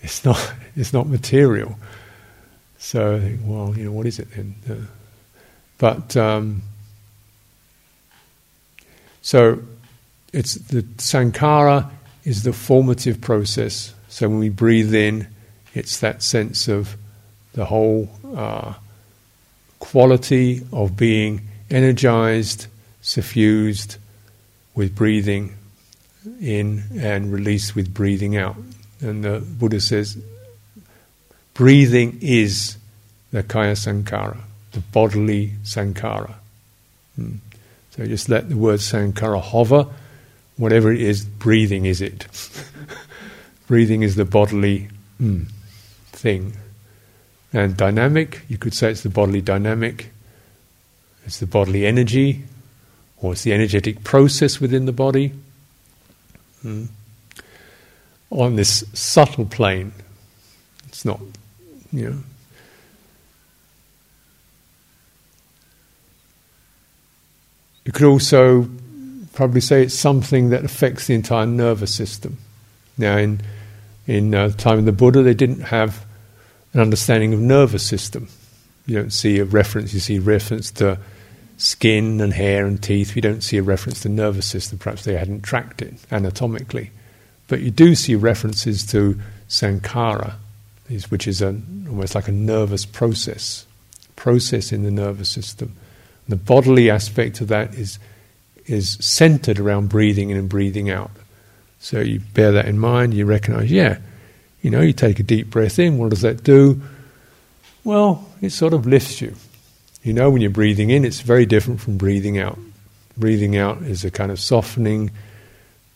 it's 0.00 0.24
not. 0.24 0.52
It's 0.76 0.92
not 0.92 1.08
material. 1.08 1.78
So 2.78 3.16
I 3.16 3.20
think, 3.20 3.40
well, 3.44 3.74
you 3.76 3.84
know, 3.84 3.92
what 3.92 4.06
is 4.06 4.18
it 4.18 4.28
then? 4.32 4.54
Uh, 4.68 4.74
but 5.78 6.16
um, 6.16 6.62
so 9.22 9.62
it's 10.32 10.54
the 10.54 10.82
sankhara 10.82 11.90
is 12.24 12.42
the 12.42 12.52
formative 12.52 13.20
process. 13.20 13.94
So 14.08 14.28
when 14.28 14.38
we 14.38 14.48
breathe 14.48 14.94
in, 14.94 15.28
it's 15.74 16.00
that 16.00 16.22
sense 16.22 16.68
of 16.68 16.96
the 17.52 17.64
whole. 17.64 18.08
Uh, 18.34 18.74
quality 19.84 20.62
of 20.72 20.96
being 20.96 21.42
energized, 21.70 22.66
suffused 23.02 23.98
with 24.74 24.94
breathing 24.94 25.54
in 26.40 26.84
and 26.98 27.32
release 27.32 27.74
with 27.74 27.92
breathing 27.92 28.36
out. 28.36 28.56
And 29.00 29.24
the 29.24 29.40
Buddha 29.40 29.80
says, 29.80 30.16
breathing 31.52 32.18
is 32.20 32.76
the 33.32 33.42
kaya 33.42 33.72
sankhara, 33.72 34.38
the 34.72 34.80
bodily 34.80 35.52
sankhara. 35.62 36.34
Hmm. 37.16 37.36
So 37.90 38.06
just 38.06 38.28
let 38.28 38.48
the 38.48 38.56
word 38.56 38.80
sankhara 38.80 39.40
hover. 39.40 39.86
Whatever 40.56 40.92
it 40.92 41.00
is, 41.00 41.24
breathing 41.24 41.84
is 41.84 42.00
it. 42.00 42.26
breathing 43.66 44.02
is 44.02 44.14
the 44.14 44.24
bodily 44.24 44.88
mm, 45.20 45.46
thing. 46.06 46.56
And 47.52 47.76
dynamic, 47.76 48.42
you 48.48 48.58
could 48.58 48.74
say 48.74 48.90
it's 48.90 49.02
the 49.02 49.08
bodily 49.08 49.40
dynamic, 49.40 50.10
it's 51.24 51.38
the 51.38 51.46
bodily 51.46 51.86
energy, 51.86 52.42
or 53.18 53.32
it's 53.32 53.42
the 53.42 53.52
energetic 53.52 54.02
process 54.02 54.60
within 54.60 54.86
the 54.86 54.92
body. 54.92 55.32
Hmm. 56.64 56.86
On 58.30 58.56
this 58.56 58.84
subtle 58.94 59.44
plane, 59.44 59.92
it's 60.88 61.04
not, 61.04 61.20
you 61.92 62.08
know. 62.08 62.18
You 67.84 67.92
could 67.92 68.06
also 68.06 68.66
probably 69.34 69.60
say 69.60 69.82
it's 69.82 69.94
something 69.94 70.48
that 70.50 70.64
affects 70.64 71.06
the 71.06 71.14
entire 71.14 71.44
nervous 71.44 71.94
system. 71.94 72.38
Now, 72.96 73.18
in 73.18 73.42
in 74.06 74.34
uh, 74.34 74.48
the 74.48 74.54
time 74.54 74.78
of 74.78 74.86
the 74.86 74.92
Buddha, 74.92 75.22
they 75.22 75.34
didn't 75.34 75.60
have 75.60 76.06
an 76.72 76.80
understanding 76.80 77.34
of 77.34 77.40
nervous 77.40 77.86
system. 77.86 78.28
You 78.86 78.96
don't 78.96 79.12
see 79.12 79.38
a 79.38 79.44
reference, 79.44 79.92
you 79.92 80.00
see 80.00 80.18
reference 80.18 80.70
to 80.72 80.98
skin 81.56 82.20
and 82.20 82.32
hair 82.32 82.66
and 82.66 82.82
teeth. 82.82 83.14
We 83.14 83.20
don't 83.20 83.42
see 83.42 83.56
a 83.56 83.62
reference 83.62 84.00
to 84.00 84.08
nervous 84.08 84.46
system. 84.46 84.78
Perhaps 84.78 85.04
they 85.04 85.16
hadn't 85.16 85.42
tracked 85.42 85.82
it 85.82 85.94
anatomically. 86.10 86.90
But 87.48 87.60
you 87.60 87.70
do 87.70 87.94
see 87.94 88.14
references 88.14 88.86
to 88.86 89.20
sankhara, 89.48 90.34
which 91.08 91.26
is 91.26 91.42
a, 91.42 91.48
almost 91.88 92.14
like 92.14 92.28
a 92.28 92.32
nervous 92.32 92.84
process, 92.84 93.66
process 94.16 94.72
in 94.72 94.82
the 94.82 94.90
nervous 94.90 95.28
system. 95.28 95.74
And 96.26 96.38
the 96.38 96.42
bodily 96.42 96.90
aspect 96.90 97.40
of 97.40 97.48
that 97.48 97.74
is, 97.74 97.98
is 98.66 98.92
centered 99.00 99.60
around 99.60 99.90
breathing 99.90 100.30
in 100.30 100.38
and 100.38 100.48
breathing 100.48 100.90
out. 100.90 101.10
So 101.80 102.00
you 102.00 102.20
bear 102.32 102.52
that 102.52 102.66
in 102.66 102.78
mind, 102.78 103.12
you 103.12 103.26
recognize, 103.26 103.70
yeah, 103.70 103.98
you 104.62 104.70
know, 104.70 104.80
you 104.80 104.94
take 104.94 105.20
a 105.20 105.22
deep 105.22 105.50
breath 105.50 105.78
in, 105.78 105.98
what 105.98 106.10
does 106.10 106.22
that 106.22 106.42
do? 106.42 106.80
Well, 107.84 108.26
it 108.40 108.50
sort 108.50 108.72
of 108.72 108.86
lifts 108.86 109.20
you. 109.20 109.34
You 110.04 110.12
know 110.12 110.28
when 110.28 110.42
you're 110.42 110.50
breathing 110.50 110.90
in, 110.90 111.02
it's 111.02 111.20
very 111.20 111.46
different 111.46 111.80
from 111.80 111.96
breathing 111.96 112.38
out. 112.38 112.58
Breathing 113.16 113.56
out 113.56 113.80
is 113.82 114.04
a 114.04 114.10
kind 114.10 114.30
of 114.30 114.38
softening, 114.38 115.10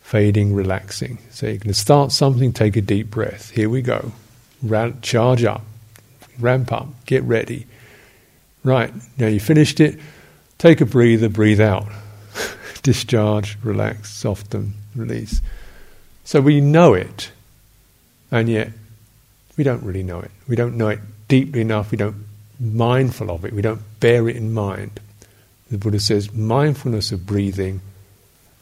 fading, 0.00 0.54
relaxing. 0.54 1.18
So 1.30 1.46
you're 1.46 1.58
going 1.58 1.68
to 1.68 1.74
start 1.74 2.10
something, 2.10 2.54
take 2.54 2.76
a 2.76 2.80
deep 2.80 3.10
breath. 3.10 3.50
Here 3.50 3.68
we 3.68 3.82
go. 3.82 4.12
charge 5.02 5.44
up, 5.44 5.60
ramp 6.38 6.72
up, 6.72 6.88
get 7.04 7.22
ready. 7.24 7.66
Right, 8.64 8.92
now 9.18 9.26
you 9.26 9.40
finished 9.40 9.78
it, 9.78 10.00
take 10.56 10.80
a 10.80 10.86
breather, 10.86 11.28
breathe 11.28 11.60
out. 11.60 11.86
Discharge, 12.82 13.58
relax, 13.62 14.14
soften, 14.14 14.72
release. 14.96 15.42
So 16.24 16.40
we 16.40 16.62
know 16.62 16.94
it, 16.94 17.30
and 18.30 18.48
yet 18.48 18.70
we 19.58 19.64
don't 19.64 19.82
really 19.82 20.02
know 20.02 20.20
it. 20.20 20.30
We 20.48 20.56
don't 20.56 20.78
know 20.78 20.88
it 20.88 21.00
deeply 21.28 21.60
enough, 21.60 21.90
we 21.90 21.98
don't 21.98 22.27
mindful 22.58 23.30
of 23.30 23.44
it, 23.44 23.52
we 23.52 23.62
don't 23.62 23.82
bear 24.00 24.28
it 24.28 24.36
in 24.36 24.52
mind. 24.52 25.00
The 25.70 25.78
Buddha 25.78 26.00
says 26.00 26.32
mindfulness 26.32 27.12
of 27.12 27.26
breathing, 27.26 27.80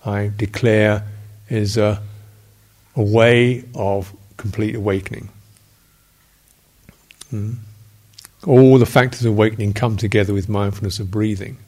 I 0.05 0.31
declare, 0.37 1.05
is 1.49 1.77
a, 1.77 2.03
a 2.95 3.03
way 3.03 3.65
of 3.75 4.13
complete 4.37 4.75
awakening. 4.75 5.29
Hmm? 7.31 7.53
All 8.47 8.79
the 8.79 8.87
factors 8.87 9.25
of 9.25 9.33
awakening 9.33 9.73
come 9.73 9.97
together 9.97 10.33
with 10.33 10.49
mindfulness 10.49 10.99
of 10.99 11.11
breathing. 11.11 11.59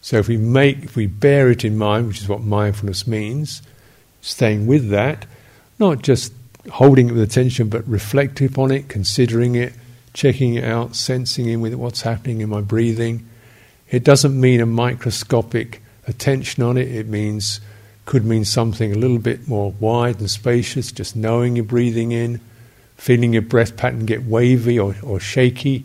So 0.00 0.18
if 0.18 0.28
we 0.28 0.36
make, 0.36 0.84
if 0.84 0.94
we 0.94 1.06
bear 1.06 1.50
it 1.50 1.64
in 1.64 1.76
mind, 1.76 2.06
which 2.06 2.20
is 2.20 2.28
what 2.28 2.42
mindfulness 2.42 3.06
means, 3.08 3.62
staying 4.20 4.66
with 4.66 4.90
that, 4.90 5.26
not 5.78 6.02
just 6.02 6.32
holding 6.70 7.08
it 7.08 7.12
with 7.12 7.22
attention, 7.22 7.68
but 7.68 7.86
reflecting 7.88 8.46
upon 8.46 8.70
it, 8.70 8.88
considering 8.88 9.54
it, 9.54 9.72
checking 10.12 10.54
it 10.54 10.64
out, 10.64 10.96
sensing 10.96 11.46
in 11.46 11.60
with 11.60 11.74
what's 11.74 12.02
happening 12.02 12.40
in 12.40 12.48
my 12.48 12.60
breathing. 12.60 13.28
It 13.90 14.02
doesn't 14.02 14.38
mean 14.38 14.60
a 14.60 14.66
microscopic 14.66 15.82
attention 16.06 16.62
on 16.62 16.76
it. 16.76 16.88
It 16.88 17.06
means 17.06 17.60
could 18.04 18.24
mean 18.24 18.44
something 18.44 18.92
a 18.92 18.98
little 18.98 19.18
bit 19.18 19.48
more 19.48 19.72
wide 19.72 20.20
and 20.20 20.30
spacious, 20.30 20.92
just 20.92 21.16
knowing 21.16 21.56
you're 21.56 21.64
breathing 21.64 22.12
in, 22.12 22.40
feeling 22.96 23.32
your 23.32 23.42
breath 23.42 23.76
pattern 23.76 24.06
get 24.06 24.24
wavy 24.24 24.78
or, 24.78 24.96
or 25.02 25.20
shaky, 25.20 25.84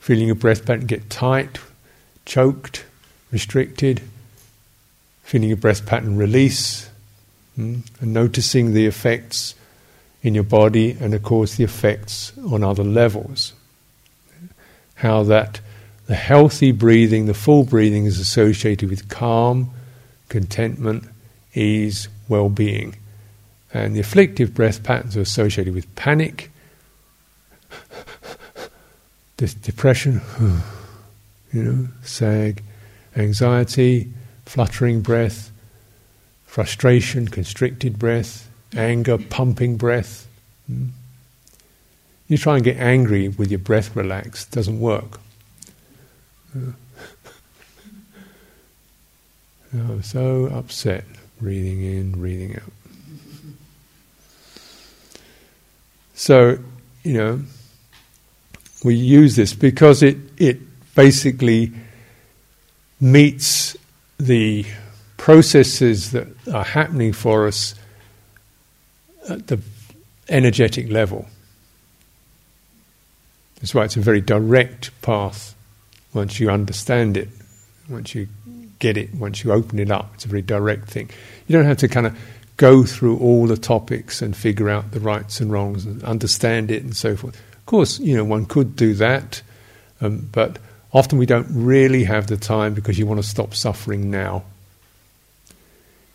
feeling 0.00 0.26
your 0.26 0.34
breath 0.34 0.66
pattern 0.66 0.86
get 0.86 1.08
tight, 1.08 1.58
choked, 2.24 2.84
restricted, 3.30 4.02
feeling 5.22 5.48
your 5.48 5.56
breath 5.56 5.86
pattern 5.86 6.16
release, 6.16 6.90
hmm, 7.54 7.78
and 8.00 8.12
noticing 8.12 8.74
the 8.74 8.86
effects 8.86 9.54
in 10.22 10.34
your 10.34 10.44
body 10.44 10.96
and, 11.00 11.14
of 11.14 11.22
course, 11.22 11.56
the 11.56 11.64
effects 11.64 12.32
on 12.50 12.64
other 12.64 12.84
levels. 12.84 13.52
How 14.96 15.22
that 15.24 15.60
the 16.06 16.14
healthy 16.14 16.72
breathing, 16.72 17.26
the 17.26 17.34
full 17.34 17.64
breathing, 17.64 18.06
is 18.06 18.18
associated 18.18 18.88
with 18.88 19.08
calm, 19.08 19.70
contentment, 20.28 21.04
ease, 21.54 22.08
well 22.28 22.48
being. 22.48 22.96
And 23.74 23.94
the 23.94 24.00
afflictive 24.00 24.54
breath 24.54 24.82
patterns 24.82 25.16
are 25.16 25.20
associated 25.20 25.74
with 25.74 25.92
panic, 25.96 26.50
depression, 29.36 30.20
you 31.52 31.62
know, 31.62 31.88
sag, 32.02 32.62
anxiety, 33.16 34.12
fluttering 34.44 35.00
breath, 35.00 35.50
frustration, 36.46 37.26
constricted 37.26 37.98
breath, 37.98 38.45
anger, 38.76 39.18
pumping 39.18 39.76
breath. 39.76 40.26
Hmm? 40.66 40.86
You 42.28 42.36
try 42.38 42.56
and 42.56 42.64
get 42.64 42.78
angry 42.78 43.28
with 43.28 43.50
your 43.50 43.60
breath 43.60 43.94
relaxed, 43.94 44.50
doesn't 44.50 44.80
work. 44.80 45.20
oh, 49.76 50.00
so 50.02 50.46
upset, 50.46 51.04
breathing 51.40 51.82
in, 51.82 52.12
breathing 52.12 52.56
out. 52.56 52.72
So, 56.14 56.58
you 57.04 57.12
know, 57.12 57.42
we 58.82 58.94
use 58.94 59.36
this 59.36 59.52
because 59.52 60.02
it, 60.02 60.16
it 60.38 60.58
basically 60.94 61.72
meets 63.00 63.76
the 64.18 64.64
processes 65.16 66.12
that 66.12 66.26
are 66.52 66.64
happening 66.64 67.12
for 67.12 67.46
us 67.46 67.74
at 69.28 69.46
the 69.46 69.60
energetic 70.28 70.90
level. 70.90 71.26
That's 73.56 73.74
why 73.74 73.84
it's 73.84 73.96
a 73.96 74.00
very 74.00 74.20
direct 74.20 74.90
path 75.02 75.54
once 76.12 76.40
you 76.40 76.50
understand 76.50 77.16
it, 77.16 77.28
once 77.88 78.14
you 78.14 78.28
get 78.78 78.96
it, 78.96 79.14
once 79.14 79.42
you 79.44 79.52
open 79.52 79.78
it 79.78 79.90
up. 79.90 80.10
It's 80.14 80.24
a 80.24 80.28
very 80.28 80.42
direct 80.42 80.88
thing. 80.88 81.10
You 81.46 81.54
don't 81.54 81.64
have 81.64 81.78
to 81.78 81.88
kind 81.88 82.06
of 82.06 82.18
go 82.56 82.84
through 82.84 83.18
all 83.18 83.46
the 83.46 83.56
topics 83.56 84.22
and 84.22 84.36
figure 84.36 84.70
out 84.70 84.92
the 84.92 85.00
rights 85.00 85.40
and 85.40 85.52
wrongs 85.52 85.84
and 85.84 86.02
understand 86.04 86.70
it 86.70 86.82
and 86.82 86.96
so 86.96 87.16
forth. 87.16 87.34
Of 87.52 87.66
course, 87.66 87.98
you 87.98 88.16
know, 88.16 88.24
one 88.24 88.46
could 88.46 88.76
do 88.76 88.94
that, 88.94 89.42
um, 90.00 90.28
but 90.32 90.58
often 90.92 91.18
we 91.18 91.26
don't 91.26 91.48
really 91.50 92.04
have 92.04 92.26
the 92.26 92.36
time 92.36 92.74
because 92.74 92.98
you 92.98 93.06
want 93.06 93.20
to 93.20 93.28
stop 93.28 93.54
suffering 93.54 94.10
now. 94.10 94.44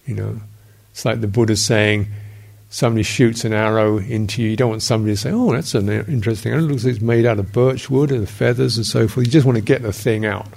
You 0.06 0.16
know, 0.16 0.42
it's 0.92 1.06
like 1.06 1.22
the 1.22 1.28
Buddha 1.28 1.56
saying, 1.56 2.08
somebody 2.72 3.04
shoots 3.04 3.44
an 3.44 3.52
arrow 3.52 3.98
into 4.00 4.42
you, 4.42 4.50
you 4.50 4.56
don't 4.56 4.70
want 4.70 4.82
somebody 4.82 5.14
to 5.14 5.18
say, 5.18 5.30
"Oh, 5.30 5.52
that's 5.52 5.76
an 5.76 5.90
interesting." 5.90 6.54
It 6.54 6.62
looks 6.62 6.86
like 6.86 6.96
it's 6.96 7.04
made 7.04 7.26
out 7.26 7.38
of 7.38 7.52
birch 7.52 7.90
wood 7.90 8.12
and 8.12 8.28
feathers 8.28 8.78
and 8.78 8.86
so 8.86 9.08
forth. 9.08 9.28
You 9.28 9.32
just 9.32 9.46
want 9.46 9.58
to 9.58 9.64
get 9.64 9.84
the 9.84 9.94
thing 9.94 10.26
out. 10.26 10.48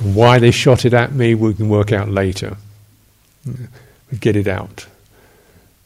Why 0.00 0.38
they 0.38 0.52
shot 0.52 0.84
it 0.84 0.94
at 0.94 1.12
me, 1.12 1.34
we 1.34 1.54
can 1.54 1.68
work 1.68 1.92
out 1.92 2.08
later. 2.08 2.56
We 3.44 4.18
get 4.18 4.36
it 4.36 4.46
out, 4.46 4.86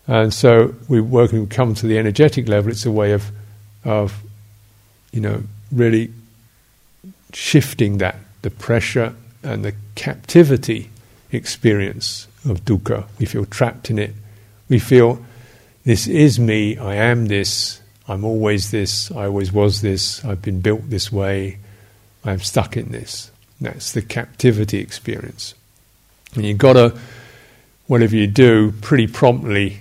and 0.06 0.32
so 0.32 0.74
we 0.88 1.00
work 1.00 1.32
and 1.32 1.50
come 1.50 1.74
to 1.74 1.86
the 1.86 1.98
energetic 1.98 2.46
level. 2.46 2.70
It's 2.70 2.86
a 2.86 2.92
way 2.92 3.12
of, 3.12 3.30
of, 3.84 4.22
you 5.12 5.20
know, 5.20 5.42
really 5.72 6.12
shifting 7.32 7.98
that 7.98 8.16
the 8.42 8.50
pressure 8.50 9.14
and 9.42 9.64
the 9.64 9.74
captivity 9.94 10.90
experience 11.32 12.27
of 12.48 12.64
dukkha. 12.64 13.06
We 13.18 13.26
feel 13.26 13.44
trapped 13.44 13.90
in 13.90 13.98
it. 13.98 14.14
We 14.68 14.78
feel, 14.78 15.24
this 15.84 16.06
is 16.06 16.38
me, 16.38 16.76
I 16.76 16.96
am 16.96 17.26
this, 17.26 17.80
I'm 18.06 18.24
always 18.24 18.70
this, 18.70 19.10
I 19.10 19.26
always 19.26 19.52
was 19.52 19.80
this, 19.80 20.24
I've 20.24 20.42
been 20.42 20.60
built 20.60 20.90
this 20.90 21.10
way, 21.10 21.58
I'm 22.24 22.40
stuck 22.40 22.76
in 22.76 22.90
this. 22.92 23.30
That's 23.60 23.92
the 23.92 24.02
captivity 24.02 24.78
experience. 24.78 25.54
And 26.34 26.44
you've 26.44 26.58
got 26.58 26.74
to, 26.74 26.98
whatever 27.86 28.14
you 28.14 28.26
do, 28.26 28.72
pretty 28.82 29.06
promptly 29.06 29.78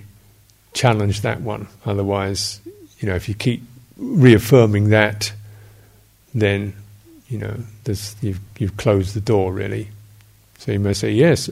challenge 0.73 1.21
that 1.21 1.41
one. 1.41 1.67
Otherwise, 1.85 2.61
you 2.99 3.09
know, 3.09 3.15
if 3.15 3.27
you 3.27 3.35
keep 3.35 3.61
reaffirming 3.97 4.89
that, 4.89 5.33
then, 6.33 6.73
you 7.27 7.37
know, 7.39 7.55
you've, 8.21 8.39
you've 8.57 8.77
closed 8.77 9.13
the 9.13 9.21
door, 9.21 9.51
really. 9.51 9.89
So 10.59 10.71
you 10.71 10.79
may 10.79 10.93
say, 10.93 11.11
yes, 11.11 11.49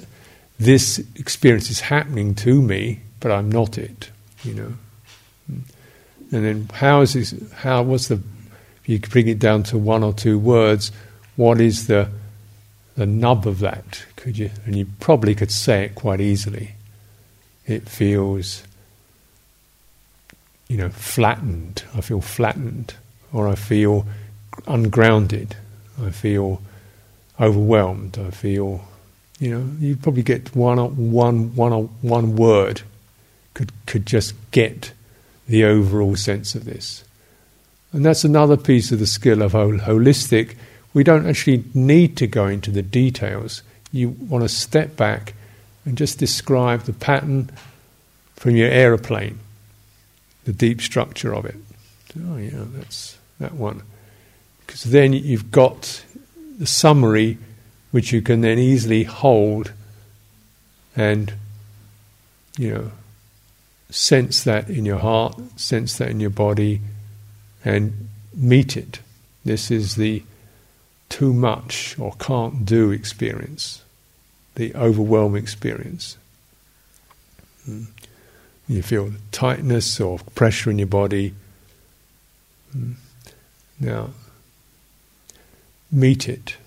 this 0.60 1.00
experience 1.16 1.70
is 1.70 1.82
happening 1.82 2.36
to 2.36 2.62
me, 2.62 3.02
but 3.20 3.32
I'm 3.32 3.52
not 3.52 3.78
it, 3.78 4.10
you 4.44 4.54
know. 4.54 4.74
And 6.32 6.46
then 6.46 6.70
how 6.74 7.02
is 7.02 7.14
this, 7.14 7.34
how, 7.56 7.84
what's 7.84 8.08
the, 8.08 8.16
if 8.16 8.90
you 8.90 9.00
bring 9.00 9.28
it 9.28 9.40
down 9.40 9.64
to 9.64 9.78
one 9.78 10.04
or 10.04 10.14
two 10.14 10.40
words, 10.40 10.92
what 11.36 11.60
is 11.60 11.88
the, 11.88 12.10
the 12.96 13.06
nub 13.06 13.46
of 13.48 13.60
that? 13.60 14.06
Could 14.16 14.38
you, 14.38 14.50
and 14.66 14.76
you 14.76 14.88
probably 15.00 15.36
could 15.36 15.52
say 15.52 15.86
it 15.86 15.96
quite 15.96 16.22
easily. 16.22 16.72
It 17.68 17.90
feels, 17.90 18.64
you 20.68 20.78
know, 20.78 20.90
flattened. 20.90 21.84
I 21.94 22.02
feel 22.02 22.22
flattened, 22.22 22.96
or 23.34 23.48
I 23.48 23.56
feel 23.56 24.06
ungrounded. 24.68 25.56
I 26.02 26.12
feel 26.12 26.62
overwhelmed. 27.40 28.18
I 28.18 28.32
feel 28.32 28.88
you 29.40 29.52
know, 29.52 29.70
you 29.80 29.96
probably 29.96 30.24
get 30.24 30.56
one, 30.56 31.12
one, 31.12 31.56
one, 31.56 31.72
one 32.02 32.36
word 32.36 32.82
could 33.54 33.72
could 33.86 34.06
just 34.06 34.34
get 34.52 34.92
the 35.48 35.64
overall 35.64 36.16
sense 36.16 36.56
of 36.56 36.66
this, 36.66 37.04
and 37.92 38.06
that's 38.06 38.24
another 38.24 38.58
piece 38.58 38.92
of 38.92 39.00
the 39.00 39.08
skill 39.08 39.42
of 39.42 39.54
hol- 39.54 39.80
holistic. 39.80 40.56
We 40.94 41.04
don't 41.04 41.28
actually 41.28 41.64
need 41.74 42.16
to 42.18 42.28
go 42.28 42.48
into 42.48 42.72
the 42.72 42.82
details. 42.82 43.62
You 43.92 44.10
want 44.10 44.44
to 44.44 44.50
step 44.50 44.96
back 44.96 45.34
and 45.86 45.98
just 45.98 46.20
describe 46.20 46.82
the 46.82 46.94
pattern 46.94 47.50
from 48.36 48.56
your 48.56 48.70
aeroplane, 48.70 49.40
the 50.46 50.54
deep 50.54 50.82
structure 50.82 51.34
of 51.34 51.46
it. 51.46 51.56
Oh 52.30 52.38
yeah, 52.38 52.64
that's 52.68 53.18
that 53.40 53.54
one. 53.54 53.84
Because 54.66 54.84
then 54.84 55.14
you've 55.14 55.52
got 55.52 56.04
the 56.58 56.66
summary 56.66 57.38
which 57.96 58.12
you 58.12 58.22
can 58.22 58.42
then 58.42 58.60
easily 58.60 59.06
hold 59.06 59.72
and, 60.98 61.34
you 62.58 62.70
know, 62.70 62.92
sense 63.90 64.44
that 64.44 64.70
in 64.70 64.84
your 64.84 64.98
heart, 64.98 65.40
sense 65.56 65.98
that 65.98 66.10
in 66.10 66.20
your 66.20 66.30
body, 66.30 66.82
and 67.64 68.10
meet 68.34 68.76
it. 68.76 69.00
This 69.46 69.72
is 69.72 69.96
the 69.96 70.24
too 71.08 71.32
much 71.32 71.98
or 71.98 72.12
can't 72.20 72.66
do 72.66 72.92
experience, 72.92 73.82
the 74.56 74.76
overwhelming 74.76 75.42
experience. 75.42 76.18
Hmm. 77.64 77.84
You 78.68 78.84
feel 78.84 79.14
tightness 79.32 80.02
or 80.02 80.20
pressure 80.36 80.70
in 80.70 80.80
your 80.80 80.88
body. 80.88 81.34
Hmm. 82.74 82.92
Now, 83.80 84.10
meet 85.90 86.28
it. 86.28 86.58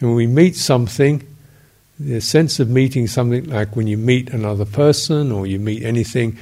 And 0.00 0.10
when 0.10 0.16
we 0.16 0.26
meet 0.26 0.56
something, 0.56 1.26
the 1.98 2.20
sense 2.20 2.60
of 2.60 2.68
meeting 2.68 3.06
something, 3.06 3.44
like 3.50 3.74
when 3.74 3.86
you 3.86 3.98
meet 3.98 4.30
another 4.30 4.64
person 4.64 5.32
or 5.32 5.46
you 5.46 5.58
meet 5.58 5.82
anything, 5.82 6.38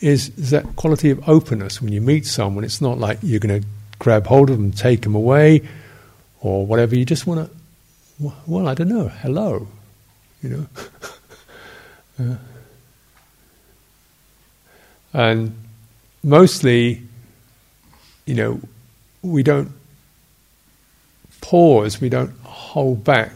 is, 0.00 0.30
that 0.50 0.76
quality 0.76 1.10
of 1.10 1.28
openness. 1.28 1.80
When 1.80 1.92
you 1.92 2.00
meet 2.00 2.26
someone, 2.26 2.64
it's 2.64 2.80
not 2.80 2.98
like 2.98 3.18
you're 3.22 3.40
going 3.40 3.62
to 3.62 3.68
grab 3.98 4.26
hold 4.26 4.50
of 4.50 4.58
them, 4.58 4.70
take 4.70 5.02
them 5.02 5.14
away, 5.14 5.62
or 6.40 6.66
whatever. 6.66 6.96
You 6.96 7.04
just 7.04 7.26
want 7.26 7.50
to, 8.20 8.32
well, 8.46 8.68
I 8.68 8.74
don't 8.74 8.88
know, 8.88 9.08
hello, 9.08 9.66
you 10.42 10.50
know. 10.50 10.66
uh, 12.20 12.36
and 15.12 15.56
mostly, 16.22 17.02
you 18.26 18.34
know, 18.34 18.60
we 19.22 19.42
don't 19.42 19.72
pause, 21.46 22.00
we 22.00 22.08
don't 22.08 22.36
hold 22.40 23.04
back. 23.04 23.30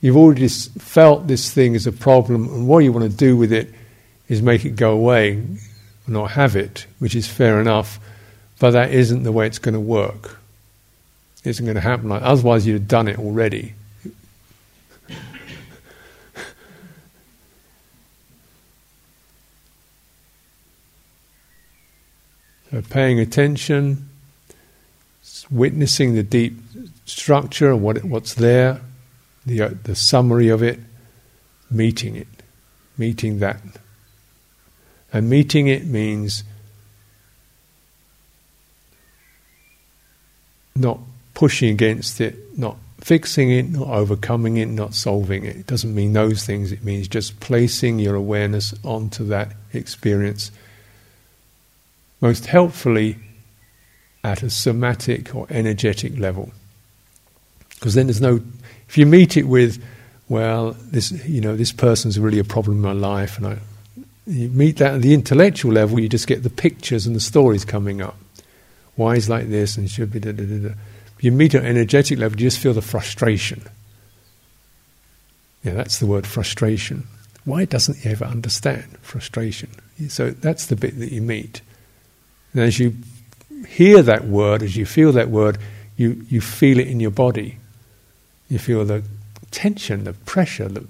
You've 0.00 0.16
already 0.16 0.46
felt 0.46 1.26
this 1.26 1.52
thing 1.52 1.74
as 1.74 1.84
a 1.84 1.92
problem, 1.92 2.44
and 2.44 2.68
what 2.68 2.78
you 2.78 2.92
want 2.92 3.10
to 3.10 3.16
do 3.16 3.36
with 3.36 3.52
it 3.52 3.74
is 4.28 4.40
make 4.40 4.64
it 4.64 4.76
go 4.76 4.92
away, 4.92 5.42
not 6.06 6.30
have 6.30 6.54
it, 6.54 6.86
which 7.00 7.16
is 7.16 7.26
fair 7.26 7.60
enough, 7.60 7.98
but 8.60 8.70
that 8.70 8.92
isn't 8.92 9.24
the 9.24 9.32
way 9.32 9.48
it's 9.48 9.58
going 9.58 9.74
to 9.74 9.80
work. 9.80 10.38
It 11.42 11.50
isn't 11.50 11.64
going 11.64 11.74
to 11.74 11.80
happen 11.80 12.08
like 12.08 12.22
otherwise 12.22 12.64
you'd 12.68 12.74
have 12.74 12.86
done 12.86 13.08
it 13.08 13.18
already. 13.18 13.74
so 22.70 22.80
paying 22.90 23.18
attention, 23.18 24.08
witnessing 25.50 26.14
the 26.14 26.22
deep 26.22 26.54
structure 27.08 27.70
and 27.72 27.82
what 27.82 28.04
what's 28.04 28.34
there, 28.34 28.80
the 29.46 29.62
uh, 29.62 29.70
the 29.84 29.94
summary 29.94 30.48
of 30.48 30.62
it, 30.62 30.78
meeting 31.70 32.16
it, 32.16 32.28
meeting 32.96 33.38
that. 33.40 33.60
And 35.12 35.30
meeting 35.30 35.68
it 35.68 35.86
means 35.86 36.44
not 40.76 40.98
pushing 41.34 41.70
against 41.70 42.20
it, 42.20 42.58
not 42.58 42.76
fixing 43.00 43.50
it, 43.50 43.70
not 43.70 43.88
overcoming 43.88 44.58
it, 44.58 44.66
not 44.66 44.94
solving 44.94 45.44
it. 45.44 45.56
It 45.56 45.66
doesn't 45.66 45.94
mean 45.94 46.12
those 46.12 46.44
things, 46.44 46.72
it 46.72 46.84
means 46.84 47.08
just 47.08 47.40
placing 47.40 47.98
your 47.98 48.14
awareness 48.14 48.74
onto 48.84 49.24
that 49.28 49.52
experience. 49.72 50.50
Most 52.20 52.46
helpfully 52.46 53.16
at 54.24 54.42
a 54.42 54.50
somatic 54.50 55.34
or 55.34 55.46
energetic 55.48 56.18
level. 56.18 56.50
Because 57.78 57.94
then 57.94 58.06
there's 58.06 58.20
no, 58.20 58.40
if 58.88 58.98
you 58.98 59.06
meet 59.06 59.36
it 59.36 59.44
with, 59.44 59.82
well, 60.28 60.72
this, 60.72 61.12
you 61.26 61.40
know, 61.40 61.56
this 61.56 61.72
person's 61.72 62.18
really 62.18 62.38
a 62.38 62.44
problem 62.44 62.76
in 62.76 62.82
my 62.82 62.92
life, 62.92 63.38
and 63.38 63.46
I, 63.46 63.58
you 64.26 64.48
meet 64.48 64.76
that 64.78 64.94
at 64.94 65.02
the 65.02 65.14
intellectual 65.14 65.72
level, 65.72 65.98
you 66.00 66.08
just 66.08 66.26
get 66.26 66.42
the 66.42 66.50
pictures 66.50 67.06
and 67.06 67.16
the 67.16 67.20
stories 67.20 67.64
coming 67.64 68.02
up. 68.02 68.16
Why 68.96 69.14
is 69.14 69.28
like 69.28 69.48
this 69.48 69.76
and 69.76 69.88
should 69.88 70.10
be 70.10 70.20
da 70.20 70.32
da 70.32 70.44
da 70.44 70.68
da. 70.68 70.74
You 71.20 71.32
meet 71.32 71.54
at 71.54 71.64
energetic 71.64 72.18
level, 72.18 72.38
you 72.40 72.46
just 72.46 72.58
feel 72.58 72.74
the 72.74 72.82
frustration. 72.82 73.62
Yeah, 75.64 75.74
that's 75.74 75.98
the 75.98 76.06
word 76.06 76.26
frustration. 76.26 77.06
Why 77.44 77.64
doesn't 77.64 77.98
he 77.98 78.10
ever 78.10 78.24
understand 78.24 78.98
frustration? 79.00 79.70
So 80.08 80.30
that's 80.30 80.66
the 80.66 80.76
bit 80.76 80.98
that 80.98 81.12
you 81.12 81.22
meet. 81.22 81.62
And 82.52 82.62
as 82.62 82.78
you 82.78 82.94
hear 83.66 84.02
that 84.02 84.26
word, 84.26 84.62
as 84.62 84.76
you 84.76 84.84
feel 84.84 85.12
that 85.12 85.30
word, 85.30 85.58
you, 85.96 86.24
you 86.28 86.40
feel 86.40 86.78
it 86.78 86.88
in 86.88 87.00
your 87.00 87.10
body. 87.10 87.58
You 88.48 88.58
feel 88.58 88.84
the 88.84 89.02
tension, 89.50 90.04
the 90.04 90.12
pressure 90.12 90.68
the, 90.68 90.86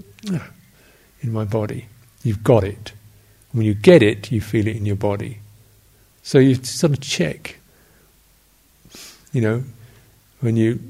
in 1.21 1.33
my 1.33 1.45
body. 1.45 1.87
You've 2.23 2.45
got 2.45 2.65
it. 2.65 2.93
When 3.53 3.65
you 3.65 3.75
get 3.75 4.03
it, 4.03 4.31
you 4.31 4.41
feel 4.41 4.67
it 4.67 4.77
in 4.77 4.87
your 4.87 4.97
body. 4.97 5.39
So 6.23 6.39
you 6.39 6.55
sort 6.57 6.93
of 6.93 7.01
check. 7.01 7.57
You 9.33 9.41
know, 9.41 9.65
when 10.41 10.57
you 10.57 10.81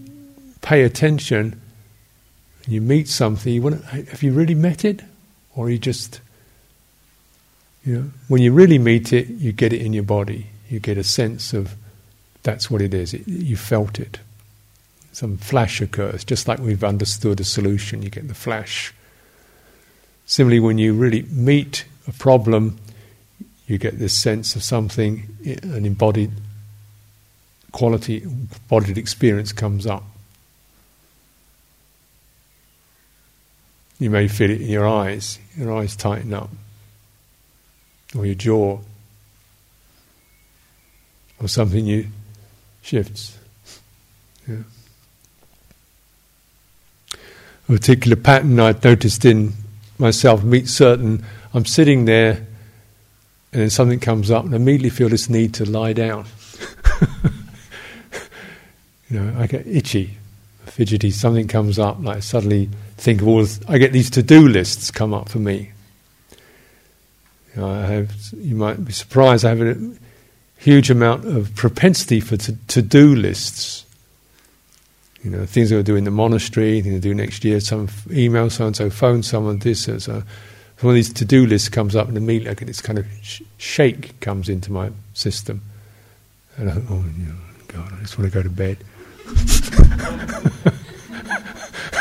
pay 0.60 0.82
attention, 0.82 1.60
you 2.66 2.80
meet 2.80 3.08
something, 3.08 3.52
you 3.52 3.62
want 3.62 3.80
to, 3.80 3.86
have 3.86 4.22
you 4.22 4.32
really 4.32 4.54
met 4.54 4.84
it? 4.84 5.00
Or 5.54 5.70
you 5.70 5.78
just, 5.78 6.20
you 7.84 7.94
know, 7.94 8.10
when 8.28 8.42
you 8.42 8.52
really 8.52 8.78
meet 8.78 9.12
it, 9.12 9.28
you 9.28 9.52
get 9.52 9.72
it 9.72 9.80
in 9.80 9.92
your 9.92 10.04
body. 10.04 10.48
You 10.68 10.78
get 10.80 10.98
a 10.98 11.04
sense 11.04 11.52
of 11.52 11.74
that's 12.42 12.70
what 12.70 12.82
it 12.82 12.92
is. 12.92 13.14
It, 13.14 13.26
you 13.26 13.56
felt 13.56 13.98
it. 13.98 14.20
Some 15.18 15.36
flash 15.36 15.80
occurs, 15.80 16.22
just 16.22 16.46
like 16.46 16.60
we've 16.60 16.84
understood 16.84 17.40
a 17.40 17.44
solution, 17.44 18.02
you 18.02 18.08
get 18.08 18.28
the 18.28 18.34
flash. 18.34 18.94
Similarly, 20.26 20.60
when 20.60 20.78
you 20.78 20.94
really 20.94 21.22
meet 21.22 21.86
a 22.06 22.12
problem, 22.12 22.78
you 23.66 23.78
get 23.78 23.98
this 23.98 24.16
sense 24.16 24.54
of 24.54 24.62
something, 24.62 25.26
an 25.44 25.84
embodied 25.84 26.30
quality, 27.72 28.22
embodied 28.22 28.96
experience 28.96 29.52
comes 29.52 29.88
up. 29.88 30.04
You 33.98 34.10
may 34.10 34.28
feel 34.28 34.52
it 34.52 34.60
in 34.60 34.68
your 34.68 34.86
eyes, 34.86 35.40
your 35.56 35.76
eyes 35.76 35.96
tighten 35.96 36.32
up, 36.32 36.50
or 38.14 38.24
your 38.24 38.36
jaw, 38.36 38.78
or 41.40 41.48
something 41.48 41.84
you 41.84 42.06
shifts. 42.82 43.36
Yeah. 44.46 44.58
A 47.68 47.72
particular 47.72 48.16
pattern 48.16 48.58
I'd 48.60 48.82
noticed 48.82 49.24
in 49.24 49.52
myself 49.98 50.42
meet 50.42 50.68
certain 50.68 51.24
I'm 51.54 51.64
sitting 51.64 52.04
there 52.04 52.46
and 53.52 53.62
then 53.62 53.70
something 53.70 54.00
comes 54.00 54.30
up 54.30 54.44
and 54.44 54.54
I 54.54 54.56
immediately 54.56 54.90
feel 54.90 55.08
this 55.08 55.30
need 55.30 55.54
to 55.54 55.64
lie 55.64 55.92
down. 55.92 56.26
you 59.08 59.18
know, 59.18 59.34
I 59.38 59.46
get 59.46 59.66
itchy, 59.66 60.18
fidgety, 60.66 61.10
something 61.10 61.48
comes 61.48 61.78
up, 61.78 61.96
like 62.00 62.22
suddenly 62.22 62.68
think 62.98 63.22
of 63.22 63.28
all, 63.28 63.38
this, 63.38 63.60
I 63.66 63.78
get 63.78 63.92
these 63.92 64.10
to-do 64.10 64.46
lists 64.46 64.90
come 64.90 65.14
up 65.14 65.30
for 65.30 65.38
me. 65.38 65.72
You, 67.54 67.62
know, 67.62 67.70
I 67.70 67.86
have, 67.86 68.12
you 68.36 68.54
might 68.54 68.84
be 68.84 68.92
surprised, 68.92 69.46
I 69.46 69.54
have 69.54 69.60
a 69.62 69.92
huge 70.58 70.90
amount 70.90 71.24
of 71.24 71.54
propensity 71.54 72.20
for 72.20 72.36
to, 72.36 72.82
do 72.82 73.14
lists. 73.14 73.86
You 75.24 75.30
know, 75.30 75.46
things 75.46 75.72
I 75.72 75.82
do 75.82 75.96
in 75.96 76.04
the 76.04 76.10
monastery, 76.10 76.80
things 76.80 76.96
I 76.96 77.00
do 77.00 77.14
next 77.14 77.44
year, 77.44 77.60
some 77.60 77.88
email 78.10 78.50
so 78.50 78.66
and 78.66 78.76
so, 78.76 78.88
phone 78.88 79.22
someone, 79.22 79.58
this, 79.58 79.84
so, 79.84 79.98
so 79.98 80.22
one 80.80 80.92
of 80.92 80.94
these 80.94 81.12
to-do 81.12 81.44
lists 81.44 81.68
comes 81.68 81.96
up, 81.96 82.06
and 82.06 82.16
immediately 82.16 82.66
this 82.66 82.80
kind 82.80 82.98
of 82.98 83.06
sh- 83.20 83.42
shake 83.56 84.20
comes 84.20 84.48
into 84.48 84.70
my 84.70 84.90
system, 85.14 85.60
and 86.56 86.70
I 86.70 86.74
think, 86.74 86.86
oh 86.90 87.04
God, 87.66 87.92
I 87.92 88.00
just 88.00 88.16
want 88.16 88.32
to 88.32 88.34
go 88.34 88.42
to 88.42 88.50
bed. 88.50 88.78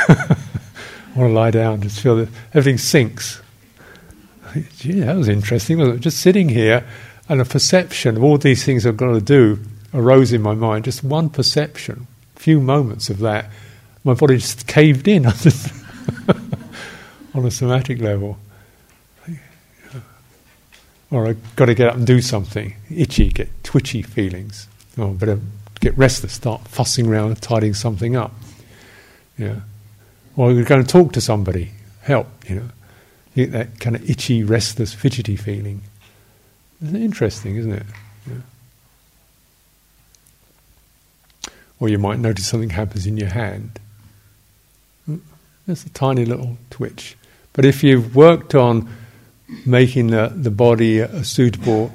I 0.09 1.19
want 1.19 1.31
to 1.31 1.33
lie 1.33 1.51
down, 1.51 1.81
just 1.81 1.99
feel 1.99 2.17
that 2.17 2.29
everything 2.53 2.77
sinks. 2.77 3.41
Gee, 4.77 4.99
that 4.99 5.15
was 5.15 5.27
interesting. 5.27 5.79
Wasn't 5.79 5.97
it? 5.97 6.01
Just 6.01 6.19
sitting 6.19 6.49
here, 6.49 6.85
and 7.27 7.41
a 7.41 7.45
perception 7.45 8.15
of 8.15 8.23
all 8.23 8.37
these 8.37 8.63
things 8.63 8.85
I've 8.85 8.97
got 8.97 9.13
to 9.13 9.21
do 9.21 9.59
arose 9.93 10.31
in 10.31 10.43
my 10.43 10.53
mind. 10.53 10.85
Just 10.85 11.03
one 11.03 11.29
perception, 11.29 12.05
few 12.37 12.61
moments 12.61 13.09
of 13.09 13.19
that, 13.19 13.49
my 14.03 14.13
body 14.13 14.37
just 14.37 14.67
caved 14.67 15.07
in 15.07 15.25
on 17.33 17.45
a 17.45 17.51
somatic 17.51 17.99
level 17.99 18.37
or 21.11 21.27
I've 21.27 21.55
got 21.55 21.65
to 21.65 21.75
get 21.75 21.89
up 21.89 21.95
and 21.95 22.05
do 22.05 22.21
something. 22.21 22.75
Itchy, 22.89 23.29
get 23.29 23.49
twitchy 23.63 24.01
feelings. 24.01 24.67
Or 24.97 25.13
better 25.13 25.39
get 25.79 25.97
restless, 25.97 26.33
start 26.33 26.67
fussing 26.67 27.07
around, 27.07 27.41
tidying 27.41 27.73
something 27.73 28.15
up. 28.15 28.33
Yeah. 29.37 29.61
Or 30.35 30.51
you're 30.51 30.65
going 30.65 30.83
to 30.83 30.87
talk 30.87 31.13
to 31.13 31.21
somebody, 31.21 31.71
help, 32.01 32.27
you 32.49 32.55
know. 32.55 32.69
You 33.35 33.45
get 33.45 33.51
that 33.53 33.79
kind 33.79 33.95
of 33.95 34.09
itchy, 34.09 34.43
restless, 34.43 34.93
fidgety 34.93 35.35
feeling. 35.35 35.81
It's 36.81 36.93
interesting, 36.93 37.55
isn't 37.55 37.71
it? 37.71 37.85
Yeah. 38.27 38.33
Or 41.79 41.89
you 41.89 41.97
might 41.99 42.19
notice 42.19 42.47
something 42.47 42.71
happens 42.71 43.05
in 43.05 43.17
your 43.17 43.29
hand. 43.29 43.79
It's 45.67 45.85
a 45.85 45.89
tiny 45.89 46.25
little 46.25 46.57
twitch. 46.69 47.15
But 47.53 47.65
if 47.65 47.83
you've 47.83 48.15
worked 48.15 48.55
on 48.55 48.89
making 49.65 50.07
the, 50.07 50.31
the 50.35 50.51
body 50.51 50.99
a 50.99 51.23
suitable 51.23 51.91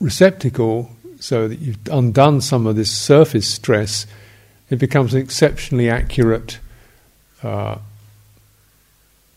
receptacle, 0.00 0.90
so 1.20 1.48
that 1.48 1.58
you've 1.58 1.78
undone 1.90 2.40
some 2.40 2.66
of 2.66 2.76
this 2.76 2.90
surface 2.90 3.48
stress, 3.48 4.06
it 4.70 4.76
becomes 4.76 5.14
an 5.14 5.20
exceptionally 5.20 5.90
accurate 5.90 6.58
uh, 7.42 7.78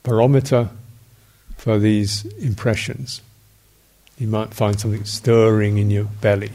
barometer 0.03 0.69
for 1.57 1.79
these 1.79 2.25
impressions. 2.37 3.21
You 4.17 4.27
might 4.27 4.53
find 4.53 4.79
something 4.79 5.05
stirring 5.05 5.77
in 5.77 5.89
your 5.89 6.05
belly, 6.05 6.51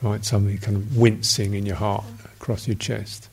you 0.00 0.08
might 0.08 0.24
something 0.24 0.58
kind 0.58 0.76
of 0.76 0.96
wincing 0.96 1.54
in 1.54 1.66
your 1.66 1.76
heart 1.76 2.04
across 2.40 2.66
your 2.66 2.76
chest. 2.76 3.28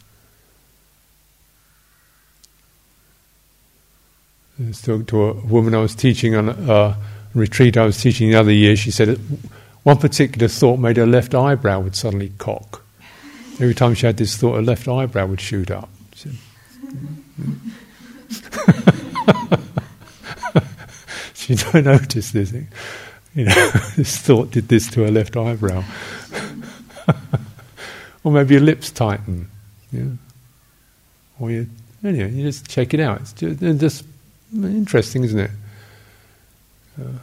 I 4.59 4.67
was 4.67 4.81
talking 4.81 5.05
to 5.07 5.23
a 5.25 5.33
woman 5.33 5.75
I 5.75 5.79
was 5.79 5.95
teaching 5.95 6.35
on 6.35 6.49
a 6.49 6.97
retreat 7.33 7.75
I 7.77 7.85
was 7.85 8.01
teaching 8.01 8.29
the 8.29 8.39
other 8.39 8.53
year. 8.53 8.75
She 8.75 8.89
said 8.91 9.19
one 9.83 9.97
particular 9.97 10.47
thought 10.47 10.77
made 10.77 10.97
her 10.97 11.05
left 11.05 11.35
eyebrow 11.35 11.81
would 11.81 11.95
suddenly 11.95 12.31
cock. 12.37 12.83
Every 13.55 13.75
time 13.75 13.93
she 13.93 14.05
had 14.05 14.17
this 14.17 14.35
thought, 14.35 14.55
her 14.55 14.61
left 14.61 14.87
eyebrow 14.87 15.27
would 15.27 15.41
shoot 15.41 15.69
up. 15.71 15.89
She, 16.15 16.29
she 21.33 21.55
don't 21.55 21.85
notice 21.85 22.31
this. 22.31 22.53
You 23.33 23.45
know, 23.45 23.69
this 23.95 24.17
thought 24.17 24.51
did 24.51 24.69
this 24.69 24.89
to 24.91 25.03
her 25.03 25.11
left 25.11 25.37
eyebrow. 25.37 25.83
Or 28.25 28.31
maybe 28.33 28.55
your 28.55 28.63
lips 28.63 28.91
tighten. 28.91 29.49
Yeah. 29.93 30.09
Or 31.39 31.49
you, 31.51 31.69
anyway, 32.03 32.31
you 32.31 32.43
just 32.43 32.67
check 32.67 32.93
it 32.93 32.99
out. 32.99 33.21
It's 33.21 33.33
just, 33.33 33.79
just 33.79 34.05
Interesting, 34.53 35.23
isn't 35.23 35.39
it? 35.39 35.51
Uh, 36.99 37.19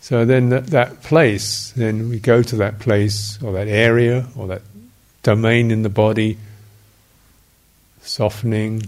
so 0.00 0.24
then 0.24 0.48
that, 0.48 0.68
that 0.68 1.02
place, 1.02 1.72
then 1.72 2.08
we 2.08 2.18
go 2.18 2.42
to 2.42 2.56
that 2.56 2.78
place 2.78 3.40
or 3.42 3.52
that 3.52 3.68
area 3.68 4.26
or 4.36 4.46
that 4.46 4.62
domain 5.22 5.70
in 5.70 5.82
the 5.82 5.90
body, 5.90 6.38
softening, 8.00 8.84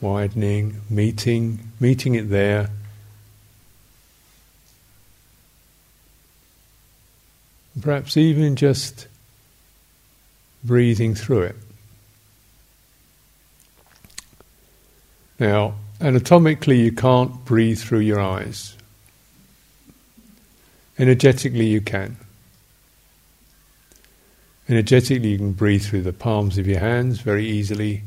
widening, 0.00 0.80
meeting, 0.90 1.60
meeting 1.78 2.16
it 2.16 2.28
there. 2.28 2.70
Perhaps 7.80 8.16
even 8.16 8.56
just 8.56 9.06
breathing 10.64 11.14
through 11.14 11.42
it. 11.42 11.56
Now, 15.38 15.74
anatomically, 16.00 16.80
you 16.80 16.92
can't 16.92 17.44
breathe 17.44 17.78
through 17.78 18.00
your 18.00 18.20
eyes. 18.20 18.74
Energetically, 20.98 21.66
you 21.66 21.80
can. 21.82 22.16
Energetically, 24.68 25.28
you 25.30 25.38
can 25.38 25.52
breathe 25.52 25.84
through 25.84 26.02
the 26.02 26.12
palms 26.12 26.56
of 26.58 26.66
your 26.66 26.80
hands 26.80 27.20
very 27.20 27.46
easily. 27.46 28.02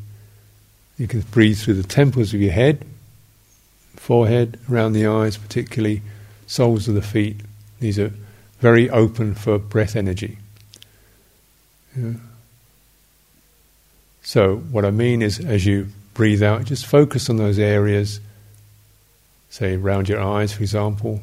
You 0.97 1.07
can 1.07 1.21
breathe 1.21 1.59
through 1.59 1.75
the 1.75 1.87
temples 1.87 2.33
of 2.33 2.41
your 2.41 2.51
head, 2.51 2.83
forehead, 3.95 4.59
around 4.69 4.93
the 4.93 5.05
eyes, 5.05 5.37
particularly 5.37 6.01
soles 6.47 6.87
of 6.87 6.95
the 6.95 7.01
feet. 7.01 7.37
These 7.79 7.99
are 7.99 8.11
very 8.59 8.89
open 8.89 9.35
for 9.35 9.57
breath 9.57 9.95
energy. 9.95 10.37
Yeah. 11.95 12.13
So, 14.21 14.57
what 14.57 14.85
I 14.85 14.91
mean 14.91 15.21
is, 15.21 15.39
as 15.39 15.65
you 15.65 15.87
breathe 16.13 16.43
out, 16.43 16.65
just 16.65 16.85
focus 16.85 17.29
on 17.29 17.37
those 17.37 17.57
areas, 17.57 18.19
say 19.49 19.75
around 19.75 20.09
your 20.09 20.21
eyes, 20.21 20.53
for 20.53 20.61
example. 20.61 21.21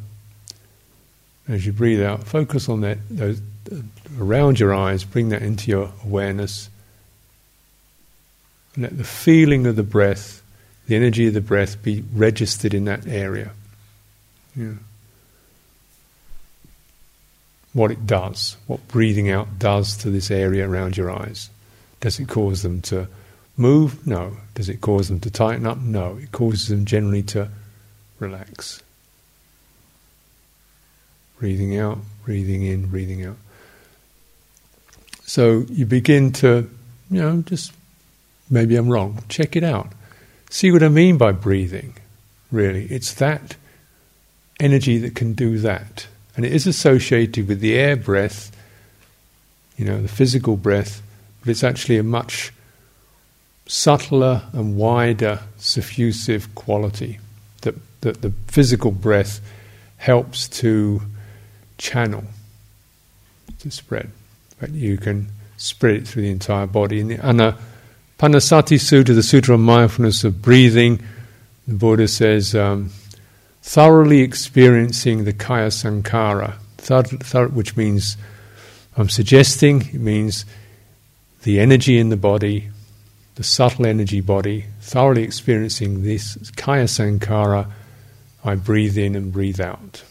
As 1.49 1.65
you 1.65 1.73
breathe 1.73 2.03
out, 2.03 2.25
focus 2.25 2.69
on 2.69 2.81
that, 2.81 2.99
those 3.09 3.41
around 4.19 4.59
your 4.59 4.75
eyes, 4.75 5.05
bring 5.05 5.29
that 5.29 5.43
into 5.43 5.71
your 5.71 5.93
awareness. 6.05 6.69
And 8.75 8.85
let 8.85 8.97
the 8.97 9.05
feeling 9.05 9.67
of 9.67 9.77
the 9.77 9.83
breath, 9.83 10.43
the 10.87 10.97
energy 10.97 11.29
of 11.29 11.35
the 11.35 11.41
breath, 11.41 11.83
be 11.83 12.05
registered 12.13 12.75
in 12.75 12.87
that 12.87 13.07
area. 13.07 13.53
Yeah. 14.57 14.73
What 17.77 17.90
it 17.90 18.07
does, 18.07 18.57
what 18.66 18.89
breathing 18.89 19.31
out 19.31 19.59
does 19.59 19.98
to 19.98 20.09
this 20.09 20.31
area 20.31 20.66
around 20.66 20.97
your 20.97 21.11
eyes. 21.11 21.51
Does 22.01 22.19
it 22.19 22.27
cause 22.27 22.62
them 22.62 22.81
to 22.82 23.07
move? 23.59 24.07
No. 24.07 24.39
Does 24.55 24.70
it 24.70 24.81
cause 24.81 25.09
them 25.09 25.20
to 25.20 25.31
tighten 25.31 25.66
up? 25.66 25.77
No. 25.77 26.16
It 26.16 26.32
causes 26.32 26.69
them 26.69 26.86
generally 26.86 27.23
to 27.24 27.51
relax. 28.19 28.82
Breathing 31.39 31.77
out, 31.77 31.98
breathing 32.24 32.62
in, 32.62 32.86
breathing 32.86 33.27
out. 33.27 33.36
So 35.27 35.66
you 35.69 35.85
begin 35.85 36.32
to, 36.32 36.70
you 37.11 37.20
know, 37.20 37.43
just 37.43 37.74
maybe 38.48 38.77
I'm 38.77 38.89
wrong. 38.89 39.23
Check 39.28 39.55
it 39.55 39.62
out. 39.62 39.93
See 40.48 40.73
what 40.73 40.82
I 40.82 40.89
mean 40.89 41.19
by 41.19 41.32
breathing, 41.32 41.94
really. 42.51 42.86
It's 42.86 43.12
that 43.16 43.57
energy 44.59 44.97
that 44.97 45.15
can 45.15 45.35
do 45.35 45.59
that. 45.59 46.07
And 46.37 46.45
it 46.45 46.53
is 46.53 46.67
associated 46.67 47.49
with 47.49 47.61
the 47.61 47.75
air 47.75 47.97
breath, 47.97 48.55
you 49.77 49.87
know, 49.87 50.01
the 50.01 50.09
physical 50.09 50.57
breath, 50.57 51.03
but 51.41 51.49
it's 51.49 51.65
actually 51.65 51.97
a 51.97 52.03
much 52.03 52.53
subtler 53.67 54.43
and 54.53 54.77
wider 54.77 55.41
suffusive 55.59 56.55
quality 56.55 57.19
that, 57.63 57.75
that 58.03 58.23
the 58.23 58.33
physical 58.47 58.91
breath 58.91 59.41
helps 59.97 60.49
to 60.49 61.03
channel, 61.79 62.25
to 63.59 63.71
spread. 63.71 64.11
But 64.61 64.71
you 64.71 64.99
can 64.99 65.29
spread 65.57 65.97
it 65.97 66.09
through 66.09 66.23
the 66.23 66.31
entire 66.31 66.67
body. 66.67 67.01
In 67.01 67.09
the 67.09 67.17
Anapanasati 67.17 68.79
Sutta, 68.79 69.15
the 69.15 69.23
Sutra 69.23 69.55
of 69.55 69.61
Mindfulness 69.61 70.23
of 70.23 70.43
Breathing, 70.43 71.03
the 71.67 71.75
Buddha 71.75 72.09
says, 72.09 72.55
um, 72.55 72.91
thoroughly 73.67 74.21
experiencing 74.21 75.25
the 75.25 75.33
kaya 75.33 75.67
sankhara, 75.67 76.55
which 77.53 77.77
means, 77.77 78.17
I'm 78.97 79.09
suggesting, 79.09 79.81
it 79.89 80.01
means 80.01 80.45
the 81.43 81.59
energy 81.59 81.99
in 81.99 82.09
the 82.09 82.17
body, 82.17 82.69
the 83.35 83.43
subtle 83.43 83.85
energy 83.85 84.21
body, 84.21 84.67
thoroughly 84.81 85.25
experiencing 85.25 86.05
this 86.05 86.39
kaya 86.53 86.85
sankhara, 86.85 87.69
I 88.45 88.55
breathe 88.55 88.97
in 88.97 89.17
and 89.17 89.33
breathe 89.33 89.61
out. 89.61 90.05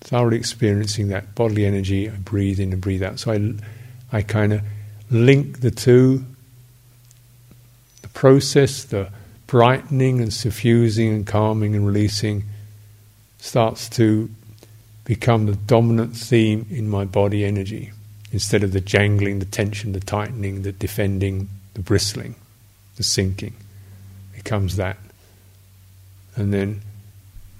Thoroughly 0.00 0.38
experiencing 0.38 1.08
that 1.08 1.34
bodily 1.34 1.66
energy, 1.66 2.08
I 2.08 2.14
breathe 2.14 2.58
in 2.58 2.72
and 2.72 2.80
breathe 2.80 3.02
out. 3.02 3.18
So 3.18 3.32
I, 3.32 4.16
I 4.16 4.22
kind 4.22 4.54
of 4.54 4.62
link 5.10 5.60
the 5.60 5.70
two 5.70 6.24
the 8.00 8.08
process, 8.08 8.82
the 8.84 9.10
brightening 9.46 10.22
and 10.22 10.32
suffusing 10.32 11.12
and 11.12 11.26
calming 11.26 11.76
and 11.76 11.86
releasing 11.86 12.44
starts 13.42 13.88
to 13.88 14.30
become 15.04 15.46
the 15.46 15.56
dominant 15.56 16.16
theme 16.16 16.64
in 16.70 16.88
my 16.88 17.04
body 17.04 17.44
energy 17.44 17.90
instead 18.30 18.62
of 18.62 18.72
the 18.72 18.80
jangling, 18.80 19.40
the 19.40 19.44
tension, 19.44 19.92
the 19.92 20.00
tightening, 20.00 20.62
the 20.62 20.70
defending, 20.70 21.48
the 21.74 21.80
bristling, 21.80 22.36
the 22.96 23.02
sinking, 23.02 23.52
becomes 24.32 24.76
that. 24.76 24.96
And 26.36 26.54
then 26.54 26.82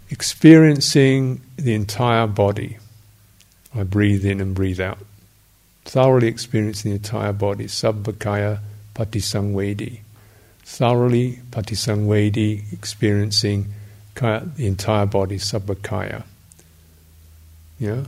experiencing 0.09 1.41
the 1.57 1.75
entire 1.75 2.29
body. 2.29 2.79
I 3.75 3.83
breathe 3.83 4.25
in 4.25 4.41
and 4.41 4.55
breathe 4.55 4.81
out. 4.81 4.99
Thoroughly 5.85 6.29
experiencing 6.29 6.93
the 6.93 6.97
entire 6.99 7.33
body. 7.33 7.65
Sabbakaya 7.65 8.61
patisangvedi. 8.95 9.99
Thoroughly 10.63 11.41
patisangvedi, 11.51 12.73
experiencing 12.73 13.67
kaya, 14.15 14.47
the 14.57 14.67
entire 14.67 15.07
body, 15.07 15.39
sabbakaya. 15.39 16.25
Yeah? 17.79 18.05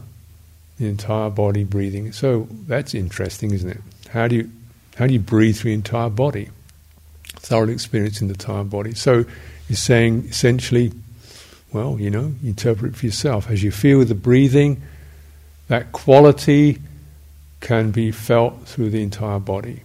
The 0.78 0.88
entire 0.88 1.30
body 1.30 1.64
breathing. 1.64 2.12
So 2.12 2.48
that's 2.66 2.94
interesting, 2.94 3.52
isn't 3.52 3.70
it? 3.70 3.80
How 4.10 4.28
do 4.28 4.36
you 4.36 4.50
how 4.96 5.06
do 5.06 5.12
you 5.12 5.20
breathe 5.20 5.56
through 5.56 5.72
the 5.72 5.74
entire 5.74 6.10
body? 6.10 6.50
Thoroughly 7.26 7.72
experiencing 7.72 8.28
the 8.28 8.34
entire 8.34 8.64
body. 8.64 8.94
So 8.94 9.24
you're 9.68 9.76
saying 9.76 10.26
essentially, 10.28 10.92
well, 11.72 11.98
you 11.98 12.10
know, 12.10 12.34
interpret 12.44 12.96
for 12.96 13.06
yourself. 13.06 13.50
As 13.50 13.62
you 13.62 13.72
feel 13.72 14.04
the 14.04 14.14
breathing, 14.14 14.82
that 15.68 15.90
quality 15.92 16.78
can 17.60 17.90
be 17.90 18.12
felt 18.12 18.66
through 18.66 18.90
the 18.90 19.02
entire 19.02 19.40
body. 19.40 19.80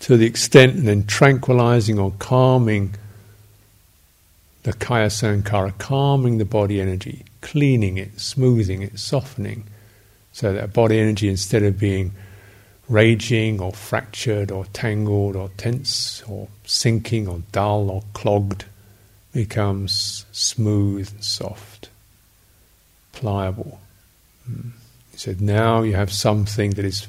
To 0.00 0.16
the 0.16 0.26
extent 0.26 0.74
and 0.74 0.88
then 0.88 1.06
tranquilizing 1.06 1.98
or 1.98 2.12
calming 2.18 2.94
the 4.62 4.72
kaya 4.72 5.06
sankhara, 5.06 5.76
calming 5.78 6.38
the 6.38 6.44
body 6.44 6.80
energy, 6.80 7.24
cleaning 7.40 7.96
it, 7.96 8.20
smoothing 8.20 8.82
it, 8.82 8.98
softening, 8.98 9.64
so 10.32 10.52
that 10.52 10.72
body 10.72 10.98
energy, 10.98 11.28
instead 11.28 11.62
of 11.62 11.78
being 11.78 12.12
raging 12.88 13.60
or 13.60 13.72
fractured 13.72 14.50
or 14.50 14.64
tangled 14.66 15.36
or 15.36 15.48
tense 15.56 16.22
or 16.28 16.48
sinking 16.64 17.28
or 17.28 17.42
dull 17.52 17.90
or 17.90 18.02
clogged 18.12 18.64
becomes 19.32 20.26
smooth 20.32 21.10
and 21.12 21.24
soft, 21.24 21.88
pliable. 23.12 23.80
Mm. 24.50 24.72
He 25.12 25.18
said, 25.18 25.40
now 25.40 25.82
you 25.82 25.94
have 25.94 26.12
something 26.12 26.70
that 26.72 26.84
is 26.84 27.06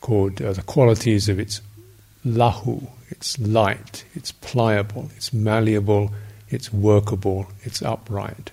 called 0.00 0.40
uh, 0.40 0.52
the 0.52 0.62
qualities 0.62 1.28
of 1.28 1.40
its 1.40 1.60
lahu, 2.26 2.88
it's 3.10 3.38
light, 3.38 4.04
it's 4.14 4.32
pliable, 4.32 5.10
it's 5.16 5.32
malleable, 5.32 6.10
it's 6.48 6.72
workable, 6.72 7.46
it's 7.62 7.82
upright. 7.82 8.50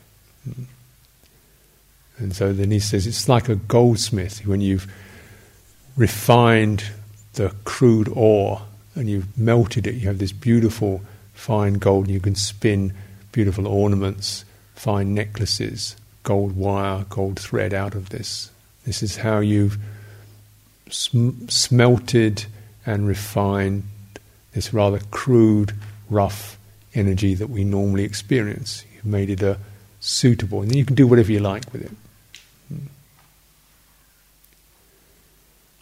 Mm. 0.47 0.65
And 2.17 2.35
so 2.35 2.53
then 2.53 2.71
he 2.71 2.79
says 2.79 3.07
it's 3.07 3.27
like 3.27 3.49
a 3.49 3.55
goldsmith 3.55 4.45
when 4.45 4.61
you've 4.61 4.91
refined 5.97 6.83
the 7.33 7.53
crude 7.63 8.09
ore 8.13 8.61
and 8.95 9.09
you've 9.09 9.37
melted 9.37 9.87
it, 9.87 9.95
you 9.95 10.07
have 10.07 10.19
this 10.19 10.31
beautiful 10.31 11.01
fine 11.33 11.75
gold, 11.75 12.05
and 12.05 12.13
you 12.13 12.19
can 12.19 12.35
spin 12.35 12.93
beautiful 13.31 13.67
ornaments, 13.67 14.45
fine 14.75 15.13
necklaces, 15.13 15.95
gold 16.23 16.55
wire, 16.55 17.05
gold 17.09 17.39
thread 17.39 17.73
out 17.73 17.95
of 17.95 18.09
this. 18.09 18.51
This 18.85 19.01
is 19.01 19.17
how 19.17 19.39
you've 19.39 19.77
sm- 20.89 21.47
smelted 21.47 22.45
and 22.85 23.07
refine 23.07 23.83
this 24.53 24.73
rather 24.73 24.99
crude, 25.11 25.73
rough 26.09 26.57
energy 26.93 27.33
that 27.35 27.49
we 27.49 27.63
normally 27.63 28.03
experience. 28.03 28.83
You've 28.95 29.05
made 29.05 29.29
it 29.29 29.41
a 29.41 29.57
suitable, 29.99 30.61
and 30.61 30.75
you 30.75 30.83
can 30.83 30.95
do 30.95 31.07
whatever 31.07 31.31
you 31.31 31.39
like 31.39 31.71
with 31.71 31.83
it. 31.83 31.91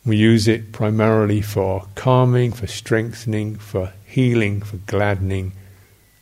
We 0.06 0.18
use 0.18 0.48
it 0.48 0.72
primarily 0.72 1.42
for 1.42 1.86
calming, 1.96 2.52
for 2.52 2.68
strengthening, 2.68 3.58
for 3.58 3.94
healing, 4.06 4.62
for 4.62 4.78
gladdening 4.78 5.52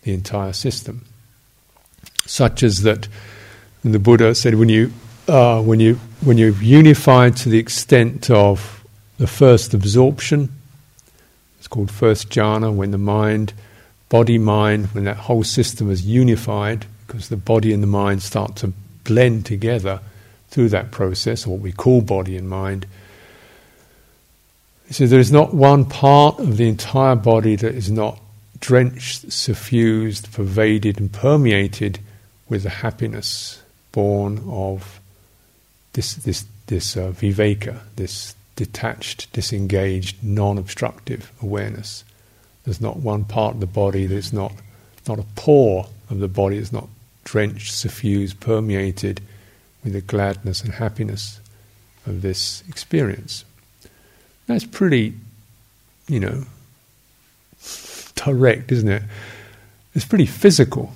the 0.03 0.13
entire 0.13 0.53
system. 0.53 1.05
Such 2.25 2.63
as 2.63 2.81
that, 2.81 3.07
the 3.83 3.99
Buddha 3.99 4.35
said, 4.35 4.55
when 4.55 4.69
you 4.69 4.91
uh, 5.27 5.61
when 5.61 5.79
you 5.79 5.95
when 6.21 6.37
you're 6.37 6.61
unified 6.61 7.35
to 7.37 7.49
the 7.49 7.59
extent 7.59 8.29
of 8.29 8.85
the 9.17 9.27
first 9.27 9.73
absorption, 9.73 10.49
it's 11.57 11.67
called 11.67 11.91
first 11.91 12.29
jhana. 12.29 12.73
When 12.73 12.91
the 12.91 12.97
mind, 12.97 13.53
body, 14.09 14.37
mind, 14.37 14.87
when 14.87 15.05
that 15.05 15.17
whole 15.17 15.43
system 15.43 15.89
is 15.91 16.05
unified, 16.05 16.85
because 17.05 17.29
the 17.29 17.37
body 17.37 17.73
and 17.73 17.81
the 17.81 17.87
mind 17.87 18.21
start 18.21 18.55
to 18.57 18.73
blend 19.03 19.45
together 19.45 20.01
through 20.49 20.69
that 20.69 20.91
process, 20.91 21.47
what 21.47 21.59
we 21.59 21.71
call 21.71 22.01
body 22.01 22.37
and 22.37 22.49
mind 22.49 22.85
he 24.87 24.93
says 24.93 25.09
there 25.09 25.19
is 25.19 25.31
not 25.31 25.53
one 25.53 25.83
part 25.85 26.39
of 26.39 26.57
the 26.57 26.67
entire 26.67 27.15
body 27.15 27.55
that 27.57 27.75
is 27.75 27.91
not 27.91 28.19
drenched, 28.59 29.31
suffused, 29.31 30.31
pervaded, 30.31 30.99
and 30.99 31.11
permeated 31.11 31.99
with 32.47 32.63
the 32.63 32.69
happiness 32.69 33.61
born 33.91 34.43
of 34.47 35.01
this 35.93 36.13
this 36.15 36.45
this 36.67 36.95
uh, 36.95 37.11
viveka, 37.11 37.79
this 37.97 38.33
detached, 38.57 39.31
disengaged, 39.31 40.21
non-obstructive 40.21 41.31
awareness. 41.41 42.03
There's 42.65 42.81
not 42.81 42.97
one 42.97 43.23
part 43.23 43.53
of 43.53 43.59
the 43.61 43.67
body 43.67 44.05
that's 44.07 44.33
not 44.33 44.51
not 45.07 45.19
a 45.19 45.25
pore 45.37 45.87
of 46.09 46.19
the 46.19 46.27
body 46.27 46.57
that's 46.57 46.73
not 46.73 46.89
drenched, 47.23 47.73
suffused, 47.73 48.41
permeated 48.41 49.21
with 49.83 49.93
the 49.93 50.01
gladness 50.01 50.61
and 50.61 50.73
happiness 50.73 51.39
of 52.05 52.21
this 52.21 52.63
experience. 52.67 53.45
That's 54.47 54.65
pretty, 54.65 55.13
you 56.07 56.19
know, 56.19 56.43
direct, 58.15 58.71
isn't 58.73 58.89
it? 58.89 59.03
It's 59.93 60.05
pretty 60.05 60.25
physical. 60.25 60.93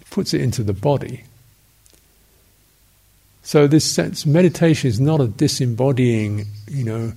It 0.00 0.10
puts 0.10 0.34
it 0.34 0.42
into 0.42 0.62
the 0.62 0.74
body. 0.74 1.24
So 3.50 3.66
this 3.66 3.84
sense 3.84 4.26
meditation 4.26 4.86
is 4.86 5.00
not 5.00 5.20
a 5.20 5.26
disembodying, 5.26 6.46
you 6.68 6.84
know, 6.84 7.12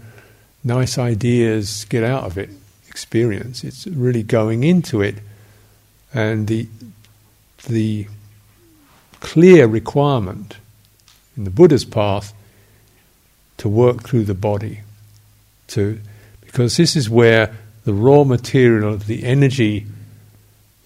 nice 0.63 0.97
ideas, 0.97 1.85
get 1.89 2.03
out 2.03 2.23
of 2.23 2.39
it 2.39 2.49
experience. 2.87 3.63
It's 3.63 3.85
really 3.85 4.23
going 4.23 4.63
into 4.63 4.99
it 5.03 5.17
and 6.11 6.47
the 6.47 6.67
the 7.67 8.07
clear 9.19 9.67
requirement 9.67 10.57
in 11.37 11.43
the 11.43 11.51
Buddha's 11.51 11.85
path 11.85 12.33
to 13.57 13.69
work 13.69 14.01
through 14.01 14.23
the 14.23 14.33
body. 14.33 14.79
To, 15.67 15.99
because 16.41 16.77
this 16.77 16.95
is 16.95 17.11
where 17.11 17.55
the 17.85 17.93
raw 17.93 18.23
material 18.23 18.91
of 18.91 19.05
the 19.05 19.23
energy 19.23 19.85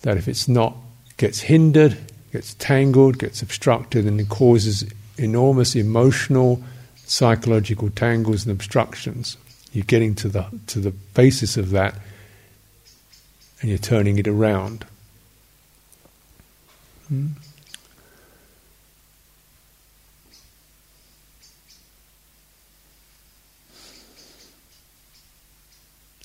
that 0.01 0.17
if 0.17 0.27
it's 0.27 0.49
not 0.49 0.75
gets 1.15 1.39
hindered, 1.39 1.97
gets 2.33 2.53
tangled, 2.55 3.17
gets 3.17 3.41
obstructed, 3.41 4.05
and 4.05 4.27
causes 4.27 4.83
enormous 5.17 5.75
emotional, 5.75 6.63
psychological 7.05 7.89
tangles 7.89 8.45
and 8.45 8.51
obstructions. 8.51 9.37
You're 9.73 9.85
getting 9.85 10.15
to 10.15 10.29
the 10.29 10.45
to 10.67 10.79
the 10.79 10.91
basis 10.91 11.57
of 11.57 11.71
that 11.71 11.95
and 13.61 13.69
you're 13.69 13.79
turning 13.79 14.19
it 14.19 14.27
around. 14.27 14.85
Hmm? 17.07 17.27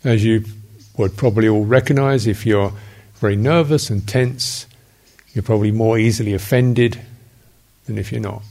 As 0.04 0.24
you 0.24 0.44
would 0.96 1.16
probably 1.16 1.48
all 1.48 1.64
recognize, 1.64 2.26
if 2.26 2.44
you're 2.44 2.72
very 3.14 3.36
nervous 3.36 3.88
and 3.88 4.06
tense, 4.06 4.66
you're 5.32 5.44
probably 5.44 5.70
more 5.70 5.96
easily 5.96 6.34
offended 6.34 7.00
than 7.86 7.98
if 7.98 8.10
you're 8.10 8.20
not. 8.20 8.42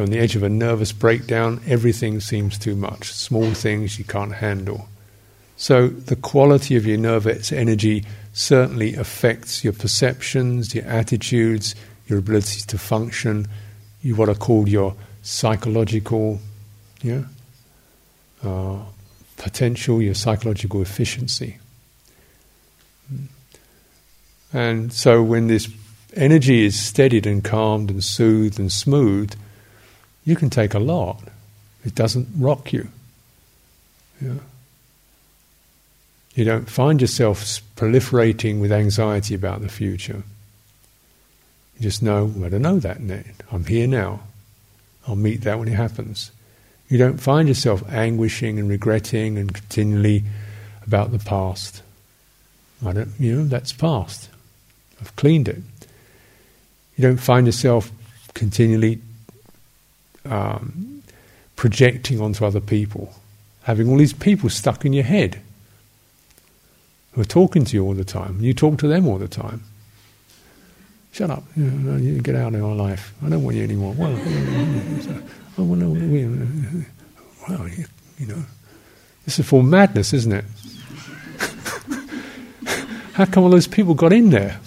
You're 0.00 0.06
on 0.06 0.12
the 0.12 0.18
edge 0.18 0.34
of 0.34 0.42
a 0.42 0.48
nervous 0.48 0.92
breakdown, 0.92 1.60
everything 1.66 2.20
seems 2.20 2.58
too 2.58 2.74
much. 2.74 3.12
Small 3.12 3.52
things 3.52 3.98
you 3.98 4.04
can't 4.06 4.32
handle. 4.32 4.88
So 5.58 5.88
the 5.88 6.16
quality 6.16 6.74
of 6.76 6.86
your 6.86 6.96
nervous 6.96 7.52
energy 7.52 8.06
certainly 8.32 8.94
affects 8.94 9.62
your 9.62 9.74
perceptions, 9.74 10.74
your 10.74 10.86
attitudes, 10.86 11.74
your 12.06 12.18
ability 12.18 12.62
to 12.68 12.78
function, 12.78 13.46
you 14.00 14.16
what 14.16 14.30
are 14.30 14.34
called 14.34 14.70
your 14.70 14.96
psychological, 15.20 16.40
yeah, 17.02 17.24
uh, 18.42 18.78
potential, 19.36 20.00
your 20.00 20.14
psychological 20.14 20.80
efficiency. 20.80 21.58
And 24.50 24.94
so 24.94 25.22
when 25.22 25.48
this 25.48 25.68
energy 26.16 26.64
is 26.64 26.82
steadied 26.82 27.26
and 27.26 27.44
calmed 27.44 27.90
and 27.90 28.02
soothed 28.02 28.58
and 28.58 28.72
smooth, 28.72 29.34
you 30.30 30.36
can 30.36 30.48
take 30.48 30.74
a 30.74 30.78
lot. 30.78 31.20
It 31.84 31.96
doesn't 31.96 32.28
rock 32.36 32.72
you. 32.72 32.86
Yeah. 34.20 34.34
You 36.34 36.44
don't 36.44 36.70
find 36.70 37.00
yourself 37.00 37.60
proliferating 37.74 38.60
with 38.60 38.70
anxiety 38.70 39.34
about 39.34 39.60
the 39.60 39.68
future. 39.68 40.22
You 41.76 41.82
just 41.82 42.00
know, 42.00 42.32
I 42.44 42.48
don't 42.48 42.62
know 42.62 42.78
that 42.78 43.00
yet. 43.00 43.24
I'm 43.50 43.64
here 43.64 43.88
now. 43.88 44.20
I'll 45.08 45.16
meet 45.16 45.40
that 45.40 45.58
when 45.58 45.66
it 45.66 45.74
happens. 45.74 46.30
You 46.88 46.96
don't 46.96 47.18
find 47.18 47.48
yourself 47.48 47.82
anguishing 47.90 48.60
and 48.60 48.68
regretting 48.68 49.36
and 49.36 49.52
continually 49.52 50.22
about 50.86 51.10
the 51.10 51.18
past. 51.18 51.82
I 52.86 52.92
don't, 52.92 53.12
you 53.18 53.34
know, 53.34 53.44
that's 53.46 53.72
past. 53.72 54.28
I've 55.00 55.16
cleaned 55.16 55.48
it. 55.48 55.62
You 56.96 57.02
don't 57.02 57.16
find 57.16 57.46
yourself 57.46 57.90
continually 58.34 59.00
um, 60.24 61.02
projecting 61.56 62.20
onto 62.20 62.44
other 62.44 62.60
people, 62.60 63.12
having 63.62 63.88
all 63.88 63.96
these 63.96 64.12
people 64.12 64.48
stuck 64.48 64.84
in 64.84 64.92
your 64.92 65.04
head 65.04 65.40
who 67.12 67.20
are 67.20 67.24
talking 67.24 67.64
to 67.64 67.76
you 67.76 67.84
all 67.84 67.94
the 67.94 68.04
time. 68.04 68.40
You 68.40 68.54
talk 68.54 68.78
to 68.78 68.88
them 68.88 69.06
all 69.06 69.18
the 69.18 69.28
time. 69.28 69.62
Shut 71.12 71.30
up. 71.30 71.42
You, 71.56 71.64
know, 71.64 71.96
you 71.96 72.20
get 72.20 72.36
out 72.36 72.54
of 72.54 72.60
my 72.60 72.72
life. 72.72 73.12
I 73.24 73.28
don't 73.28 73.42
want 73.42 73.56
you 73.56 73.64
anymore. 73.64 73.94
Well, 73.94 74.12
well, 75.56 75.66
no, 75.66 75.90
we, 75.90 76.24
well, 77.48 77.68
you, 77.68 77.84
you 78.18 78.26
know, 78.26 78.44
this 79.24 79.38
is 79.38 79.46
for 79.46 79.62
madness, 79.62 80.12
isn't 80.12 80.32
it? 80.32 80.44
How 83.14 83.24
come 83.24 83.42
all 83.44 83.50
those 83.50 83.66
people 83.66 83.94
got 83.94 84.12
in 84.12 84.30
there? 84.30 84.60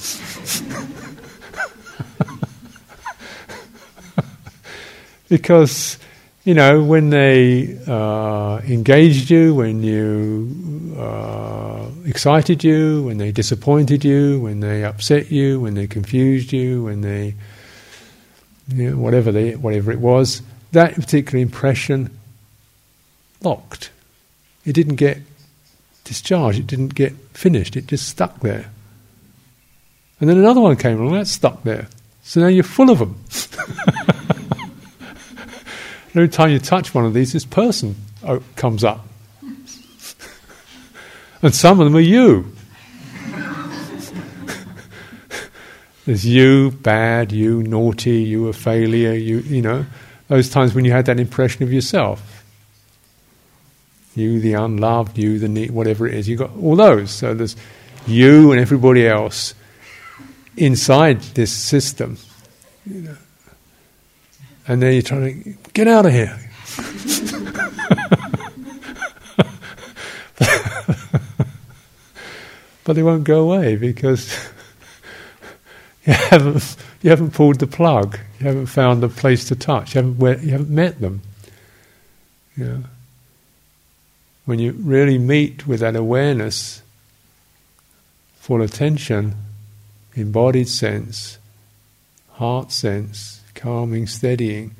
Because, 5.33 5.97
you 6.43 6.53
know, 6.53 6.83
when 6.83 7.09
they 7.09 7.75
uh, 7.87 8.59
engaged 8.67 9.31
you, 9.31 9.55
when 9.55 9.81
you 9.81 10.95
uh, 10.95 11.87
excited 12.05 12.63
you, 12.63 13.01
when 13.01 13.17
they 13.17 13.31
disappointed 13.31 14.05
you, 14.05 14.39
when 14.41 14.59
they 14.59 14.83
upset 14.83 15.31
you, 15.31 15.59
when 15.59 15.73
they 15.73 15.87
confused 15.87 16.53
you, 16.53 16.83
when 16.83 17.01
they, 17.01 17.33
you 18.67 18.91
know, 18.91 18.97
whatever 18.97 19.31
they, 19.31 19.55
whatever 19.55 19.91
it 19.91 19.99
was, 19.99 20.43
that 20.71 20.93
particular 20.93 21.41
impression 21.41 22.11
locked. 23.41 23.89
It 24.65 24.73
didn't 24.73 24.97
get 24.97 25.17
discharged, 26.03 26.59
it 26.59 26.67
didn't 26.67 26.93
get 26.93 27.13
finished, 27.33 27.75
it 27.75 27.87
just 27.87 28.07
stuck 28.07 28.39
there. 28.41 28.69
And 30.19 30.29
then 30.29 30.37
another 30.37 30.61
one 30.61 30.75
came 30.75 31.01
along, 31.01 31.13
that 31.13 31.25
stuck 31.25 31.63
there. 31.63 31.87
So 32.21 32.39
now 32.39 32.47
you're 32.49 32.63
full 32.63 32.91
of 32.91 32.99
them. 32.99 33.15
Every 36.15 36.29
time 36.29 36.51
you 36.51 36.59
touch 36.59 36.93
one 36.93 37.05
of 37.05 37.13
these, 37.15 37.33
this 37.33 37.45
person 37.45 37.95
oh, 38.23 38.43
comes 38.55 38.83
up. 38.83 39.03
and 41.41 41.55
some 41.55 41.79
of 41.79 41.85
them 41.85 41.95
are 41.95 41.99
you. 41.99 42.53
There's 46.05 46.25
you, 46.25 46.69
bad, 46.69 47.31
you, 47.31 47.63
naughty, 47.63 48.21
you, 48.21 48.47
a 48.49 48.53
failure, 48.53 49.13
you, 49.13 49.39
you 49.39 49.61
know, 49.61 49.85
those 50.27 50.49
times 50.49 50.75
when 50.75 50.85
you 50.85 50.91
had 50.91 51.05
that 51.05 51.19
impression 51.19 51.63
of 51.63 51.71
yourself. 51.71 52.43
You, 54.13 54.39
the 54.39 54.53
unloved, 54.53 55.17
you, 55.17 55.39
the 55.39 55.47
need, 55.47 55.71
whatever 55.71 56.05
it 56.05 56.13
is. 56.13 56.29
You've 56.29 56.39
got 56.39 56.51
all 56.57 56.75
those. 56.75 57.09
So 57.09 57.33
there's 57.33 57.55
you 58.05 58.51
and 58.51 58.61
everybody 58.61 59.07
else 59.07 59.55
inside 60.57 61.21
this 61.21 61.51
system. 61.51 62.17
You 62.85 63.01
know. 63.01 63.17
And 64.67 64.81
then 64.81 64.93
you're 64.93 65.01
trying 65.01 65.43
to 65.43 65.71
get 65.73 65.87
out 65.87 66.05
of 66.05 66.13
here. 66.13 66.39
but 72.83 72.93
they 72.93 73.03
won't 73.03 73.23
go 73.23 73.41
away 73.41 73.75
because 73.75 74.33
you 76.05 76.13
haven't, 76.13 76.75
you 77.01 77.09
haven't 77.09 77.33
pulled 77.33 77.59
the 77.59 77.67
plug. 77.67 78.17
You 78.39 78.47
haven't 78.47 78.67
found 78.67 79.03
a 79.03 79.09
place 79.09 79.45
to 79.45 79.55
touch. 79.55 79.95
You 79.95 80.01
haven't, 80.01 80.43
you 80.43 80.51
haven't 80.51 80.69
met 80.69 81.01
them. 81.01 81.21
You 82.55 82.65
know? 82.65 82.83
When 84.45 84.59
you 84.59 84.73
really 84.73 85.17
meet 85.17 85.67
with 85.67 85.81
that 85.81 85.95
awareness, 85.95 86.81
full 88.39 88.61
attention, 88.61 89.35
embodied 90.15 90.67
sense, 90.67 91.37
heart 92.31 92.71
sense, 92.71 93.42
calming, 93.63 94.05
steadying, 94.05 94.75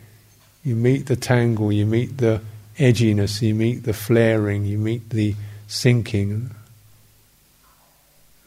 you 0.62 0.76
meet 0.76 1.06
the 1.06 1.16
tangle, 1.16 1.72
you 1.72 1.86
meet 1.86 2.18
the 2.18 2.42
edginess, 2.78 3.42
you 3.42 3.56
meet 3.56 3.84
the 3.84 3.94
flaring, 3.94 4.66
you 4.66 4.78
meet 4.78 5.10
the 5.10 5.34
sinking. 5.68 6.52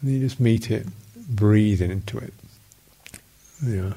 And 0.02 0.10
you 0.10 0.20
just 0.20 0.38
meet 0.38 0.70
it, 0.70 0.86
breathing 1.16 1.90
into 1.90 2.18
it. 2.18 2.34
Yeah. 3.64 3.94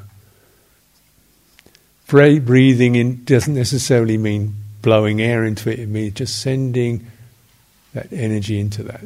Breathing 2.08 2.96
in 2.96 3.26
doesn't 3.26 3.54
necessarily 3.54 4.18
mean 4.18 4.56
blowing 4.82 5.22
air 5.22 5.44
into 5.44 5.70
it, 5.70 5.78
it 5.78 5.90
means 5.90 6.14
just 6.14 6.42
sending 6.42 7.06
that 7.94 8.14
energy 8.14 8.62
into 8.62 8.82
that. 8.84 9.02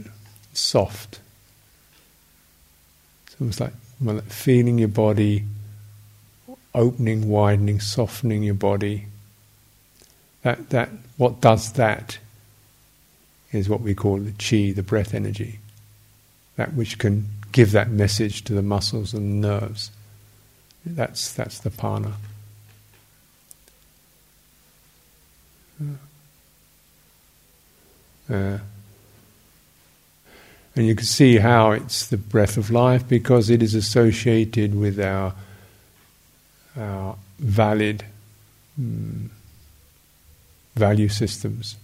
Soft. 0.54 1.20
It's 3.26 3.36
almost 3.42 3.60
like 3.60 3.74
well, 4.00 4.22
feeling 4.22 4.78
your 4.78 4.90
body 4.90 5.46
opening, 6.76 7.30
widening, 7.30 7.80
softening 7.80 8.44
your 8.44 8.56
body. 8.56 9.06
That, 10.42 10.70
that, 10.72 10.90
what 11.18 11.40
does 11.42 11.74
that 11.74 12.18
is 13.52 13.70
what 13.70 13.82
we 13.82 13.94
call 13.94 14.18
the 14.18 14.32
chi, 14.32 14.74
the 14.74 14.84
breath 14.84 15.14
energy. 15.14 15.60
That 16.56 16.74
which 16.74 16.98
can 16.98 17.30
give 17.52 17.72
that 17.72 17.90
message 17.90 18.44
to 18.46 18.54
the 18.54 18.62
muscles 18.62 19.14
and 19.14 19.40
nerves. 19.42 19.92
That's, 20.86 21.32
that's 21.32 21.60
the 21.60 21.70
prana. 21.70 22.14
Uh, 28.30 28.58
and 30.76 30.88
you 30.88 30.96
can 30.96 31.06
see 31.06 31.38
how 31.38 31.72
it's 31.72 32.08
the 32.08 32.18
breath 32.18 32.58
of 32.58 32.72
life 32.72 33.08
because 33.08 33.50
it 33.50 33.62
is 33.62 33.76
associated 33.76 34.74
with 34.74 35.00
our, 35.00 35.34
our 36.78 37.16
valid 37.40 38.06
mm, 38.80 39.30
value 40.76 41.10
systems. 41.10 41.76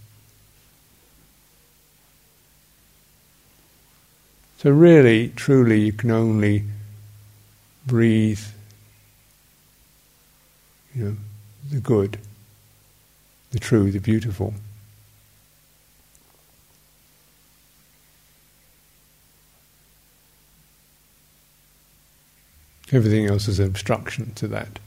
So, 4.58 4.70
really, 4.70 5.28
truly, 5.36 5.80
you 5.80 5.92
can 5.92 6.10
only 6.10 6.64
breathe 7.86 8.42
you 10.94 11.04
know, 11.04 11.16
the 11.70 11.80
good, 11.80 12.18
the 13.52 13.58
true, 13.58 13.90
the 13.90 14.00
beautiful. 14.00 14.52
Everything 22.92 23.26
else 23.26 23.46
is 23.46 23.60
an 23.60 23.66
obstruction 23.66 24.34
to 24.34 24.48
that. 24.48 24.80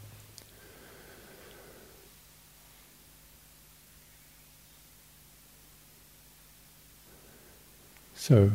So, 8.16 8.52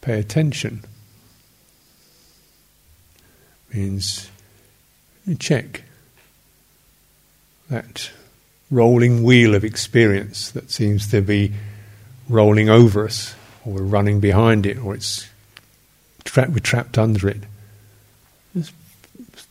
pay 0.00 0.18
attention 0.18 0.84
means 3.72 4.30
check 5.38 5.82
that 7.70 8.10
rolling 8.70 9.22
wheel 9.22 9.54
of 9.54 9.64
experience 9.64 10.50
that 10.50 10.70
seems 10.70 11.08
to 11.10 11.20
be 11.20 11.52
rolling 12.28 12.68
over 12.68 13.04
us, 13.04 13.34
or 13.64 13.74
we're 13.74 13.82
running 13.82 14.20
behind 14.20 14.66
it, 14.66 14.78
or 14.78 14.94
it's 14.94 15.28
tra- 16.24 16.48
we're 16.50 16.58
trapped 16.58 16.98
under 16.98 17.28
it. 17.28 17.42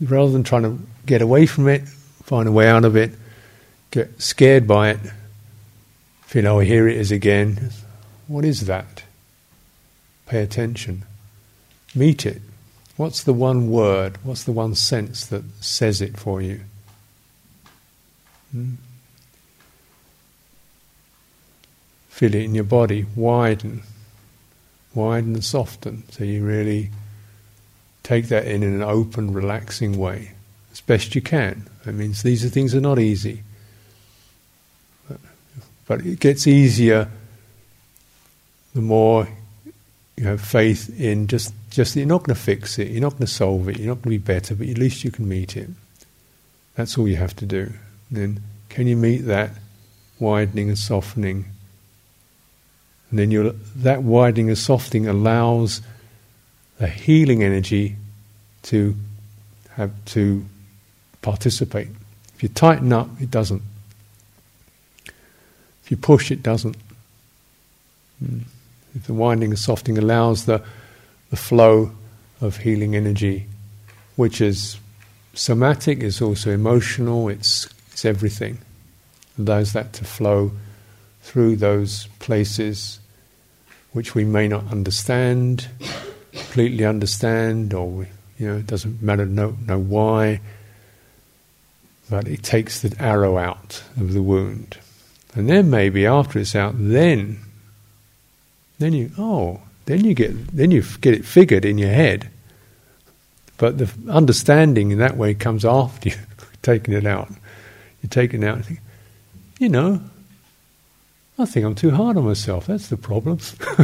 Rather 0.04 0.32
than 0.32 0.44
trying 0.44 0.64
to 0.64 0.80
get 1.06 1.22
away 1.22 1.46
from 1.46 1.68
it, 1.68 1.88
find 2.24 2.48
a 2.48 2.52
way 2.52 2.68
out 2.68 2.86
of 2.86 2.96
it, 2.96 3.12
get 3.92 4.22
scared 4.22 4.68
by 4.68 4.90
it, 4.90 5.00
feel, 6.26 6.48
oh, 6.48 6.60
here 6.60 6.88
it 6.88 6.98
is 6.98 7.12
again. 7.12 7.72
What 8.28 8.46
is 8.46 8.66
that? 8.66 9.04
Pay 10.26 10.42
attention. 10.42 11.04
Meet 11.94 12.26
it. 12.26 12.42
What's 12.98 13.24
the 13.24 13.34
one 13.34 13.70
word? 13.70 14.18
What's 14.24 14.44
the 14.44 14.52
one 14.52 14.76
sense 14.76 15.26
that 15.28 15.44
says 15.62 16.02
it 16.02 16.18
for 16.18 16.42
you? 16.42 16.62
Hmm? 18.52 18.74
Feel 22.10 22.36
it 22.36 22.44
in 22.44 22.56
your 22.56 22.64
body, 22.64 23.06
widen, 23.16 23.82
widen 24.94 25.34
and 25.34 25.44
soften, 25.44 26.04
so 26.12 26.24
you 26.24 26.46
really 26.46 26.92
take 28.04 28.28
that 28.28 28.46
in 28.46 28.64
in 28.64 28.74
an 28.74 28.84
open, 28.84 29.34
relaxing 29.34 29.98
way, 29.98 30.32
as 30.72 30.82
best 30.82 31.16
you 31.16 31.22
can. 31.22 31.68
That 31.86 31.94
means 31.94 32.24
these 32.24 32.46
are 32.46 32.50
things 32.50 32.76
are 32.76 32.82
not 32.82 33.00
easy, 33.00 33.44
but, 35.10 35.20
but 35.88 36.06
it 36.06 36.20
gets 36.20 36.48
easier 36.48 37.10
the 38.74 38.82
more 38.82 39.28
you 40.18 40.26
have 40.26 40.42
faith 40.42 41.00
in 41.00 41.28
just 41.28 41.54
just 41.70 41.94
that 41.94 42.02
you're 42.02 42.08
not 42.08 42.24
going 42.24 42.36
to 42.36 42.42
fix 42.42 42.78
it, 42.78 42.90
you're 42.90 43.02
not 43.02 43.14
going 43.14 43.22
to 43.22 43.28
solve 43.28 43.68
it, 43.68 43.80
you're 43.80 43.88
not 43.88 44.02
going 44.02 44.04
to 44.04 44.10
be 44.10 44.18
better, 44.18 44.56
but 44.56 44.68
at 44.68 44.78
least 44.78 45.04
you 45.04 45.12
can 45.12 45.28
meet 45.28 45.58
it. 45.58 45.70
That's 46.76 46.98
all 46.98 47.08
you 47.08 47.16
have 47.18 47.36
to 47.38 47.46
do 47.46 47.74
then 48.14 48.42
can 48.70 48.88
you 48.88 48.96
meet 48.96 49.20
that 49.26 49.52
widening 50.20 50.70
and 50.70 50.78
softening? 50.78 51.46
And 53.10 53.20
then 53.20 53.60
that 53.76 54.04
widening 54.04 54.50
and 54.50 54.58
softening 54.58 55.08
allows 55.08 55.82
healing 56.88 57.44
energy 57.44 57.96
to 58.64 58.96
have 59.72 59.92
to 60.06 60.46
participate. 61.22 61.88
If 62.36 62.44
you 62.44 62.50
tighten 62.50 62.94
up, 62.94 63.10
it 63.20 63.32
doesn't. 63.32 63.62
If 65.06 65.92
you 65.92 65.98
push, 65.98 66.32
it 66.32 66.44
doesn't. 66.44 66.78
Hmm. 68.20 68.40
If 68.96 69.08
the 69.08 69.14
winding 69.14 69.50
and 69.50 69.60
softening 69.60 69.98
allows 69.98 70.46
the, 70.46 70.62
the 71.32 71.36
flow 71.36 71.92
of 72.42 72.58
healing 72.58 72.96
energy, 72.96 73.48
which 74.16 74.40
is 74.40 74.78
somatic, 75.34 76.00
is 76.00 76.22
also 76.22 76.52
emotional, 76.52 77.28
it's 77.30 77.68
it's 77.92 78.06
everything. 78.06 78.60
Allows 79.38 79.74
that 79.74 79.94
to 79.94 80.06
flow 80.06 80.52
through 81.22 81.56
those 81.56 82.08
places 82.20 83.00
which 83.94 84.16
we 84.16 84.26
may 84.26 84.48
not 84.48 84.66
understand, 84.72 85.68
completely 86.54 86.86
understand, 86.86 87.74
or 87.74 88.06
you 88.38 88.48
know, 88.48 88.58
it 88.58 88.68
doesn't 88.68 89.02
matter 89.02 89.26
know 89.26 89.58
know 89.66 89.80
why. 89.80 90.40
But 92.12 92.28
it 92.28 92.44
takes 92.44 92.82
the 92.82 92.96
arrow 93.00 93.40
out 93.40 93.82
of 94.00 94.14
the 94.14 94.22
wound, 94.22 94.78
and 95.34 95.50
then 95.50 95.72
maybe 95.72 96.06
after 96.06 96.38
it's 96.38 96.56
out, 96.56 96.76
then, 96.78 97.40
then 98.78 98.94
you 98.94 99.10
oh, 99.18 99.62
then 99.86 100.06
you 100.06 100.14
get 100.14 100.56
then 100.56 100.70
you 100.70 100.84
get 101.02 101.16
it 101.16 101.26
figured 101.26 101.66
in 101.66 101.80
your 101.80 101.90
head. 101.90 102.30
But 103.58 103.80
the 103.80 103.92
understanding 104.08 104.92
in 104.92 105.00
that 105.00 105.18
way 105.18 105.34
comes 105.34 105.66
after 105.66 106.10
you 106.10 106.16
taking 106.62 106.94
it 106.94 107.08
out. 107.08 107.30
You 108.04 108.10
take 108.10 108.32
it 108.32 108.44
out 108.44 108.64
think, 108.64 108.80
you 109.58 109.70
know, 109.70 110.02
I 111.40 111.46
think 111.46 111.66
I'm 111.66 111.74
too 111.74 111.92
hard 111.92 112.16
on 112.16 112.26
myself. 112.26 112.68
That's 112.68 112.90
the 112.90 112.98
problem. 112.98 113.40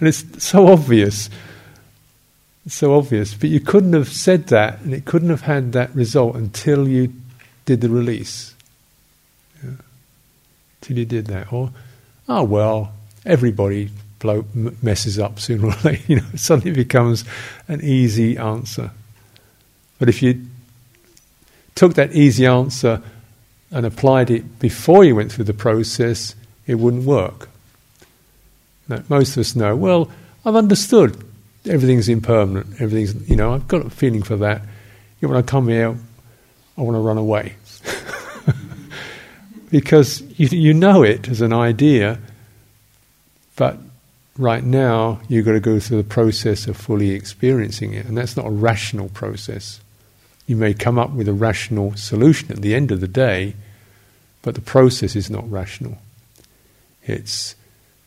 and 0.00 0.08
it's 0.08 0.24
so 0.42 0.66
obvious. 0.66 1.30
It's 2.66 2.74
so 2.74 2.94
obvious, 2.94 3.34
but 3.34 3.48
you 3.48 3.60
couldn't 3.60 3.94
have 3.94 4.08
said 4.08 4.48
that, 4.48 4.80
and 4.80 4.92
it 4.92 5.04
couldn't 5.04 5.30
have 5.30 5.42
had 5.42 5.72
that 5.72 5.94
result 5.94 6.36
until 6.36 6.86
you 6.86 7.12
did 7.64 7.80
the 7.80 7.88
release. 7.88 8.54
Yeah. 9.62 9.70
Till 10.80 10.98
you 10.98 11.06
did 11.06 11.26
that, 11.26 11.52
or 11.52 11.70
oh 12.28 12.44
well, 12.44 12.92
everybody 13.24 13.90
blow, 14.18 14.44
messes 14.82 15.18
up 15.18 15.40
sooner 15.40 15.68
or 15.68 15.74
later. 15.84 16.02
You 16.06 16.16
know, 16.16 16.26
suddenly 16.36 16.72
becomes 16.72 17.24
an 17.66 17.80
easy 17.82 18.36
answer. 18.36 18.90
But 19.98 20.08
if 20.08 20.22
you 20.22 20.46
took 21.74 21.94
that 21.94 22.12
easy 22.12 22.46
answer 22.46 23.02
and 23.70 23.86
applied 23.86 24.30
it 24.30 24.58
before 24.58 25.04
you 25.04 25.14
went 25.14 25.32
through 25.32 25.44
the 25.44 25.54
process, 25.54 26.34
it 26.66 26.74
wouldn't 26.74 27.04
work. 27.04 27.48
Now, 28.88 29.02
most 29.08 29.36
of 29.36 29.40
us 29.40 29.54
know, 29.54 29.76
well, 29.76 30.10
I've 30.44 30.56
understood 30.56 31.24
everything's 31.66 32.08
impermanent, 32.08 32.80
everything's, 32.80 33.28
you 33.28 33.36
know, 33.36 33.54
I've 33.54 33.68
got 33.68 33.86
a 33.86 33.90
feeling 33.90 34.22
for 34.22 34.36
that. 34.36 34.62
You 35.20 35.28
know, 35.28 35.34
when 35.34 35.42
I 35.42 35.46
come 35.46 35.68
here, 35.68 35.96
I 36.76 36.80
want 36.80 36.94
to 36.94 37.00
run 37.00 37.18
away. 37.18 37.54
because 39.70 40.22
you, 40.38 40.48
you 40.48 40.74
know 40.74 41.02
it 41.02 41.28
as 41.28 41.40
an 41.40 41.52
idea, 41.52 42.18
but 43.56 43.78
right 44.38 44.64
now 44.64 45.20
you've 45.28 45.44
got 45.44 45.52
to 45.52 45.60
go 45.60 45.78
through 45.78 45.98
the 45.98 46.08
process 46.08 46.66
of 46.66 46.76
fully 46.76 47.10
experiencing 47.10 47.92
it, 47.92 48.06
and 48.06 48.16
that's 48.16 48.36
not 48.36 48.46
a 48.46 48.50
rational 48.50 49.08
process. 49.10 49.80
You 50.46 50.56
may 50.56 50.74
come 50.74 50.98
up 50.98 51.10
with 51.10 51.28
a 51.28 51.32
rational 51.32 51.94
solution 51.96 52.50
at 52.50 52.62
the 52.62 52.74
end 52.74 52.90
of 52.90 53.00
the 53.00 53.08
day, 53.08 53.54
but 54.42 54.54
the 54.54 54.60
process 54.60 55.14
is 55.14 55.30
not 55.30 55.48
rational. 55.50 55.98
It's 57.04 57.54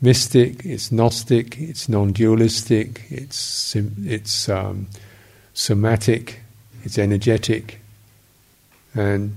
mystic, 0.04 0.66
it's 0.66 0.92
gnostic, 0.92 1.58
it's 1.58 1.88
non-dualistic, 1.88 3.04
it's 3.10 3.74
it's 3.76 4.50
um, 4.50 4.88
somatic, 5.54 6.42
it's 6.84 6.98
energetic, 7.00 7.80
and 8.94 9.34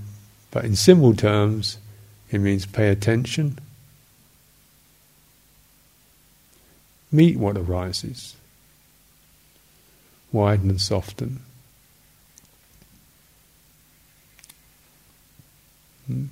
but 0.51 0.65
in 0.65 0.75
simple 0.75 1.15
terms, 1.15 1.77
it 2.31 2.39
means 2.39 2.65
pay 2.65 2.89
attention, 2.89 3.57
meet 7.13 7.37
what 7.37 7.57
arises, 7.57 8.35
widen 10.33 10.69
and 10.69 10.81
soften. 10.81 11.39
Hmm? 16.07 16.25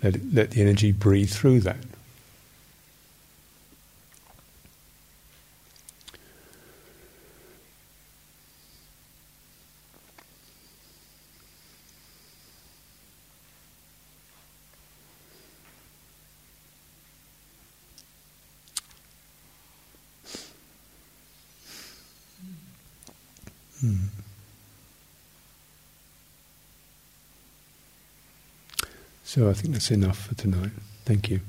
Let, 0.00 0.14
it, 0.14 0.22
let 0.32 0.50
the 0.52 0.60
energy 0.60 0.92
breathe 0.92 1.30
through 1.30 1.60
that. 1.60 1.76
Hmm. 23.80 23.94
So 29.32 29.48
I 29.48 29.52
think 29.52 29.74
that's 29.74 29.92
enough 29.92 30.26
for 30.26 30.34
tonight. 30.34 30.72
Thank 31.04 31.30
you. 31.30 31.40